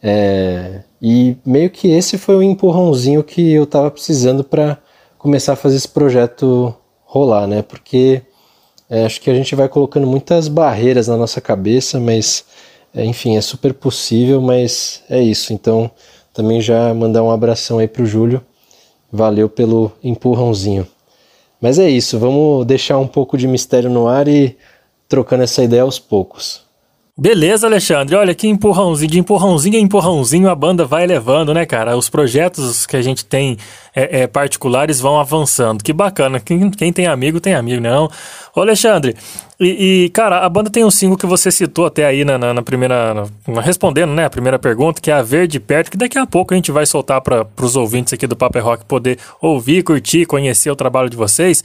É, 0.03 0.83
e 1.01 1.37
meio 1.45 1.71
que 1.71 1.89
esse 1.89 2.19
foi 2.19 2.37
o 2.37 2.43
empurrãozinho 2.43 3.23
que 3.25 3.53
eu 3.53 3.65
estava 3.65 3.91
precisando 3.91 4.45
para 4.45 4.79
começar 5.19 5.53
a 5.55 5.57
fazer 5.57 5.77
esse 5.77 5.89
projeto 5.89 6.75
rolar, 7.05 7.47
né? 7.47 7.63
Porque 7.63 8.23
é, 8.91 9.07
acho 9.07 9.21
que 9.21 9.31
a 9.31 9.35
gente 9.35 9.55
vai 9.55 9.69
colocando 9.69 10.07
muitas 10.07 10.49
barreiras 10.49 11.07
na 11.07 11.17
nossa 11.17 11.41
cabeça, 11.41 12.01
mas 12.01 12.45
é, 12.93 13.05
enfim, 13.05 13.37
é 13.37 13.41
super 13.41 13.73
possível, 13.73 14.41
mas 14.41 15.03
é 15.09 15.23
isso. 15.23 15.53
Então, 15.53 15.89
também 16.35 16.61
já 16.61 16.93
mandar 16.93 17.23
um 17.23 17.31
abração 17.31 17.79
aí 17.79 17.87
pro 17.87 18.05
Júlio. 18.05 18.45
Valeu 19.13 19.49
pelo 19.49 19.93
empurrãozinho. 20.03 20.87
Mas 21.61 21.79
é 21.79 21.89
isso, 21.89 22.19
vamos 22.19 22.67
deixar 22.67 22.99
um 22.99 23.07
pouco 23.07 23.37
de 23.37 23.47
mistério 23.47 23.91
no 23.91 24.09
ar 24.09 24.27
e 24.27 24.57
trocando 25.09 25.43
essa 25.43 25.63
ideia 25.63 25.83
aos 25.83 25.99
poucos. 25.99 26.63
Beleza, 27.21 27.67
Alexandre. 27.67 28.17
Olha 28.17 28.35
que 28.35 28.49
empurrãozinho, 28.49 29.11
de 29.11 29.19
empurrãozinho 29.19 29.77
a 29.77 29.79
empurrãozinho 29.79 30.49
a 30.49 30.55
banda 30.55 30.87
vai 30.87 31.07
levando, 31.07 31.53
né, 31.53 31.67
cara? 31.67 31.95
Os 31.95 32.09
projetos 32.09 32.87
que 32.87 32.97
a 32.97 33.03
gente 33.03 33.27
tem 33.27 33.59
é, 33.95 34.23
é, 34.23 34.27
particulares 34.27 35.01
vão 35.01 35.21
avançando. 35.21 35.85
Que 35.85 35.93
bacana. 35.93 36.41
Quem, 36.41 36.71
quem 36.71 36.91
tem 36.91 37.07
amigo, 37.07 37.39
tem 37.39 37.55
amigo, 37.55 37.83
não? 37.83 38.09
Ô, 38.57 38.63
Alexandre, 38.63 39.15
e, 39.61 40.05
e, 40.05 40.09
cara, 40.09 40.39
a 40.39 40.49
banda 40.49 40.71
tem 40.71 40.83
um 40.83 40.91
single 40.91 41.19
que 41.19 41.27
você 41.27 41.51
citou 41.51 41.85
até 41.85 42.07
aí 42.07 42.25
na, 42.25 42.39
na, 42.39 42.55
na 42.55 42.63
primeira. 42.63 43.13
na- 43.13 43.61
respondendo, 43.61 44.15
né, 44.15 44.25
a 44.25 44.31
primeira 44.31 44.59
pergunta, 44.59 44.99
que 44.99 45.11
é 45.11 45.15
a 45.15 45.21
Verde 45.21 45.61
Perto, 45.61 45.91
que 45.91 45.99
daqui 45.99 46.19
a 46.19 46.25
pouco 46.25 46.55
a 46.55 46.57
gente 46.57 46.73
vai 46.73 46.87
soltar 46.87 47.21
para 47.21 47.47
os 47.61 47.77
ouvintes 47.77 48.15
aqui 48.15 48.27
do 48.27 48.35
Paper 48.35 48.65
Rock 48.65 48.85
poder 48.87 49.19
ouvir, 49.43 49.83
curtir, 49.83 50.25
conhecer 50.25 50.71
o 50.71 50.75
trabalho 50.77 51.11
de 51.11 51.19
vocês. 51.19 51.63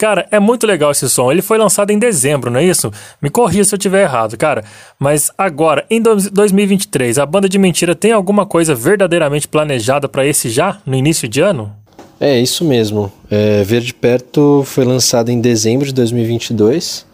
Cara, 0.00 0.26
é 0.30 0.40
muito 0.40 0.66
legal 0.66 0.90
esse 0.92 1.06
som. 1.10 1.30
Ele 1.30 1.42
foi 1.42 1.58
lançado 1.58 1.90
em 1.90 1.98
dezembro, 1.98 2.50
não 2.50 2.58
é 2.58 2.64
isso? 2.64 2.90
Me 3.20 3.28
corrija 3.28 3.64
se 3.64 3.74
eu 3.74 3.78
tiver 3.78 4.00
errado, 4.04 4.34
cara. 4.34 4.64
Mas 4.98 5.30
agora, 5.36 5.84
em 5.90 6.00
dois- 6.00 6.30
2023, 6.30 7.18
a 7.18 7.26
banda 7.26 7.46
de 7.46 7.58
mentira 7.58 7.94
tem 7.94 8.10
alguma 8.10 8.46
coisa 8.46 8.74
verdadeiramente 8.74 9.46
planejada 9.46 10.08
para 10.08 10.24
esse 10.26 10.48
já, 10.48 10.78
no 10.86 10.94
início 10.94 11.28
de 11.28 11.42
ano? 11.42 11.70
É, 12.18 12.40
isso 12.40 12.64
mesmo. 12.64 13.12
É, 13.30 13.62
Verde 13.62 13.92
Perto 13.92 14.62
foi 14.64 14.86
lançado 14.86 15.28
em 15.28 15.38
dezembro 15.38 15.84
de 15.84 15.92
2022 15.92 17.04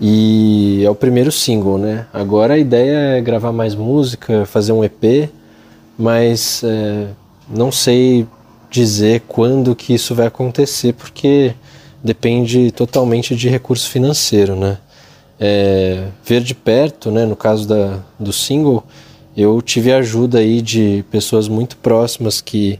e 0.00 0.82
é 0.82 0.88
o 0.88 0.94
primeiro 0.94 1.30
single, 1.30 1.76
né? 1.76 2.06
Agora 2.10 2.54
a 2.54 2.58
ideia 2.58 3.18
é 3.18 3.20
gravar 3.20 3.52
mais 3.52 3.74
música, 3.74 4.46
fazer 4.46 4.72
um 4.72 4.82
EP, 4.82 5.28
mas 5.98 6.62
é, 6.64 7.08
não 7.50 7.70
sei 7.70 8.26
dizer 8.70 9.22
quando 9.28 9.76
que 9.76 9.92
isso 9.92 10.14
vai 10.14 10.26
acontecer, 10.26 10.94
porque 10.94 11.52
depende 12.04 12.70
totalmente 12.70 13.34
de 13.34 13.48
recurso 13.48 13.88
financeiro, 13.88 14.54
né? 14.54 14.76
É, 15.40 16.08
Verde 16.22 16.54
Perto, 16.54 17.10
né, 17.10 17.24
no 17.24 17.34
caso 17.34 17.66
da, 17.66 17.98
do 18.20 18.32
single, 18.32 18.84
eu 19.36 19.60
tive 19.60 19.92
ajuda 19.92 20.38
aí 20.38 20.62
de 20.62 21.04
pessoas 21.10 21.48
muito 21.48 21.76
próximas 21.78 22.40
que 22.40 22.78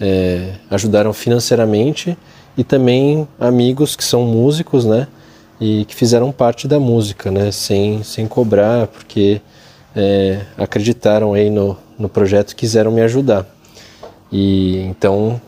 é, 0.00 0.52
ajudaram 0.70 1.12
financeiramente 1.12 2.16
e 2.56 2.64
também 2.64 3.28
amigos 3.38 3.96
que 3.96 4.04
são 4.04 4.22
músicos, 4.24 4.86
né? 4.86 5.08
E 5.60 5.84
que 5.84 5.94
fizeram 5.94 6.32
parte 6.32 6.66
da 6.66 6.80
música, 6.80 7.30
né? 7.30 7.50
Sem, 7.50 8.02
sem 8.02 8.26
cobrar, 8.26 8.86
porque 8.86 9.42
é, 9.94 10.40
acreditaram 10.56 11.34
aí 11.34 11.50
no, 11.50 11.76
no 11.98 12.08
projeto 12.08 12.52
e 12.52 12.54
quiseram 12.54 12.90
me 12.90 13.02
ajudar. 13.02 13.46
E 14.32 14.78
então, 14.78 15.38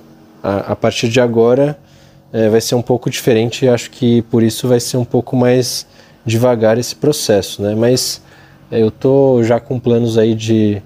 a, 0.43 0.73
a 0.73 0.77
partir 0.77 1.09
de 1.09 1.19
agora, 1.19 1.79
é, 2.33 2.49
vai 2.49 2.61
ser 2.61 2.75
um 2.75 2.83
pouco 2.83 3.11
diferente. 3.11 3.69
Acho 3.69 3.91
que 3.91 4.23
por 4.23 4.43
isso 4.43 4.67
vai 4.67 4.81
ser 4.81 4.97
um 4.97 5.05
pouco 5.05 5.37
mais 5.37 5.87
devagar 6.25 6.79
esse 6.79 6.95
processo, 6.95 7.63
né? 7.63 7.75
Mas 7.75 8.23
é, 8.71 8.81
eu 8.83 8.91
tô 8.91 9.43
já 9.43 9.61
com 9.61 9.79
planos 9.79 10.17
aí 10.17 10.35
de 10.35 10.81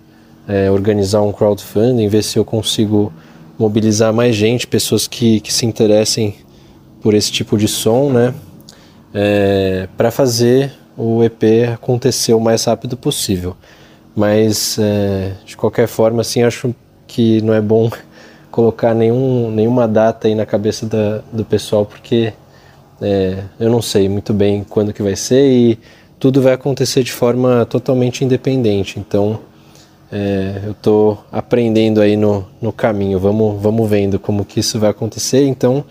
é, 0.48 0.70
organizar 0.70 1.22
um 1.22 1.32
crowdfunding, 1.32 2.08
ver 2.08 2.22
se 2.22 2.38
eu 2.38 2.44
consigo 2.44 3.12
mobilizar 3.58 4.12
mais 4.12 4.34
gente, 4.34 4.66
pessoas 4.66 5.06
que, 5.06 5.40
que 5.40 5.52
se 5.52 5.64
interessem 5.64 6.34
por 7.00 7.14
esse 7.14 7.30
tipo 7.30 7.56
de 7.56 7.68
som, 7.68 8.10
né? 8.10 8.34
É, 9.14 9.88
para 9.96 10.10
fazer 10.10 10.72
o 10.96 11.22
EP 11.22 11.68
acontecer 11.72 12.34
o 12.34 12.40
mais 12.40 12.64
rápido 12.64 12.96
possível. 12.96 13.56
Mas 14.14 14.78
é, 14.78 15.34
de 15.44 15.56
qualquer 15.56 15.86
forma, 15.86 16.22
assim, 16.22 16.42
acho 16.42 16.74
que 17.06 17.40
não 17.42 17.54
é 17.54 17.60
bom 17.60 17.90
colocar 18.56 18.94
nenhum, 18.94 19.50
nenhuma 19.50 19.86
data 19.86 20.26
aí 20.26 20.34
na 20.34 20.46
cabeça 20.46 20.86
da, 20.86 21.20
do 21.30 21.44
pessoal, 21.44 21.84
porque 21.84 22.32
é, 23.02 23.42
eu 23.60 23.68
não 23.68 23.82
sei 23.82 24.08
muito 24.08 24.32
bem 24.32 24.64
quando 24.66 24.94
que 24.94 25.02
vai 25.02 25.14
ser 25.14 25.46
e 25.46 25.78
tudo 26.18 26.40
vai 26.40 26.54
acontecer 26.54 27.02
de 27.02 27.12
forma 27.12 27.66
totalmente 27.66 28.24
independente. 28.24 28.98
Então, 28.98 29.38
é, 30.10 30.62
eu 30.64 30.72
estou 30.72 31.22
aprendendo 31.30 32.00
aí 32.00 32.16
no, 32.16 32.46
no 32.58 32.72
caminho. 32.72 33.18
Vamos, 33.18 33.60
vamos 33.60 33.90
vendo 33.90 34.18
como 34.18 34.42
que 34.42 34.60
isso 34.60 34.78
vai 34.78 34.88
acontecer. 34.88 35.46
Então, 35.46 35.84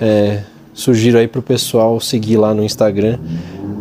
é, 0.00 0.42
sugiro 0.74 1.16
aí 1.16 1.28
pro 1.28 1.40
pessoal 1.40 2.00
seguir 2.00 2.38
lá 2.38 2.52
no 2.52 2.64
Instagram 2.64 3.20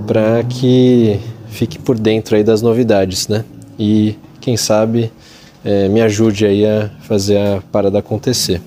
para 0.06 0.44
que 0.44 1.20
fique 1.48 1.80
por 1.80 1.98
dentro 1.98 2.36
aí 2.36 2.44
das 2.44 2.62
novidades, 2.62 3.28
né? 3.28 3.44
E 3.80 4.16
quem 4.40 4.56
sabe 4.56 5.12
é, 5.70 5.88
me 5.88 6.02
ajude 6.02 6.48
aí 6.48 6.66
a 6.66 6.90
fazer 7.02 7.38
a 7.38 7.62
parada 7.72 8.00
acontecer. 8.00 8.60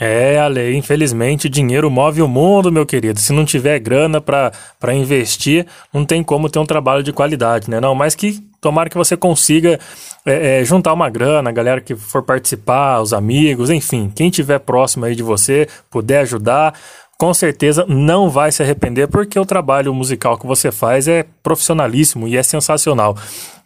É, 0.00 0.38
Ale, 0.38 0.74
infelizmente 0.74 1.48
dinheiro 1.48 1.90
move 1.90 2.22
o 2.22 2.28
mundo, 2.28 2.72
meu 2.72 2.86
querido. 2.86 3.20
Se 3.20 3.32
não 3.32 3.44
tiver 3.44 3.78
grana 3.78 4.22
pra 4.22 4.94
investir, 4.94 5.66
não 5.92 6.04
tem 6.04 6.22
como 6.22 6.48
ter 6.48 6.58
um 6.58 6.66
trabalho 6.66 7.02
de 7.02 7.12
qualidade, 7.12 7.70
né? 7.70 7.78
Não, 7.78 7.94
mas 7.94 8.14
que 8.14 8.42
tomara 8.58 8.88
que 8.88 8.96
você 8.96 9.16
consiga 9.16 9.78
é, 10.24 10.60
é, 10.60 10.64
juntar 10.64 10.94
uma 10.94 11.10
grana, 11.10 11.50
a 11.50 11.52
galera 11.52 11.80
que 11.80 11.94
for 11.94 12.22
participar, 12.22 13.00
os 13.02 13.12
amigos, 13.12 13.68
enfim, 13.68 14.10
quem 14.14 14.30
tiver 14.30 14.58
próximo 14.58 15.04
aí 15.04 15.14
de 15.14 15.22
você, 15.22 15.68
puder 15.90 16.20
ajudar, 16.20 16.74
com 17.18 17.32
certeza 17.32 17.84
não 17.88 18.28
vai 18.28 18.52
se 18.52 18.62
arrepender, 18.62 19.08
porque 19.08 19.38
o 19.38 19.46
trabalho 19.46 19.92
musical 19.94 20.38
que 20.38 20.46
você 20.46 20.70
faz 20.70 21.08
é 21.08 21.24
profissionalíssimo 21.42 22.28
e 22.28 22.36
é 22.36 22.42
sensacional. 22.42 23.16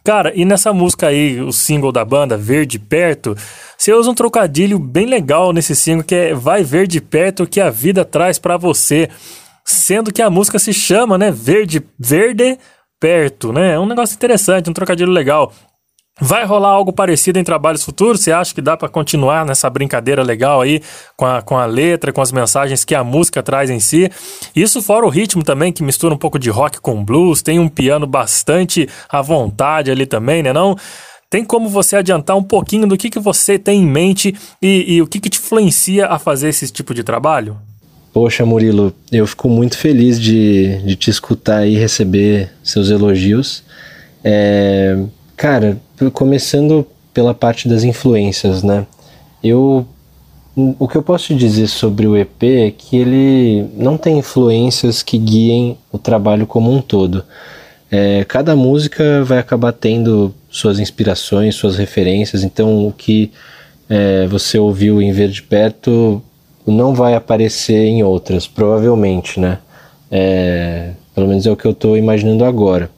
Cara, 0.03 0.31
e 0.35 0.43
nessa 0.45 0.73
música 0.73 1.07
aí, 1.07 1.39
o 1.39 1.51
single 1.51 1.91
da 1.91 2.03
banda, 2.03 2.35
Verde 2.35 2.79
Perto, 2.79 3.35
você 3.77 3.93
usa 3.93 4.09
um 4.09 4.15
trocadilho 4.15 4.79
bem 4.79 5.05
legal 5.05 5.53
nesse 5.53 5.75
single 5.75 6.03
que 6.03 6.15
é 6.15 6.33
Vai 6.33 6.63
ver 6.63 6.87
de 6.87 6.99
perto 6.99 7.43
o 7.43 7.47
que 7.47 7.61
a 7.61 7.69
vida 7.69 8.03
traz 8.03 8.39
pra 8.39 8.57
você. 8.57 9.09
Sendo 9.63 10.11
que 10.11 10.21
a 10.21 10.29
música 10.29 10.57
se 10.57 10.73
chama, 10.73 11.17
né, 11.17 11.31
Verde, 11.31 11.83
Verde 11.99 12.57
Perto, 12.99 13.53
né? 13.53 13.73
É 13.73 13.79
um 13.79 13.85
negócio 13.85 14.15
interessante, 14.15 14.69
um 14.69 14.73
trocadilho 14.73 15.11
legal. 15.11 15.51
Vai 16.19 16.45
rolar 16.45 16.69
algo 16.69 16.91
parecido 16.91 17.39
em 17.39 17.43
trabalhos 17.43 17.83
futuros? 17.83 18.21
Você 18.21 18.31
acha 18.31 18.53
que 18.53 18.61
dá 18.61 18.75
pra 18.75 18.89
continuar 18.89 19.45
nessa 19.45 19.69
brincadeira 19.69 20.21
legal 20.21 20.61
aí 20.61 20.81
com 21.15 21.25
a, 21.25 21.41
com 21.41 21.57
a 21.57 21.65
letra, 21.65 22.11
com 22.11 22.21
as 22.21 22.31
mensagens 22.31 22.83
que 22.83 22.93
a 22.93 23.03
música 23.03 23.41
traz 23.41 23.69
em 23.69 23.79
si? 23.79 24.09
Isso 24.55 24.81
fora 24.81 25.05
o 25.05 25.09
ritmo 25.09 25.43
também, 25.43 25.71
que 25.71 25.81
mistura 25.81 26.13
um 26.13 26.17
pouco 26.17 26.37
de 26.37 26.49
rock 26.49 26.79
com 26.79 27.03
blues, 27.03 27.41
tem 27.41 27.59
um 27.59 27.69
piano 27.69 28.05
bastante 28.05 28.87
à 29.09 29.21
vontade 29.21 29.89
ali 29.89 30.05
também, 30.05 30.43
né 30.43 30.53
não? 30.53 30.75
Tem 31.29 31.45
como 31.45 31.69
você 31.69 31.95
adiantar 31.95 32.35
um 32.35 32.43
pouquinho 32.43 32.85
do 32.85 32.97
que, 32.97 33.09
que 33.09 33.19
você 33.19 33.57
tem 33.57 33.81
em 33.81 33.87
mente 33.87 34.35
e, 34.61 34.95
e 34.95 35.01
o 35.01 35.07
que, 35.07 35.19
que 35.19 35.29
te 35.29 35.39
influencia 35.39 36.07
a 36.07 36.19
fazer 36.19 36.49
esse 36.49 36.69
tipo 36.69 36.93
de 36.93 37.03
trabalho? 37.03 37.57
Poxa, 38.13 38.45
Murilo, 38.45 38.93
eu 39.09 39.25
fico 39.25 39.47
muito 39.47 39.77
feliz 39.77 40.19
de, 40.19 40.77
de 40.83 40.95
te 40.97 41.09
escutar 41.09 41.65
e 41.65 41.77
receber 41.77 42.51
seus 42.61 42.89
elogios. 42.89 43.63
É, 44.21 44.97
cara, 45.41 45.79
começando 46.13 46.85
pela 47.11 47.33
parte 47.33 47.67
das 47.67 47.83
influências, 47.83 48.61
né? 48.61 48.85
Eu, 49.43 49.87
o 50.55 50.87
que 50.87 50.95
eu 50.95 51.01
posso 51.01 51.33
dizer 51.33 51.65
sobre 51.65 52.05
o 52.05 52.15
EP 52.15 52.43
é 52.43 52.69
que 52.69 52.95
ele 52.95 53.65
não 53.75 53.97
tem 53.97 54.19
influências 54.19 55.01
que 55.01 55.17
guiem 55.17 55.79
o 55.91 55.97
trabalho 55.97 56.45
como 56.45 56.71
um 56.71 56.79
todo. 56.79 57.23
É, 57.89 58.23
cada 58.25 58.55
música 58.55 59.23
vai 59.23 59.39
acabar 59.39 59.71
tendo 59.71 60.31
suas 60.47 60.77
inspirações, 60.77 61.55
suas 61.55 61.75
referências, 61.75 62.43
então 62.43 62.85
o 62.85 62.91
que 62.91 63.31
é, 63.89 64.27
você 64.27 64.59
ouviu 64.59 65.01
em 65.01 65.11
Verde 65.11 65.41
Perto 65.41 66.21
não 66.67 66.93
vai 66.93 67.15
aparecer 67.15 67.87
em 67.87 68.03
outras, 68.03 68.45
provavelmente, 68.45 69.39
né? 69.39 69.57
É, 70.11 70.91
pelo 71.15 71.27
menos 71.27 71.47
é 71.47 71.51
o 71.51 71.57
que 71.57 71.65
eu 71.65 71.71
estou 71.71 71.97
imaginando 71.97 72.45
agora. 72.45 72.91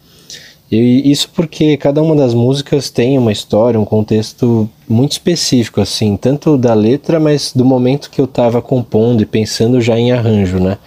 E 0.75 1.11
isso 1.11 1.29
porque 1.33 1.77
cada 1.77 2.01
uma 2.01 2.15
das 2.15 2.33
músicas 2.33 2.89
tem 2.89 3.17
uma 3.17 3.31
história, 3.31 3.79
um 3.79 3.85
contexto 3.85 4.69
muito 4.87 5.13
específico, 5.13 5.81
assim, 5.81 6.17
tanto 6.17 6.57
da 6.57 6.73
letra, 6.73 7.19
mas 7.19 7.51
do 7.53 7.63
momento 7.63 8.09
que 8.09 8.19
eu 8.19 8.25
estava 8.25 8.61
compondo 8.61 9.21
e 9.21 9.25
pensando 9.25 9.79
já 9.79 9.97
em 9.97 10.11
arranjo, 10.11 10.59
né? 10.59 10.77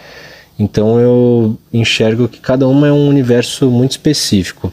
Então 0.59 0.99
eu 0.99 1.57
enxergo 1.73 2.29
que 2.29 2.41
cada 2.41 2.67
uma 2.67 2.89
é 2.89 2.93
um 2.93 3.09
universo 3.09 3.71
muito 3.71 3.93
específico. 3.93 4.73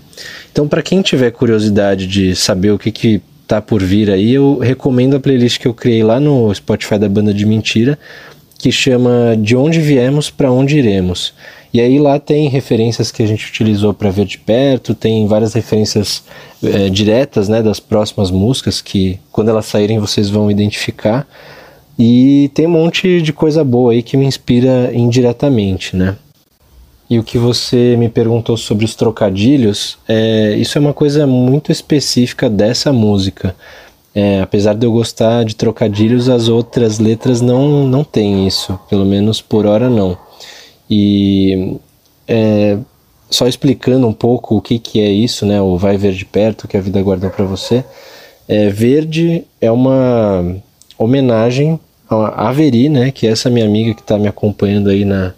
Então, 0.51 0.67
para 0.67 0.81
quem 0.81 1.01
tiver 1.01 1.31
curiosidade 1.31 2.07
de 2.07 2.35
saber 2.35 2.71
o 2.71 2.79
que, 2.79 2.91
que 2.91 3.21
tá 3.47 3.61
por 3.61 3.83
vir 3.83 4.09
aí, 4.09 4.33
eu 4.33 4.59
recomendo 4.59 5.15
a 5.15 5.19
playlist 5.19 5.59
que 5.59 5.67
eu 5.67 5.73
criei 5.73 6.03
lá 6.03 6.19
no 6.19 6.53
Spotify 6.55 6.97
da 6.97 7.09
Banda 7.09 7.33
de 7.33 7.45
Mentira, 7.45 7.99
que 8.57 8.71
chama 8.71 9.35
De 9.37 9.57
Onde 9.57 9.81
Viemos 9.81 10.29
para 10.29 10.49
Onde 10.51 10.77
Iremos. 10.77 11.33
E 11.73 11.81
aí 11.81 11.97
lá 11.97 12.19
tem 12.19 12.47
referências 12.49 13.09
que 13.09 13.23
a 13.23 13.25
gente 13.25 13.47
utilizou 13.47 13.95
para 13.95 14.11
ver 14.11 14.25
de 14.25 14.37
perto, 14.37 14.93
tem 14.93 15.25
várias 15.25 15.53
referências 15.53 16.23
é, 16.63 16.87
diretas 16.87 17.49
né, 17.49 17.63
das 17.63 17.79
próximas 17.79 18.29
músicas 18.29 18.79
que 18.79 19.19
quando 19.31 19.49
elas 19.49 19.65
saírem 19.65 19.97
vocês 19.97 20.29
vão 20.29 20.51
identificar. 20.51 21.27
E 21.97 22.51
tem 22.53 22.67
um 22.67 22.71
monte 22.71 23.21
de 23.21 23.33
coisa 23.33 23.63
boa 23.63 23.91
aí 23.91 24.03
que 24.03 24.15
me 24.15 24.25
inspira 24.25 24.91
indiretamente, 24.93 25.95
né? 25.95 26.15
E 27.09 27.19
o 27.19 27.23
que 27.23 27.37
você 27.37 27.95
me 27.97 28.09
perguntou 28.09 28.55
sobre 28.55 28.85
os 28.85 28.95
trocadilhos, 28.95 29.97
é, 30.07 30.55
isso 30.55 30.77
é 30.77 30.81
uma 30.81 30.93
coisa 30.93 31.27
muito 31.27 31.71
específica 31.71 32.49
dessa 32.49 32.93
música. 32.93 33.55
É, 34.15 34.41
apesar 34.41 34.73
de 34.75 34.85
eu 34.85 34.91
gostar 34.91 35.43
de 35.43 35.55
trocadilhos, 35.55 36.29
as 36.29 36.47
outras 36.47 36.99
letras 36.99 37.41
não, 37.41 37.87
não 37.87 38.03
têm 38.03 38.47
isso, 38.47 38.79
pelo 38.89 39.05
menos 39.05 39.41
por 39.41 39.65
hora 39.65 39.89
não. 39.89 40.17
E 40.95 41.79
é, 42.27 42.77
só 43.27 43.47
explicando 43.47 44.07
um 44.07 44.13
pouco 44.13 44.57
o 44.57 44.61
que, 44.61 44.77
que 44.77 44.99
é 44.99 45.09
isso, 45.09 45.43
né? 45.43 45.59
O 45.59 45.75
vai 45.75 45.97
ver 45.97 46.13
de 46.13 46.23
perto 46.23 46.67
que 46.67 46.77
a 46.77 46.81
vida 46.81 47.01
guardou 47.01 47.31
para 47.31 47.43
você. 47.45 47.83
É, 48.47 48.69
verde 48.69 49.43
é 49.59 49.71
uma 49.71 50.55
homenagem 50.95 51.79
a 52.07 52.49
Averi, 52.49 52.89
né? 52.89 53.09
Que 53.09 53.25
é 53.25 53.31
essa 53.31 53.49
minha 53.49 53.65
amiga 53.65 53.95
que 53.95 54.01
está 54.01 54.19
me 54.19 54.27
acompanhando 54.27 54.91
aí 54.91 55.03
na, 55.03 55.33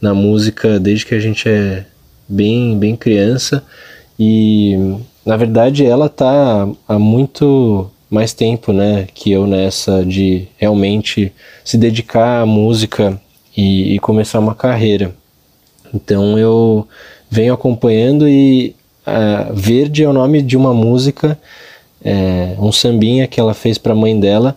na 0.00 0.14
música 0.14 0.78
desde 0.78 1.04
que 1.04 1.14
a 1.16 1.18
gente 1.18 1.48
é 1.48 1.84
bem, 2.28 2.78
bem 2.78 2.94
criança. 2.94 3.64
E 4.16 4.76
na 5.26 5.36
verdade 5.36 5.84
ela 5.84 6.08
tá 6.08 6.68
há 6.86 6.98
muito 7.00 7.90
mais 8.08 8.32
tempo, 8.32 8.72
né, 8.72 9.06
que 9.14 9.30
eu 9.30 9.46
nessa 9.46 10.04
de 10.04 10.48
realmente 10.56 11.32
se 11.64 11.78
dedicar 11.78 12.42
à 12.42 12.46
música 12.46 13.20
e, 13.56 13.94
e 13.94 13.98
começar 13.98 14.38
uma 14.38 14.54
carreira. 14.54 15.14
Então 15.92 16.38
eu 16.38 16.86
venho 17.30 17.54
acompanhando 17.54 18.28
e 18.28 18.74
uh, 19.06 19.54
Verde 19.54 20.02
é 20.02 20.08
o 20.08 20.12
nome 20.12 20.42
de 20.42 20.56
uma 20.56 20.72
música, 20.72 21.38
é, 22.02 22.54
um 22.58 22.72
sambinha 22.72 23.26
que 23.26 23.38
ela 23.38 23.54
fez 23.54 23.76
para 23.76 23.92
a 23.92 23.96
mãe 23.96 24.18
dela, 24.18 24.56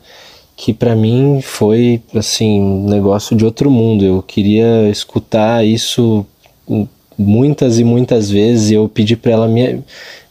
que 0.56 0.74
para 0.74 0.96
mim 0.96 1.40
foi 1.42 2.02
assim 2.16 2.62
um 2.62 2.88
negócio 2.88 3.36
de 3.36 3.44
outro 3.44 3.70
mundo. 3.70 4.06
Eu 4.06 4.22
queria 4.22 4.90
escutar 4.90 5.66
isso 5.66 6.26
muitas 7.18 7.80
e 7.80 7.84
muitas 7.84 8.30
vezes. 8.30 8.72
Eu 8.72 8.88
pedi 8.88 9.16
para 9.16 9.32
ela 9.32 9.48
me, 9.48 9.84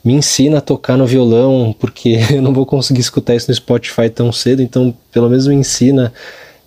me 0.05 0.15
ensina 0.15 0.59
a 0.59 0.61
tocar 0.61 0.97
no 0.97 1.07
violão, 1.07 1.75
porque 1.79 2.19
eu 2.33 2.43
não 2.43 2.53
vou 2.53 2.65
conseguir 2.65 3.01
escutar 3.01 3.35
isso 3.35 3.49
no 3.49 3.55
Spotify 3.55 4.09
tão 4.09 4.33
cedo, 4.33 4.63
então 4.63 4.95
pelo 5.11 5.29
menos 5.29 5.47
me 5.47 5.55
ensina 5.55 6.13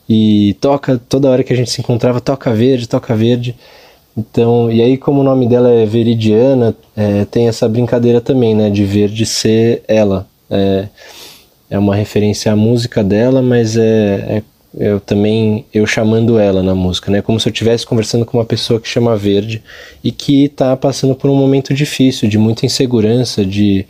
e 0.08 0.56
toca 0.62 1.02
toda 1.10 1.30
hora 1.30 1.44
que 1.44 1.54
a 1.54 1.56
gente 1.56 1.72
se 1.72 1.82
encontrava, 1.82 2.22
toca 2.22 2.54
verde, 2.54 2.88
toca 2.88 3.16
verde. 3.16 3.56
Então, 4.18 4.72
e 4.72 4.82
aí 4.82 4.98
como 4.98 5.22
o 5.22 5.24
nome 5.24 5.48
dela 5.48 5.70
é 5.70 5.86
Veridiana, 5.86 6.76
é, 6.96 7.26
tem 7.26 7.48
essa 7.48 7.68
brincadeira 7.68 8.22
também, 8.22 8.56
né, 8.56 8.70
de 8.70 8.86
verde 8.86 9.26
ser 9.26 9.84
ela. 9.88 10.28
É, 10.50 10.88
é 11.70 11.80
uma 11.80 11.96
referência 11.96 12.52
à 12.52 12.56
música 12.56 13.04
dela, 13.04 13.42
mas 13.42 13.76
é, 13.76 14.38
é 14.38 14.44
eu 14.78 15.00
também 15.00 15.66
eu 15.74 15.86
chamando 15.88 16.38
ela 16.38 16.62
na 16.62 16.76
música, 16.76 17.10
né? 17.10 17.22
Como 17.22 17.40
se 17.40 17.48
eu 17.48 17.52
estivesse 17.52 17.86
conversando 17.86 18.26
com 18.26 18.38
uma 18.38 18.46
pessoa 18.46 18.80
que 18.80 18.88
chama 18.90 19.16
Verde 19.16 19.64
e 20.04 20.12
que 20.12 20.46
está 20.46 20.76
passando 20.76 21.16
por 21.16 21.30
um 21.30 21.36
momento 21.36 21.74
difícil, 21.74 22.28
de 22.28 22.38
muita 22.38 22.66
insegurança, 22.66 23.46
de 23.46 23.86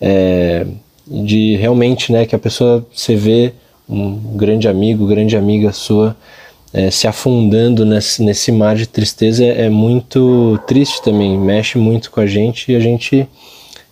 é, 0.00 0.66
de 1.06 1.56
realmente, 1.56 2.10
né? 2.10 2.24
Que 2.24 2.34
a 2.34 2.38
pessoa 2.38 2.86
você 2.92 3.14
vê 3.14 3.52
um 3.90 4.36
grande 4.36 4.68
amigo, 4.68 5.06
grande 5.06 5.36
amiga 5.36 5.72
sua 5.72 6.16
é, 6.72 6.90
se 6.90 7.08
afundando 7.08 7.84
nesse, 7.84 8.22
nesse 8.22 8.52
mar 8.52 8.76
de 8.76 8.86
tristeza 8.86 9.44
é, 9.44 9.66
é 9.66 9.68
muito 9.68 10.58
triste 10.66 11.02
também, 11.02 11.36
mexe 11.36 11.76
muito 11.78 12.10
com 12.10 12.20
a 12.20 12.26
gente 12.26 12.70
e 12.70 12.76
a 12.76 12.80
gente 12.80 13.26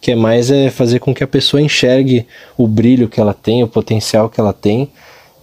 quer 0.01 0.15
mais 0.15 0.51
é 0.51 0.71
fazer 0.71 1.01
com 1.01 1.13
que 1.13 1.25
a 1.25 1.27
pessoa 1.27 1.61
enxergue 1.61 2.27
o 2.57 2.69
brilho 2.69 3.09
que 3.09 3.21
ela 3.21 3.35
tem, 3.35 3.65
o 3.65 3.69
potencial 3.69 4.29
que 4.29 4.41
ela 4.41 4.53
tem 4.53 4.89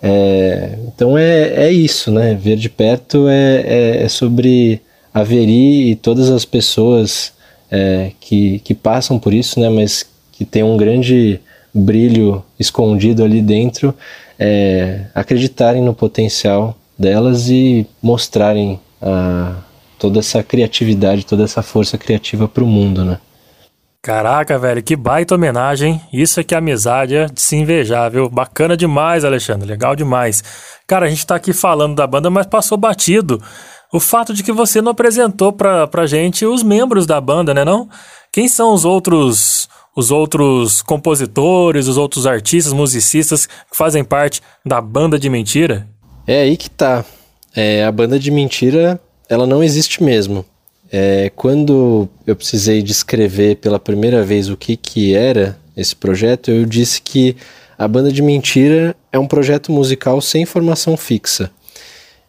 é, 0.07 0.77
então 0.87 1.17
é, 1.17 1.65
é 1.65 1.71
isso, 1.71 2.11
né? 2.11 2.37
Ver 2.39 2.57
de 2.57 2.69
perto 2.69 3.27
é, 3.27 3.63
é, 3.65 4.03
é 4.03 4.07
sobre 4.07 4.79
a 5.11 5.23
Veri 5.23 5.89
e 5.89 5.95
todas 5.95 6.29
as 6.29 6.45
pessoas 6.45 7.33
é, 7.71 8.11
que, 8.19 8.59
que 8.59 8.75
passam 8.75 9.17
por 9.17 9.33
isso, 9.33 9.59
né? 9.59 9.67
Mas 9.67 10.05
que 10.31 10.45
tem 10.45 10.61
um 10.61 10.77
grande 10.77 11.39
brilho 11.73 12.43
escondido 12.59 13.23
ali 13.23 13.41
dentro, 13.41 13.95
é, 14.39 15.05
acreditarem 15.13 15.81
no 15.81 15.93
potencial 15.93 16.75
delas 16.97 17.49
e 17.49 17.87
mostrarem 18.01 18.79
a, 19.01 19.55
toda 19.99 20.19
essa 20.19 20.43
criatividade, 20.43 21.25
toda 21.25 21.43
essa 21.43 21.61
força 21.61 21.97
criativa 21.97 22.47
para 22.47 22.63
o 22.63 22.67
mundo, 22.67 23.03
né? 23.03 23.19
Caraca, 24.01 24.59
velho, 24.59 24.83
que 24.83 24.95
baita 24.95 25.33
homenagem. 25.33 25.99
Isso 26.13 26.39
é 26.39 26.43
que 26.43 26.53
amizade 26.53 27.15
é 27.15 27.25
de 27.25 27.41
se 27.41 27.55
invejar, 27.55 28.11
viu? 28.11 28.29
Bacana 28.29 28.77
demais, 28.77 29.25
Alexandre. 29.25 29.67
Legal 29.67 29.95
demais. 29.95 30.43
Cara, 30.85 31.07
a 31.07 31.09
gente 31.09 31.25
tá 31.25 31.35
aqui 31.35 31.51
falando 31.51 31.95
da 31.95 32.05
banda, 32.05 32.29
mas 32.29 32.45
passou 32.45 32.77
batido 32.77 33.41
o 33.91 33.99
fato 33.99 34.31
de 34.31 34.43
que 34.43 34.51
você 34.51 34.79
não 34.79 34.91
apresentou 34.91 35.51
pra, 35.51 35.87
pra 35.87 36.05
gente 36.05 36.45
os 36.45 36.61
membros 36.61 37.07
da 37.07 37.19
banda, 37.19 37.51
né 37.51 37.65
não? 37.65 37.89
Quem 38.31 38.47
são 38.47 38.73
os 38.73 38.85
outros 38.85 39.67
os 39.95 40.11
outros 40.11 40.81
compositores, 40.81 41.87
os 41.87 41.97
outros 41.97 42.27
artistas, 42.27 42.73
musicistas 42.73 43.45
que 43.45 43.75
fazem 43.75 44.03
parte 44.03 44.41
da 44.65 44.81
banda 44.81 45.17
de 45.17 45.29
mentira? 45.29 45.87
É 46.27 46.41
aí 46.41 46.57
que 46.57 46.69
tá. 46.69 47.05
É, 47.55 47.85
a 47.85 47.91
banda 47.91 48.19
de 48.19 48.29
mentira, 48.29 48.99
ela 49.29 49.47
não 49.47 49.63
existe 49.63 50.03
mesmo. 50.03 50.45
É, 50.91 51.31
quando 51.35 52.09
eu 52.27 52.35
precisei 52.35 52.81
descrever 52.81 53.55
pela 53.55 53.79
primeira 53.79 54.23
vez 54.23 54.49
o 54.49 54.57
que, 54.57 54.75
que 54.75 55.15
era 55.15 55.57
esse 55.75 55.95
projeto, 55.95 56.51
eu 56.51 56.65
disse 56.65 57.01
que 57.01 57.35
a 57.77 57.87
Banda 57.87 58.11
de 58.11 58.21
Mentira 58.21 58.95
é 59.11 59.19
um 59.19 59.27
projeto 59.27 59.71
musical 59.71 60.21
sem 60.21 60.45
formação 60.45 60.95
fixa. 60.95 61.51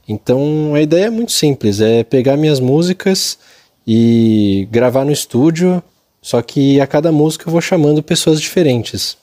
Então 0.08 0.74
a 0.74 0.80
ideia 0.80 1.06
é 1.06 1.10
muito 1.10 1.32
simples, 1.32 1.80
é 1.80 2.02
pegar 2.02 2.36
minhas 2.36 2.60
músicas 2.60 3.38
e 3.86 4.68
gravar 4.70 5.04
no 5.04 5.12
estúdio, 5.12 5.82
só 6.26 6.42
que 6.42 6.80
a 6.80 6.86
cada 6.86 7.12
música 7.12 7.46
eu 7.46 7.52
vou 7.52 7.60
chamando 7.60 8.02
pessoas 8.02 8.40
diferentes. 8.40 9.16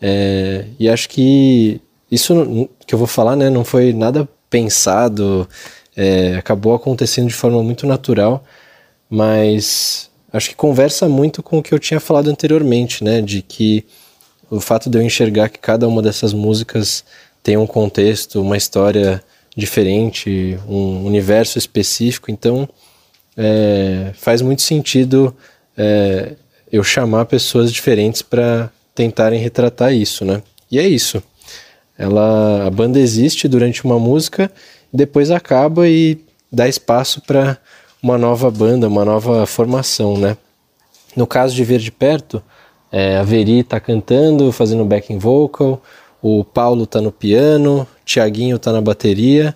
É, 0.00 0.66
e 0.78 0.88
acho 0.88 1.08
que 1.08 1.80
isso 2.10 2.68
que 2.86 2.94
eu 2.94 2.98
vou 2.98 3.08
falar 3.08 3.34
né, 3.34 3.50
não 3.50 3.64
foi 3.64 3.92
nada 3.92 4.28
pensado, 4.48 5.48
é, 5.96 6.36
acabou 6.36 6.74
acontecendo 6.74 7.28
de 7.28 7.34
forma 7.34 7.62
muito 7.62 7.86
natural 7.86 8.44
mas 9.08 10.10
acho 10.32 10.50
que 10.50 10.56
conversa 10.56 11.08
muito 11.08 11.42
com 11.42 11.58
o 11.58 11.62
que 11.62 11.72
eu 11.72 11.78
tinha 11.78 12.00
falado 12.00 12.28
anteriormente, 12.28 13.02
né? 13.02 13.20
De 13.20 13.42
que 13.42 13.84
o 14.50 14.60
fato 14.60 14.90
de 14.90 14.98
eu 14.98 15.02
enxergar 15.02 15.48
que 15.48 15.58
cada 15.58 15.88
uma 15.88 16.02
dessas 16.02 16.32
músicas 16.32 17.04
tem 17.42 17.56
um 17.56 17.66
contexto, 17.66 18.40
uma 18.40 18.56
história 18.56 19.22
diferente, 19.56 20.58
um 20.68 21.06
universo 21.06 21.58
específico, 21.58 22.30
então 22.30 22.68
é, 23.36 24.12
faz 24.14 24.42
muito 24.42 24.62
sentido 24.62 25.34
é, 25.76 26.32
eu 26.70 26.82
chamar 26.82 27.26
pessoas 27.26 27.72
diferentes 27.72 28.22
para 28.22 28.70
tentarem 28.94 29.40
retratar 29.40 29.92
isso, 29.92 30.24
né? 30.24 30.42
E 30.70 30.78
é 30.78 30.86
isso. 30.86 31.22
Ela, 31.98 32.66
a 32.66 32.70
banda 32.70 32.98
existe 32.98 33.48
durante 33.48 33.84
uma 33.84 33.98
música, 33.98 34.50
depois 34.92 35.30
acaba 35.30 35.88
e 35.88 36.18
dá 36.50 36.68
espaço 36.68 37.20
para 37.22 37.58
uma 38.02 38.18
nova 38.18 38.50
banda, 38.50 38.88
uma 38.88 39.04
nova 39.04 39.46
formação, 39.46 40.16
né? 40.16 40.36
No 41.14 41.26
caso 41.26 41.54
de 41.54 41.64
Ver 41.64 41.78
de 41.78 41.90
Perto, 41.90 42.42
é, 42.92 43.16
a 43.16 43.22
Veri 43.22 43.62
tá 43.62 43.80
cantando, 43.80 44.52
fazendo 44.52 44.84
backing 44.84 45.18
vocal, 45.18 45.82
o 46.22 46.44
Paulo 46.44 46.86
tá 46.86 47.00
no 47.00 47.10
piano, 47.10 47.86
Tiaguinho 48.04 48.58
tá 48.58 48.72
na 48.72 48.80
bateria, 48.80 49.54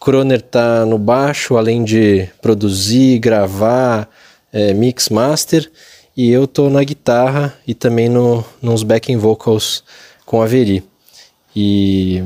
Kroner 0.00 0.40
tá 0.40 0.84
no 0.84 0.98
baixo, 0.98 1.56
além 1.56 1.84
de 1.84 2.28
produzir, 2.42 3.18
gravar, 3.18 4.08
é, 4.54 4.72
mix 4.72 5.08
master, 5.08 5.70
e 6.16 6.30
eu 6.30 6.46
tô 6.46 6.70
na 6.70 6.82
guitarra 6.84 7.52
e 7.66 7.74
também 7.74 8.08
no, 8.08 8.44
nos 8.62 8.84
backing 8.84 9.16
vocals 9.16 9.82
com 10.24 10.40
a 10.40 10.46
Veri. 10.46 10.84
E 11.54 12.22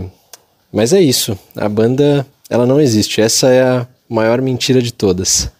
mas 0.70 0.92
é 0.92 1.00
isso, 1.00 1.36
a 1.56 1.68
banda 1.68 2.26
ela 2.50 2.66
não 2.66 2.78
existe. 2.78 3.20
Essa 3.22 3.48
é 3.48 3.62
a 3.62 3.86
maior 4.08 4.42
mentira 4.42 4.82
de 4.82 4.92
todas. 4.92 5.50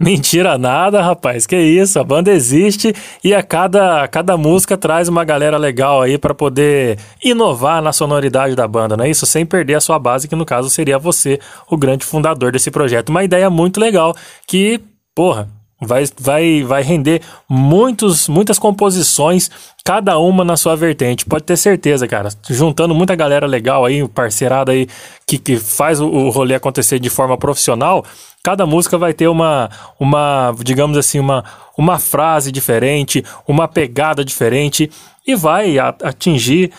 Mentira 0.00 0.56
nada, 0.56 1.02
rapaz. 1.02 1.44
Que 1.44 1.56
isso? 1.56 1.98
A 1.98 2.04
banda 2.04 2.30
existe 2.30 2.94
e 3.22 3.34
a 3.34 3.42
cada, 3.42 4.04
a 4.04 4.08
cada 4.08 4.36
música 4.36 4.76
traz 4.76 5.08
uma 5.08 5.24
galera 5.24 5.56
legal 5.56 6.02
aí 6.02 6.16
para 6.16 6.32
poder 6.32 6.96
inovar 7.22 7.82
na 7.82 7.92
sonoridade 7.92 8.54
da 8.54 8.68
banda, 8.68 8.96
não 8.96 9.04
é 9.04 9.10
isso? 9.10 9.26
Sem 9.26 9.44
perder 9.44 9.74
a 9.74 9.80
sua 9.80 9.98
base, 9.98 10.28
que 10.28 10.36
no 10.36 10.44
caso 10.46 10.70
seria 10.70 11.00
você, 11.00 11.40
o 11.68 11.76
grande 11.76 12.04
fundador 12.04 12.52
desse 12.52 12.70
projeto. 12.70 13.08
Uma 13.08 13.24
ideia 13.24 13.50
muito 13.50 13.80
legal 13.80 14.14
que, 14.46 14.80
porra, 15.16 15.48
vai, 15.80 16.04
vai, 16.18 16.62
vai 16.62 16.82
render 16.82 17.22
muitos, 17.48 18.28
muitas 18.28 18.58
composições, 18.58 19.50
cada 19.84 20.18
uma 20.18 20.44
na 20.44 20.56
sua 20.56 20.76
vertente. 20.76 21.24
Pode 21.24 21.44
ter 21.44 21.56
certeza, 21.56 22.06
cara. 22.06 22.28
Juntando 22.48 22.94
muita 22.94 23.14
galera 23.14 23.46
legal 23.46 23.84
aí, 23.84 24.06
parceirada 24.08 24.72
aí 24.72 24.88
que, 25.26 25.38
que 25.38 25.56
faz 25.56 26.00
o, 26.00 26.06
o 26.06 26.30
rolê 26.30 26.54
acontecer 26.54 26.98
de 26.98 27.10
forma 27.10 27.36
profissional 27.36 28.04
cada 28.42 28.64
música 28.64 28.96
vai 28.96 29.12
ter 29.12 29.28
uma, 29.28 29.68
uma 29.98 30.54
digamos 30.64 30.96
assim, 30.96 31.18
uma, 31.18 31.44
uma 31.76 31.98
frase 31.98 32.50
diferente, 32.50 33.22
uma 33.46 33.68
pegada 33.68 34.24
diferente 34.24 34.90
e 35.26 35.34
vai 35.34 35.76
atingir 35.78 36.72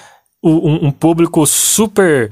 um, 0.44 0.88
um 0.88 0.92
público 0.92 1.46
super 1.46 2.32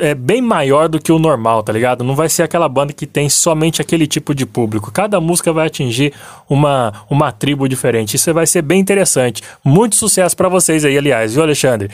é 0.00 0.14
bem 0.14 0.40
maior 0.40 0.88
do 0.88 0.98
que 0.98 1.12
o 1.12 1.18
normal, 1.18 1.62
tá 1.62 1.72
ligado? 1.72 2.02
Não 2.02 2.14
vai 2.14 2.28
ser 2.28 2.42
aquela 2.42 2.68
banda 2.68 2.92
que 2.92 3.06
tem 3.06 3.28
somente 3.28 3.82
aquele 3.82 4.06
tipo 4.06 4.34
de 4.34 4.46
público. 4.46 4.90
Cada 4.90 5.20
música 5.20 5.52
vai 5.52 5.66
atingir 5.66 6.14
uma, 6.48 7.04
uma 7.10 7.30
tribo 7.32 7.68
diferente. 7.68 8.14
Isso 8.14 8.32
vai 8.32 8.46
ser 8.46 8.62
bem 8.62 8.80
interessante. 8.80 9.42
Muito 9.62 9.96
sucesso 9.96 10.34
para 10.34 10.48
vocês 10.48 10.84
aí, 10.84 10.96
aliás, 10.96 11.34
viu, 11.34 11.42
Alexandre? 11.42 11.90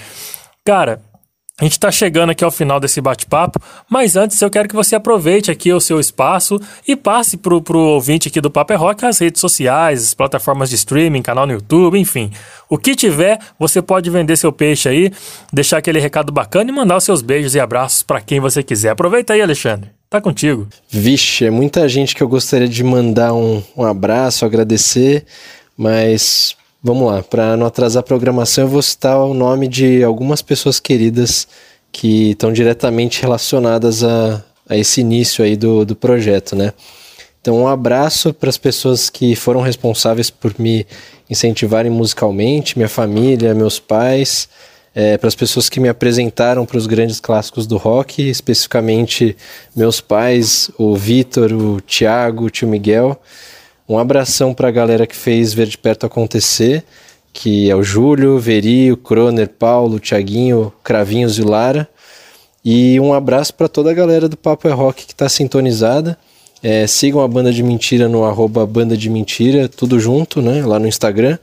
Cara, 0.64 1.01
A 1.60 1.62
gente 1.62 1.74
está 1.74 1.89
chegando 1.89 2.31
aqui 2.31 2.43
ao 2.43 2.51
final 2.51 2.81
desse 2.81 3.01
bate-papo, 3.01 3.60
mas 3.89 4.16
antes 4.16 4.43
eu 4.43 4.51
quero 4.51 4.68
que 4.68 4.74
você 4.74 4.97
aproveite 4.97 5.52
aqui 5.52 5.72
o 5.72 5.78
seu 5.78 6.01
espaço 6.01 6.60
e 6.86 6.97
passe 6.97 7.36
pro, 7.36 7.62
pro 7.62 7.78
ouvinte 7.78 8.26
aqui 8.26 8.40
do 8.40 8.51
Papo 8.51 8.72
é 8.72 8.76
Rock 8.76 9.06
as 9.06 9.20
redes 9.20 9.40
sociais, 9.40 10.02
as 10.02 10.14
plataformas 10.14 10.68
de 10.68 10.74
streaming, 10.74 11.22
canal 11.22 11.47
no 11.47 11.52
YouTube, 11.52 11.97
enfim. 11.97 12.32
O 12.68 12.76
que 12.76 12.97
tiver, 12.97 13.39
você 13.56 13.81
pode 13.81 14.10
vender 14.10 14.36
seu 14.36 14.51
peixe 14.51 14.89
aí, 14.89 15.12
deixar 15.52 15.78
aquele 15.78 16.01
recado 16.01 16.32
bacana 16.32 16.70
e 16.70 16.74
mandar 16.74 16.97
os 16.97 17.05
seus 17.05 17.22
beijos 17.22 17.55
e 17.55 17.60
abraços 17.60 18.02
para 18.02 18.20
quem 18.20 18.40
você 18.40 18.60
quiser. 18.60 18.90
Aproveita 18.90 19.35
aí, 19.35 19.40
Alexandre. 19.40 19.90
Tá 20.10 20.20
contigo. 20.20 20.66
Vixe, 20.90 21.44
é 21.44 21.51
muita 21.51 21.89
gente 21.89 22.16
que 22.16 22.22
eu 22.22 22.28
gostaria 22.28 22.68
de 22.68 22.82
mandar 22.82 23.32
um, 23.32 23.62
um 23.76 23.85
abraço, 23.85 24.44
agradecer, 24.44 25.24
mas 25.76 26.56
vamos 26.85 27.11
lá, 27.11 27.23
para 27.23 27.56
não 27.56 27.65
atrasar 27.65 28.01
a 28.01 28.05
programação, 28.05 28.65
eu 28.65 28.69
vou 28.69 28.82
citar 28.82 29.19
o 29.19 29.32
nome 29.32 29.66
de 29.66 30.05
algumas 30.05 30.43
pessoas 30.43 30.78
queridas 30.78 31.48
que 31.90 32.32
estão 32.32 32.52
diretamente 32.52 33.23
relacionadas 33.23 34.05
a, 34.05 34.44
a 34.69 34.77
esse 34.77 35.01
início 35.01 35.43
aí 35.43 35.56
do, 35.56 35.86
do 35.86 35.97
projeto, 35.97 36.55
né? 36.55 36.74
Então, 37.40 37.56
um 37.56 37.69
abraço 37.69 38.35
para 38.35 38.51
as 38.51 38.59
pessoas 38.59 39.09
que 39.09 39.35
foram 39.35 39.62
responsáveis 39.62 40.28
por 40.28 40.55
me 40.59 40.86
incentivarem 41.28 41.90
musicalmente, 41.90 42.77
minha 42.77 42.89
família, 42.89 43.55
meus 43.55 43.78
pais, 43.78 44.47
é, 44.94 45.16
para 45.16 45.28
as 45.28 45.35
pessoas 45.35 45.70
que 45.70 45.81
me 45.81 45.89
apresentaram 45.89 46.66
para 46.66 46.77
os 46.77 46.86
grandes 46.86 47.19
clássicos 47.19 47.66
do 47.66 47.78
rock, 47.78 48.28
especificamente 48.28 49.36
meus 49.74 50.02
pais, 50.02 50.70
o 50.78 50.94
Vitor, 50.94 51.51
o 51.51 51.81
Thiago, 51.81 52.44
o 52.44 52.51
tio 52.51 52.69
Miguel. 52.69 53.19
Um 53.86 53.98
abração 53.98 54.55
para 54.55 54.69
a 54.69 54.70
galera 54.70 55.06
que 55.06 55.15
fez 55.15 55.52
Ver 55.52 55.66
de 55.66 55.77
Perto 55.77 56.06
acontecer, 56.06 56.82
que 57.35 57.70
é 57.70 57.77
o 57.77 57.82
Júlio, 57.82 58.39
Veri, 58.39 58.90
o 58.90 58.97
Croner, 58.97 59.48
Paulo, 59.48 59.97
o 59.97 60.01
Thiaguinho, 60.01 60.73
Cravinhos 60.82 61.39
e 61.39 61.43
Lara. 61.43 61.86
E 62.65 62.98
um 62.98 63.12
abraço 63.12 63.52
para 63.52 63.69
toda 63.69 63.90
a 63.90 63.94
galera 63.94 64.27
do 64.27 64.39
Papo 64.39 64.66
é 64.69 64.73
Rock 64.73 65.05
que 65.05 65.12
está 65.12 65.28
sintonizada. 65.28 66.16
É, 66.62 66.86
sigam 66.86 67.20
a 67.20 67.28
Banda 67.28 67.52
de 67.52 67.62
Mentira 67.62 68.09
no 68.09 68.24
arroba 68.24 68.65
Banda 68.65 68.97
de 68.97 69.11
Mentira, 69.11 69.69
tudo 69.69 70.01
junto, 70.01 70.40
né, 70.40 70.65
lá 70.65 70.78
no 70.78 70.89
Instagram. 70.89 71.36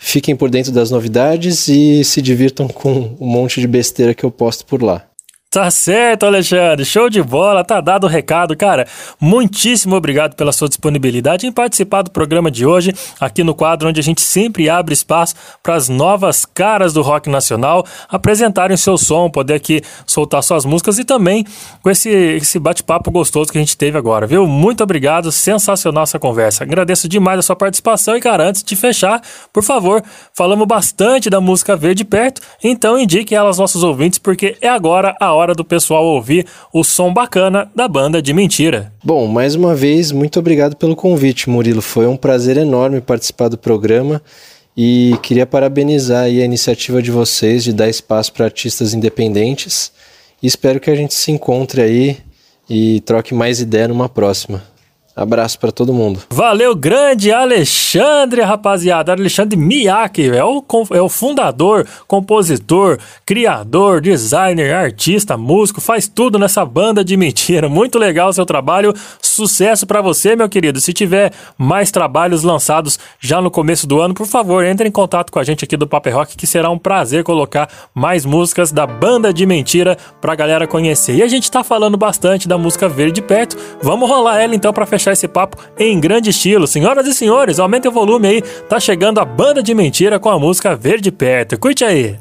Fiquem 0.00 0.36
por 0.36 0.50
dentro 0.50 0.70
das 0.70 0.90
novidades 0.90 1.66
e 1.66 2.04
se 2.04 2.22
divirtam 2.22 2.68
com 2.68 3.16
um 3.20 3.26
monte 3.26 3.60
de 3.60 3.66
besteira 3.66 4.14
que 4.14 4.22
eu 4.22 4.30
posto 4.30 4.64
por 4.64 4.80
lá. 4.80 5.11
Tá 5.52 5.70
certo, 5.70 6.24
Alexandre. 6.24 6.82
Show 6.82 7.10
de 7.10 7.22
bola, 7.22 7.62
tá 7.62 7.78
dado 7.78 8.04
o 8.04 8.08
recado, 8.08 8.56
cara. 8.56 8.88
Muitíssimo 9.20 9.94
obrigado 9.94 10.34
pela 10.34 10.50
sua 10.50 10.66
disponibilidade 10.66 11.46
em 11.46 11.52
participar 11.52 12.00
do 12.00 12.10
programa 12.10 12.50
de 12.50 12.64
hoje, 12.64 12.94
aqui 13.20 13.44
no 13.44 13.54
quadro 13.54 13.86
onde 13.86 14.00
a 14.00 14.02
gente 14.02 14.22
sempre 14.22 14.70
abre 14.70 14.94
espaço 14.94 15.34
para 15.62 15.74
as 15.74 15.90
novas 15.90 16.46
caras 16.46 16.94
do 16.94 17.02
rock 17.02 17.28
nacional 17.28 17.84
apresentarem 18.08 18.74
o 18.74 18.78
seu 18.78 18.96
som, 18.96 19.28
poder 19.28 19.52
aqui 19.52 19.82
soltar 20.06 20.42
suas 20.42 20.64
músicas 20.64 20.98
e 20.98 21.04
também 21.04 21.44
com 21.82 21.90
esse, 21.90 22.08
esse 22.08 22.58
bate-papo 22.58 23.10
gostoso 23.10 23.52
que 23.52 23.58
a 23.58 23.60
gente 23.60 23.76
teve 23.76 23.98
agora, 23.98 24.26
viu? 24.26 24.46
Muito 24.46 24.82
obrigado, 24.82 25.30
sensacional 25.30 26.04
essa 26.04 26.18
conversa. 26.18 26.64
Agradeço 26.64 27.06
demais 27.06 27.38
a 27.38 27.42
sua 27.42 27.56
participação 27.56 28.16
e, 28.16 28.22
cara, 28.22 28.48
antes 28.48 28.64
de 28.64 28.74
fechar, 28.74 29.20
por 29.52 29.62
favor, 29.62 30.02
falamos 30.32 30.66
bastante 30.66 31.28
da 31.28 31.42
música 31.42 31.76
Verde 31.76 32.06
perto, 32.06 32.40
então 32.64 32.98
indique 32.98 33.34
ela 33.34 33.48
aos 33.48 33.58
nossos 33.58 33.82
ouvintes, 33.82 34.18
porque 34.18 34.56
é 34.58 34.68
agora 34.70 35.14
a 35.20 35.30
hora 35.34 35.41
do 35.46 35.64
pessoal 35.64 36.04
ouvir 36.04 36.46
o 36.72 36.84
som 36.84 37.12
bacana 37.12 37.68
da 37.74 37.88
banda 37.88 38.22
de 38.22 38.32
mentira. 38.32 38.92
Bom, 39.02 39.26
mais 39.26 39.56
uma 39.56 39.74
vez, 39.74 40.12
muito 40.12 40.38
obrigado 40.38 40.76
pelo 40.76 40.94
convite, 40.94 41.50
Murilo. 41.50 41.82
Foi 41.82 42.06
um 42.06 42.16
prazer 42.16 42.56
enorme 42.56 43.00
participar 43.00 43.48
do 43.48 43.58
programa 43.58 44.22
e 44.76 45.16
queria 45.22 45.44
parabenizar 45.44 46.24
a 46.24 46.28
iniciativa 46.28 47.02
de 47.02 47.10
vocês 47.10 47.64
de 47.64 47.72
dar 47.72 47.88
espaço 47.88 48.32
para 48.32 48.44
artistas 48.44 48.94
independentes. 48.94 49.92
E 50.42 50.46
espero 50.46 50.78
que 50.80 50.90
a 50.90 50.94
gente 50.94 51.14
se 51.14 51.30
encontre 51.32 51.82
aí 51.82 52.18
e 52.70 53.00
troque 53.00 53.34
mais 53.34 53.60
ideia 53.60 53.88
numa 53.88 54.08
próxima. 54.08 54.71
Abraço 55.14 55.58
para 55.58 55.70
todo 55.70 55.92
mundo. 55.92 56.20
Valeu, 56.30 56.74
grande 56.74 57.30
Alexandre, 57.30 58.40
rapaziada. 58.40 59.12
Alexandre 59.12 59.58
Miyake 59.58 60.30
é 60.30 60.42
o, 60.42 60.64
é 60.90 61.02
o 61.02 61.08
fundador, 61.08 61.86
compositor, 62.08 62.98
criador, 63.26 64.00
designer, 64.00 64.74
artista, 64.74 65.36
músico, 65.36 65.82
faz 65.82 66.08
tudo 66.08 66.38
nessa 66.38 66.64
banda 66.64 67.04
de 67.04 67.14
mentira. 67.16 67.68
Muito 67.70 67.98
legal 67.98 68.30
o 68.30 68.32
seu 68.32 68.46
trabalho. 68.46 68.94
Sucesso 69.20 69.86
para 69.86 70.00
você, 70.00 70.34
meu 70.34 70.48
querido. 70.48 70.80
Se 70.80 70.94
tiver 70.94 71.30
mais 71.58 71.90
trabalhos 71.90 72.42
lançados 72.42 72.98
já 73.20 73.40
no 73.40 73.50
começo 73.50 73.86
do 73.86 74.00
ano, 74.00 74.14
por 74.14 74.26
favor, 74.26 74.64
entre 74.64 74.88
em 74.88 74.92
contato 74.92 75.30
com 75.30 75.38
a 75.38 75.44
gente 75.44 75.64
aqui 75.64 75.76
do 75.76 75.86
Paper 75.86 76.16
Rock, 76.16 76.36
que 76.36 76.46
será 76.46 76.70
um 76.70 76.78
prazer 76.78 77.22
colocar 77.22 77.68
mais 77.94 78.24
músicas 78.24 78.72
da 78.72 78.86
banda 78.86 79.32
de 79.32 79.44
mentira 79.44 79.98
pra 80.22 80.34
galera 80.34 80.66
conhecer. 80.66 81.16
E 81.16 81.22
a 81.22 81.28
gente 81.28 81.50
tá 81.50 81.62
falando 81.62 81.98
bastante 81.98 82.48
da 82.48 82.56
música 82.56 82.88
Verde 82.88 83.20
perto. 83.20 83.56
Vamos 83.82 84.08
rolar 84.08 84.40
ela 84.40 84.54
então 84.54 84.72
pra 84.72 84.86
fechar 84.86 85.01
esse 85.10 85.26
papo 85.26 85.56
em 85.78 85.98
grande 85.98 86.30
estilo. 86.30 86.66
Senhoras 86.66 87.06
e 87.06 87.14
senhores, 87.14 87.58
aumentem 87.58 87.90
o 87.90 87.94
volume 87.94 88.28
aí. 88.28 88.42
Tá 88.68 88.78
chegando 88.78 89.18
a 89.18 89.24
banda 89.24 89.62
de 89.62 89.74
mentira 89.74 90.20
com 90.20 90.30
a 90.30 90.38
música 90.38 90.76
Verde 90.76 91.10
perto. 91.10 91.58
Curte 91.58 91.84
aí. 91.84 92.16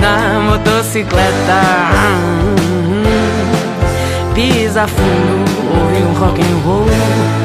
Na 0.00 0.40
motocicleta. 0.40 1.62
Pisa 4.34 4.86
fundo, 4.86 5.50
ouve 5.74 6.02
um 6.02 6.14
rock 6.20 6.40
and 6.40 6.64
roll. 6.66 7.41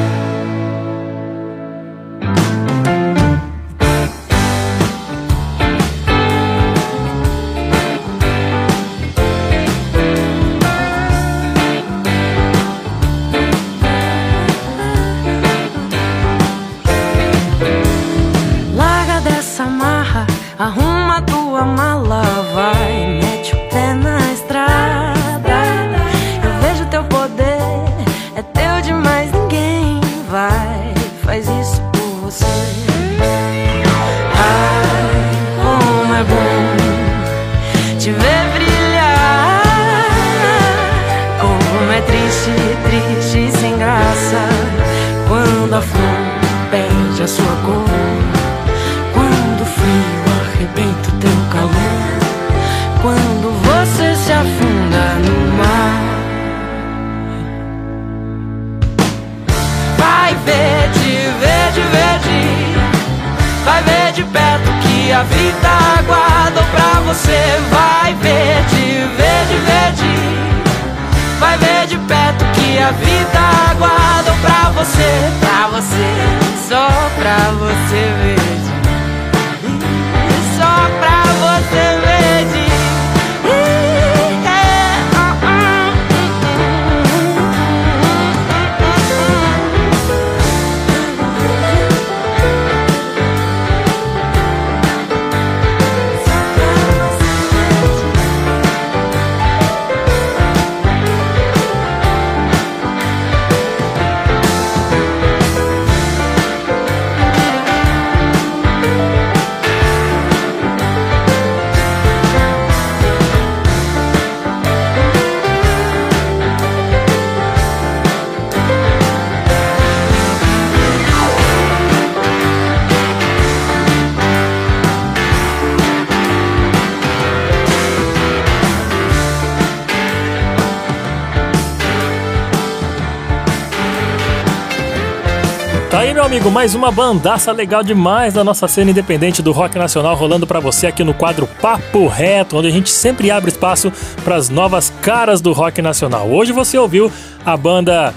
Amigo, 136.38 136.52
mais 136.52 136.72
uma 136.76 136.92
bandaça 136.92 137.50
legal 137.50 137.82
demais 137.82 138.34
da 138.34 138.44
nossa 138.44 138.68
cena 138.68 138.92
independente 138.92 139.42
do 139.42 139.50
rock 139.50 139.76
nacional 139.76 140.14
rolando 140.14 140.46
pra 140.46 140.60
você 140.60 140.86
aqui 140.86 141.02
no 141.02 141.12
quadro 141.12 141.48
Papo 141.60 142.06
Reto, 142.06 142.56
onde 142.56 142.68
a 142.68 142.70
gente 142.70 142.90
sempre 142.90 143.28
abre 143.28 143.50
espaço 143.50 143.92
pras 144.22 144.48
novas 144.48 144.92
caras 145.02 145.40
do 145.40 145.52
rock 145.52 145.82
nacional. 145.82 146.30
Hoje 146.30 146.52
você 146.52 146.78
ouviu 146.78 147.10
a 147.44 147.56
banda 147.56 148.14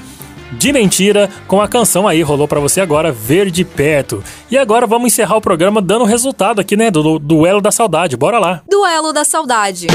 de 0.52 0.72
mentira 0.72 1.32
com 1.48 1.60
a 1.60 1.68
canção 1.68 2.08
aí 2.08 2.22
rolou 2.22 2.48
pra 2.48 2.60
você 2.60 2.80
agora 2.80 3.12
Verde 3.12 3.66
Perto. 3.66 4.24
E 4.52 4.58
agora 4.58 4.86
vamos 4.86 5.12
encerrar 5.12 5.38
o 5.38 5.42
programa 5.42 5.82
dando 5.82 6.04
o 6.04 6.08
resultado 6.08 6.62
aqui, 6.62 6.78
né, 6.78 6.92
do, 6.92 7.02
do 7.02 7.18
duelo 7.18 7.60
da 7.60 7.72
saudade. 7.72 8.16
Bora 8.16 8.38
lá. 8.38 8.62
Duelo 8.70 9.12
da 9.12 9.24
Saudade. 9.24 9.88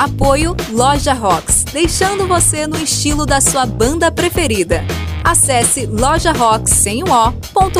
Apoio 0.00 0.56
Loja 0.72 1.12
Rocks, 1.12 1.64
deixando 1.72 2.26
você 2.26 2.66
no 2.66 2.76
estilo 2.76 3.24
da 3.24 3.40
sua 3.40 3.64
banda 3.64 4.10
preferida. 4.10 4.84
Acesse 5.26 5.86
lojarocks 5.86 6.84
o.com.br 7.02 7.72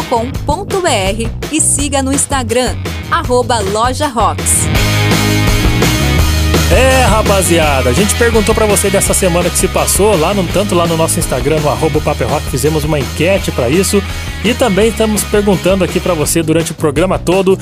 e 1.52 1.60
siga 1.60 2.02
no 2.02 2.12
Instagram, 2.12 2.74
arroba 3.08 3.60
Loja 3.60 4.08
Rocks. 4.08 4.66
É, 6.76 7.04
rapaziada, 7.04 7.90
a 7.90 7.92
gente 7.92 8.16
perguntou 8.16 8.52
pra 8.52 8.66
você 8.66 8.90
dessa 8.90 9.14
semana 9.14 9.48
que 9.48 9.56
se 9.56 9.68
passou, 9.68 10.18
lá 10.18 10.34
no, 10.34 10.42
tanto 10.48 10.74
lá 10.74 10.88
no 10.88 10.96
nosso 10.96 11.20
Instagram, 11.20 11.60
no 11.60 11.68
arroba 11.68 12.00
Rock, 12.00 12.50
fizemos 12.50 12.82
uma 12.82 12.98
enquete 12.98 13.52
pra 13.52 13.70
isso. 13.70 14.02
E 14.44 14.52
também 14.52 14.88
estamos 14.88 15.22
perguntando 15.22 15.84
aqui 15.84 16.00
pra 16.00 16.14
você 16.14 16.42
durante 16.42 16.72
o 16.72 16.74
programa 16.74 17.16
todo 17.16 17.56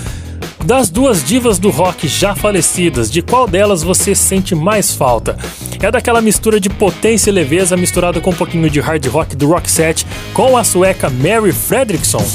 das 0.64 0.88
duas 0.88 1.22
divas 1.22 1.58
do 1.58 1.68
rock 1.68 2.08
já 2.08 2.34
falecidas, 2.34 3.10
de 3.10 3.20
qual 3.20 3.46
delas 3.46 3.82
você 3.82 4.14
sente 4.14 4.54
mais 4.54 4.94
falta? 4.94 5.36
É 5.84 5.90
daquela 5.90 6.22
mistura 6.22 6.58
de 6.58 6.70
potência 6.70 7.28
e 7.28 7.32
leveza 7.32 7.76
misturada 7.76 8.18
com 8.18 8.30
um 8.30 8.34
pouquinho 8.34 8.70
de 8.70 8.80
hard 8.80 9.04
rock 9.06 9.36
do 9.36 9.48
rock 9.48 9.70
set 9.70 10.06
com 10.32 10.56
a 10.56 10.64
sueca 10.64 11.10
Mary 11.10 11.52
Fredriksson? 11.52 12.16
Up. 12.16 12.34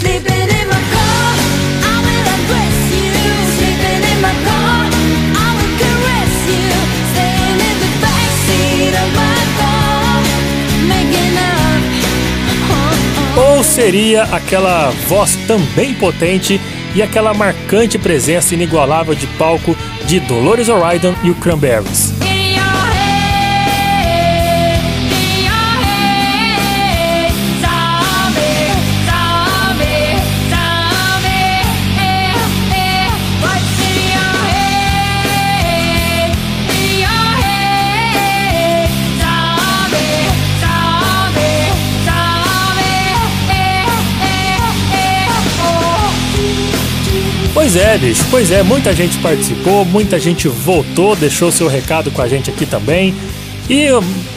Ou 13.36 13.64
seria 13.64 14.26
aquela 14.26 14.92
voz 15.08 15.36
também 15.48 15.96
potente 15.96 16.62
e 16.94 17.02
aquela 17.02 17.34
marcante 17.34 17.98
presença 17.98 18.54
inigualável 18.54 19.16
de 19.16 19.26
palco 19.26 19.76
de 20.06 20.20
Dolores 20.20 20.70
O'Riordan 20.70 21.16
e 21.24 21.32
o 21.32 21.36
Cranberries? 21.36 22.29
Pois 47.60 47.76
é, 47.76 47.98
bicho, 47.98 48.26
pois 48.32 48.52
é, 48.52 48.64
muita 48.64 48.96
gente 48.96 49.18
participou, 49.18 49.84
muita 49.84 50.18
gente 50.18 50.48
votou, 50.48 51.14
deixou 51.14 51.52
seu 51.52 51.68
recado 51.68 52.10
com 52.10 52.22
a 52.22 52.28
gente 52.28 52.50
aqui 52.50 52.66
também. 52.66 53.14
E 53.70 53.88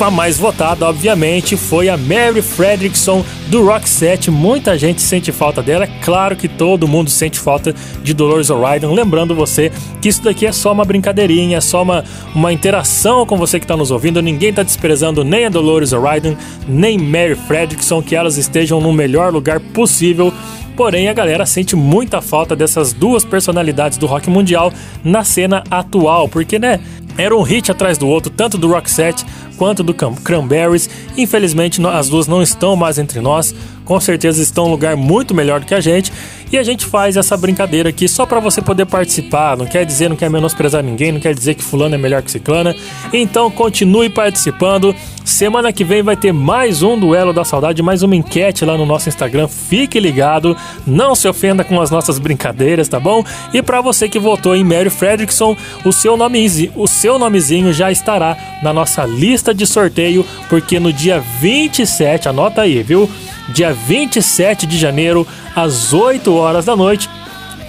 a 0.01 0.11
mais 0.11 0.39
votada, 0.39 0.85
obviamente, 0.87 1.57
foi 1.57 1.89
a 1.89 1.97
Mary 1.97 2.43
Fredrickson 2.43 3.25
do 3.47 3.65
Rock 3.65 3.89
Set. 3.89 4.29
Muita 4.29 4.77
gente 4.77 5.01
sente 5.01 5.31
falta 5.31 5.63
dela. 5.63 5.85
É 5.85 5.91
claro 6.05 6.35
que 6.35 6.49
todo 6.49 6.89
mundo 6.89 7.09
sente 7.09 7.39
falta 7.39 7.73
de 8.03 8.13
Dolores 8.13 8.51
O'Riordan. 8.51 8.93
Lembrando 8.93 9.37
você 9.37 9.71
que 10.03 10.09
isso 10.09 10.23
daqui 10.23 10.45
é 10.45 10.53
só 10.53 10.73
uma 10.73 10.85
brincadeirinha, 10.85 11.59
é 11.59 11.61
só 11.61 11.83
uma, 11.83 12.05
uma 12.35 12.53
interação 12.53 13.25
com 13.25 13.39
você 13.39 13.61
que 13.61 13.65
está 13.65 13.77
nos 13.77 13.93
ouvindo. 13.93 14.21
Ninguém 14.21 14.51
está 14.51 14.65
desprezando 14.65 15.23
nem 15.23 15.47
a 15.47 15.49
Dolores 15.49 15.93
O'Riordan, 15.93 16.35
nem 16.69 16.99
Mary 16.99 17.37
Fredrickson, 17.37 18.03
que 18.03 18.17
elas 18.17 18.37
estejam 18.37 18.81
no 18.81 18.93
melhor 18.93 19.33
lugar 19.33 19.61
possível. 19.61 20.35
Porém, 20.77 21.09
a 21.09 21.13
galera 21.13 21.45
sente 21.45 21.77
muita 21.77 22.23
falta 22.23 22.57
dessas 22.57 22.93
duas 22.93 23.25
personalidades 23.25 23.99
do 23.99 24.07
rock 24.07 24.31
mundial 24.31 24.73
na 25.05 25.23
cena 25.23 25.63
atual, 25.71 26.29
porque, 26.29 26.59
né, 26.59 26.81
era 27.19 27.37
um 27.37 27.43
hit 27.43 27.71
atrás 27.71 27.99
do 27.99 28.09
outro, 28.09 28.31
tanto 28.31 28.57
do 28.59 28.69
Roxette 28.69 29.25
quanto 29.57 29.83
do 29.83 29.95
Cran- 29.95 30.15
Cranberries. 30.15 30.89
Infelizmente, 31.17 31.81
as 31.87 32.09
duas 32.09 32.27
não 32.27 32.43
estão 32.43 32.75
mais 32.75 32.99
entre 32.99 33.21
nós. 33.21 33.55
Com 33.85 33.99
certeza 34.01 34.41
estão 34.41 34.65
em 34.65 34.69
um 34.69 34.71
lugar 34.71 34.97
muito 34.97 35.35
melhor 35.35 35.61
do 35.61 35.67
que 35.67 35.75
a 35.75 35.81
gente. 35.81 36.13
E 36.53 36.59
a 36.59 36.63
gente 36.63 36.85
faz 36.87 37.17
essa 37.17 37.37
brincadeira 37.37 37.89
aqui 37.89 38.07
só 38.07 38.25
para 38.27 38.39
você 38.39 38.61
poder 38.63 38.87
participar. 38.87 39.57
Não 39.57 39.67
quer 39.67 39.85
dizer, 39.87 40.09
não 40.09 40.17
quer 40.17 40.29
menosprezar 40.31 40.83
ninguém, 40.83 41.11
não 41.11 41.21
quer 41.21 41.35
dizer 41.35 41.55
que 41.55 41.63
fulano 41.65 41.95
é 41.95 41.99
melhor 41.99 42.23
que 42.23 42.31
ciclana. 42.31 42.77
Então 43.13 43.51
continue 43.51 44.09
participando. 44.09 44.95
Semana 45.25 45.73
que 45.73 45.83
vem 45.85 46.03
vai 46.03 46.17
ter 46.17 46.33
mais 46.33 46.83
um 46.83 46.99
duelo 46.99 47.33
da 47.33 47.45
saudade, 47.45 47.83
mais 47.83 48.03
uma 48.03 48.15
enquete 48.15 48.65
lá 48.65 48.77
no 48.77 48.85
nosso 48.87 49.09
Instagram. 49.09 49.49
Fique 49.49 49.99
ligado, 49.99 50.57
não 50.87 51.15
se 51.15 51.27
ofenda 51.27 51.65
com 51.65 51.81
as 51.81 51.91
nossas 51.91 52.19
brincadeiras, 52.19 52.89
tá 52.89 53.01
bom? 53.01 53.25
E 53.53 53.63
para 53.63 53.81
você 53.81 54.09
que 54.09 54.19
votou 54.19 54.55
em 54.55 54.63
Mary 54.65 54.91
Fredrickson, 54.91 55.57
o 55.85 55.93
seu 55.93 56.17
nomezinho, 56.17 56.73
o 56.77 56.87
seu 57.03 57.19
nomezinho 57.19 57.73
já 57.73 57.91
estará 57.91 58.37
na 58.63 58.73
nossa 58.73 59.05
lista 59.05 59.53
de 59.53 59.67
sorteio, 59.67 60.25
porque 60.49 60.79
no 60.79 60.93
dia 60.93 61.19
27, 61.41 62.29
anota 62.29 62.63
aí, 62.63 62.81
viu? 62.81 63.11
Dia 63.49 63.75
27 63.75 64.69
de 64.69 64.79
janeiro, 64.79 65.27
às 65.57 65.93
8 65.93 66.33
horas 66.33 66.65
da 66.65 66.77
noite, 66.77 67.11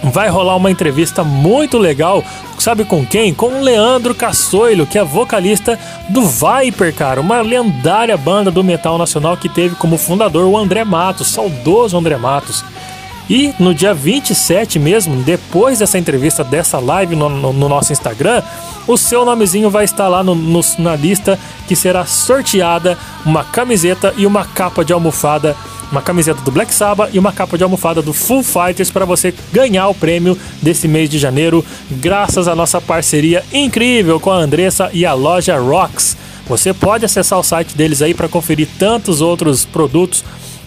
vai 0.03 0.29
rolar 0.29 0.55
uma 0.55 0.69
entrevista 0.69 1.23
muito 1.23 1.79
legal. 1.79 2.23
Sabe 2.59 2.85
com 2.85 3.03
quem? 3.03 3.33
Com 3.33 3.47
o 3.47 3.63
Leandro 3.63 4.13
Cassoilo, 4.13 4.85
que 4.85 4.99
é 4.99 5.03
vocalista 5.03 5.79
do 6.09 6.21
Viper, 6.21 6.93
cara, 6.93 7.19
uma 7.19 7.41
lendária 7.41 8.15
banda 8.15 8.51
do 8.51 8.63
metal 8.63 8.99
nacional 8.99 9.35
que 9.35 9.49
teve 9.49 9.73
como 9.77 9.97
fundador 9.97 10.45
o 10.45 10.55
André 10.55 10.83
Matos, 10.83 11.29
saudoso 11.29 11.97
André 11.97 12.17
Matos. 12.17 12.63
E 13.29 13.53
no 13.59 13.73
dia 13.73 13.93
27 13.93 14.77
mesmo, 14.79 15.15
depois 15.23 15.79
dessa 15.79 15.97
entrevista, 15.97 16.43
dessa 16.43 16.77
live 16.79 17.15
no, 17.15 17.29
no- 17.29 17.53
no 17.53 17.69
nosso 17.69 17.93
Instagram, 17.93 18.41
o 18.85 18.97
seu 18.97 19.23
nomezinho 19.23 19.69
vai 19.69 19.85
estar 19.85 20.07
lá 20.09 20.23
no- 20.23 20.35
no- 20.35 20.61
na 20.79 20.95
lista 20.95 21.39
que 21.67 21.75
será 21.75 22.05
sorteada 22.05 22.97
uma 23.25 23.43
camiseta 23.43 24.13
e 24.17 24.25
uma 24.25 24.43
capa 24.43 24.83
de 24.83 24.91
almofada. 24.91 25.55
Uma 25.91 26.01
camiseta 26.01 26.41
do 26.41 26.49
Black 26.51 26.73
Sabbath 26.73 27.13
e 27.13 27.19
uma 27.19 27.31
capa 27.31 27.55
de 27.55 27.63
almofada 27.63 28.01
do 28.01 28.13
Full 28.13 28.41
Fighters 28.43 28.89
para 28.89 29.05
você 29.05 29.31
ganhar 29.51 29.87
o 29.89 29.93
prêmio 29.93 30.35
desse 30.59 30.87
mês 30.87 31.07
de 31.07 31.19
janeiro, 31.19 31.63
graças 31.91 32.47
à 32.47 32.55
nossa 32.55 32.81
parceria 32.81 33.43
incrível 33.53 34.19
com 34.19 34.31
a 34.31 34.37
Andressa 34.37 34.89
e 34.91 35.05
a 35.05 35.13
loja 35.13 35.55
Rocks. 35.59 36.17
Você 36.47 36.73
pode 36.73 37.05
acessar 37.05 37.37
o 37.39 37.43
site 37.43 37.77
deles 37.77 38.01
aí 38.01 38.13
para 38.13 38.27
conferir 38.27 38.67
tantos 38.79 39.21
outros 39.21 39.65
produtos 39.65 40.23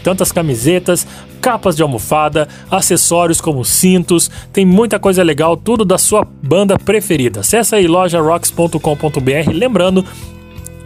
tantas 0.06 0.30
camisetas, 0.30 1.04
capas 1.40 1.74
de 1.74 1.82
almofada, 1.82 2.46
acessórios 2.70 3.40
como 3.40 3.64
cintos, 3.64 4.30
tem 4.52 4.64
muita 4.64 5.00
coisa 5.00 5.20
legal, 5.20 5.56
tudo 5.56 5.84
da 5.84 5.98
sua 5.98 6.24
banda 6.24 6.78
preferida. 6.78 7.40
Acesse 7.40 7.74
aí 7.74 7.88
lojarocks.com.br, 7.88 9.50
lembrando 9.52 10.04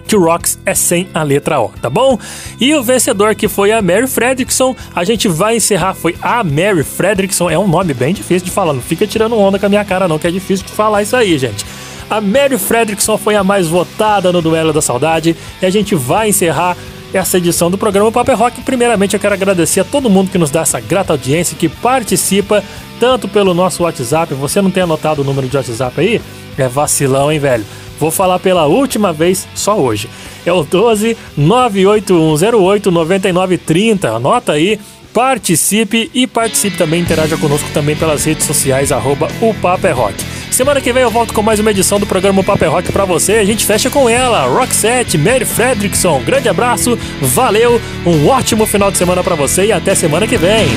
que 0.08 0.16
o 0.16 0.24
Rocks 0.24 0.58
é 0.64 0.74
sem 0.74 1.06
a 1.12 1.22
letra 1.22 1.60
O, 1.60 1.68
tá 1.68 1.90
bom? 1.90 2.18
E 2.58 2.74
o 2.74 2.82
vencedor 2.82 3.34
que 3.34 3.46
foi 3.46 3.72
a 3.72 3.82
Mary 3.82 4.06
Fredrickson, 4.06 4.74
a 4.94 5.04
gente 5.04 5.28
vai 5.28 5.56
encerrar, 5.56 5.92
foi 5.92 6.16
a 6.22 6.42
Mary 6.42 6.82
Fredrickson, 6.82 7.50
é 7.50 7.58
um 7.58 7.68
nome 7.68 7.92
bem 7.92 8.14
difícil 8.14 8.46
de 8.46 8.50
falar, 8.50 8.72
não 8.72 8.80
fica 8.80 9.06
tirando 9.06 9.38
onda 9.38 9.58
com 9.58 9.66
a 9.66 9.68
minha 9.68 9.84
cara 9.84 10.08
não, 10.08 10.18
que 10.18 10.28
é 10.28 10.30
difícil 10.30 10.64
de 10.64 10.72
falar 10.72 11.02
isso 11.02 11.14
aí, 11.14 11.36
gente. 11.36 11.62
A 12.08 12.22
Mary 12.22 12.56
Fredrickson 12.56 13.18
foi 13.18 13.36
a 13.36 13.44
mais 13.44 13.68
votada 13.68 14.32
no 14.32 14.40
Duelo 14.40 14.72
da 14.72 14.80
Saudade 14.80 15.36
e 15.60 15.66
a 15.66 15.70
gente 15.70 15.94
vai 15.94 16.30
encerrar 16.30 16.74
essa 17.12 17.38
edição 17.38 17.70
do 17.70 17.78
programa 17.78 18.12
Paper 18.12 18.38
Rock. 18.38 18.62
Primeiramente, 18.62 19.14
eu 19.14 19.20
quero 19.20 19.34
agradecer 19.34 19.80
a 19.80 19.84
todo 19.84 20.10
mundo 20.10 20.30
que 20.30 20.38
nos 20.38 20.50
dá 20.50 20.60
essa 20.60 20.80
grata 20.80 21.12
audiência, 21.12 21.56
que 21.56 21.68
participa 21.68 22.62
tanto 22.98 23.28
pelo 23.28 23.54
nosso 23.54 23.82
WhatsApp. 23.82 24.34
Você 24.34 24.60
não 24.60 24.70
tem 24.70 24.82
anotado 24.82 25.22
o 25.22 25.24
número 25.24 25.48
de 25.48 25.56
WhatsApp 25.56 26.00
aí? 26.00 26.20
É 26.56 26.68
vacilão, 26.68 27.30
hein, 27.32 27.38
velho? 27.38 27.64
Vou 27.98 28.10
falar 28.10 28.38
pela 28.38 28.66
última 28.66 29.12
vez 29.12 29.46
só 29.54 29.78
hoje. 29.78 30.08
É 30.46 30.52
o 30.52 30.62
12 30.64 31.16
98108 31.36 32.90
9930. 32.90 34.10
Anota 34.10 34.52
aí. 34.52 34.78
Participe 35.12 36.10
e 36.14 36.26
participe 36.26 36.76
também, 36.76 37.00
interaja 37.00 37.36
conosco 37.36 37.68
também 37.74 37.96
pelas 37.96 38.24
redes 38.24 38.46
sociais, 38.46 38.92
arroba 38.92 39.28
o 39.40 39.52
Papo 39.54 39.86
é 39.86 39.90
Rock. 39.90 40.14
Semana 40.50 40.80
que 40.80 40.92
vem 40.92 41.02
eu 41.02 41.10
volto 41.10 41.32
com 41.32 41.42
mais 41.42 41.58
uma 41.58 41.70
edição 41.70 41.98
do 41.98 42.06
programa 42.06 42.44
Papo 42.44 42.64
é 42.64 42.68
Rock 42.68 42.92
pra 42.92 43.04
você. 43.04 43.34
A 43.34 43.44
gente 43.44 43.64
fecha 43.64 43.90
com 43.90 44.08
ela, 44.08 44.46
Roxette, 44.46 45.18
Mary 45.18 45.44
Fredrickson. 45.44 46.20
Grande 46.20 46.48
abraço, 46.48 46.98
valeu, 47.20 47.80
um 48.06 48.28
ótimo 48.28 48.66
final 48.66 48.90
de 48.90 48.98
semana 48.98 49.22
pra 49.22 49.34
você 49.34 49.66
e 49.66 49.72
até 49.72 49.94
semana 49.94 50.26
que 50.26 50.36
vem. 50.36 50.68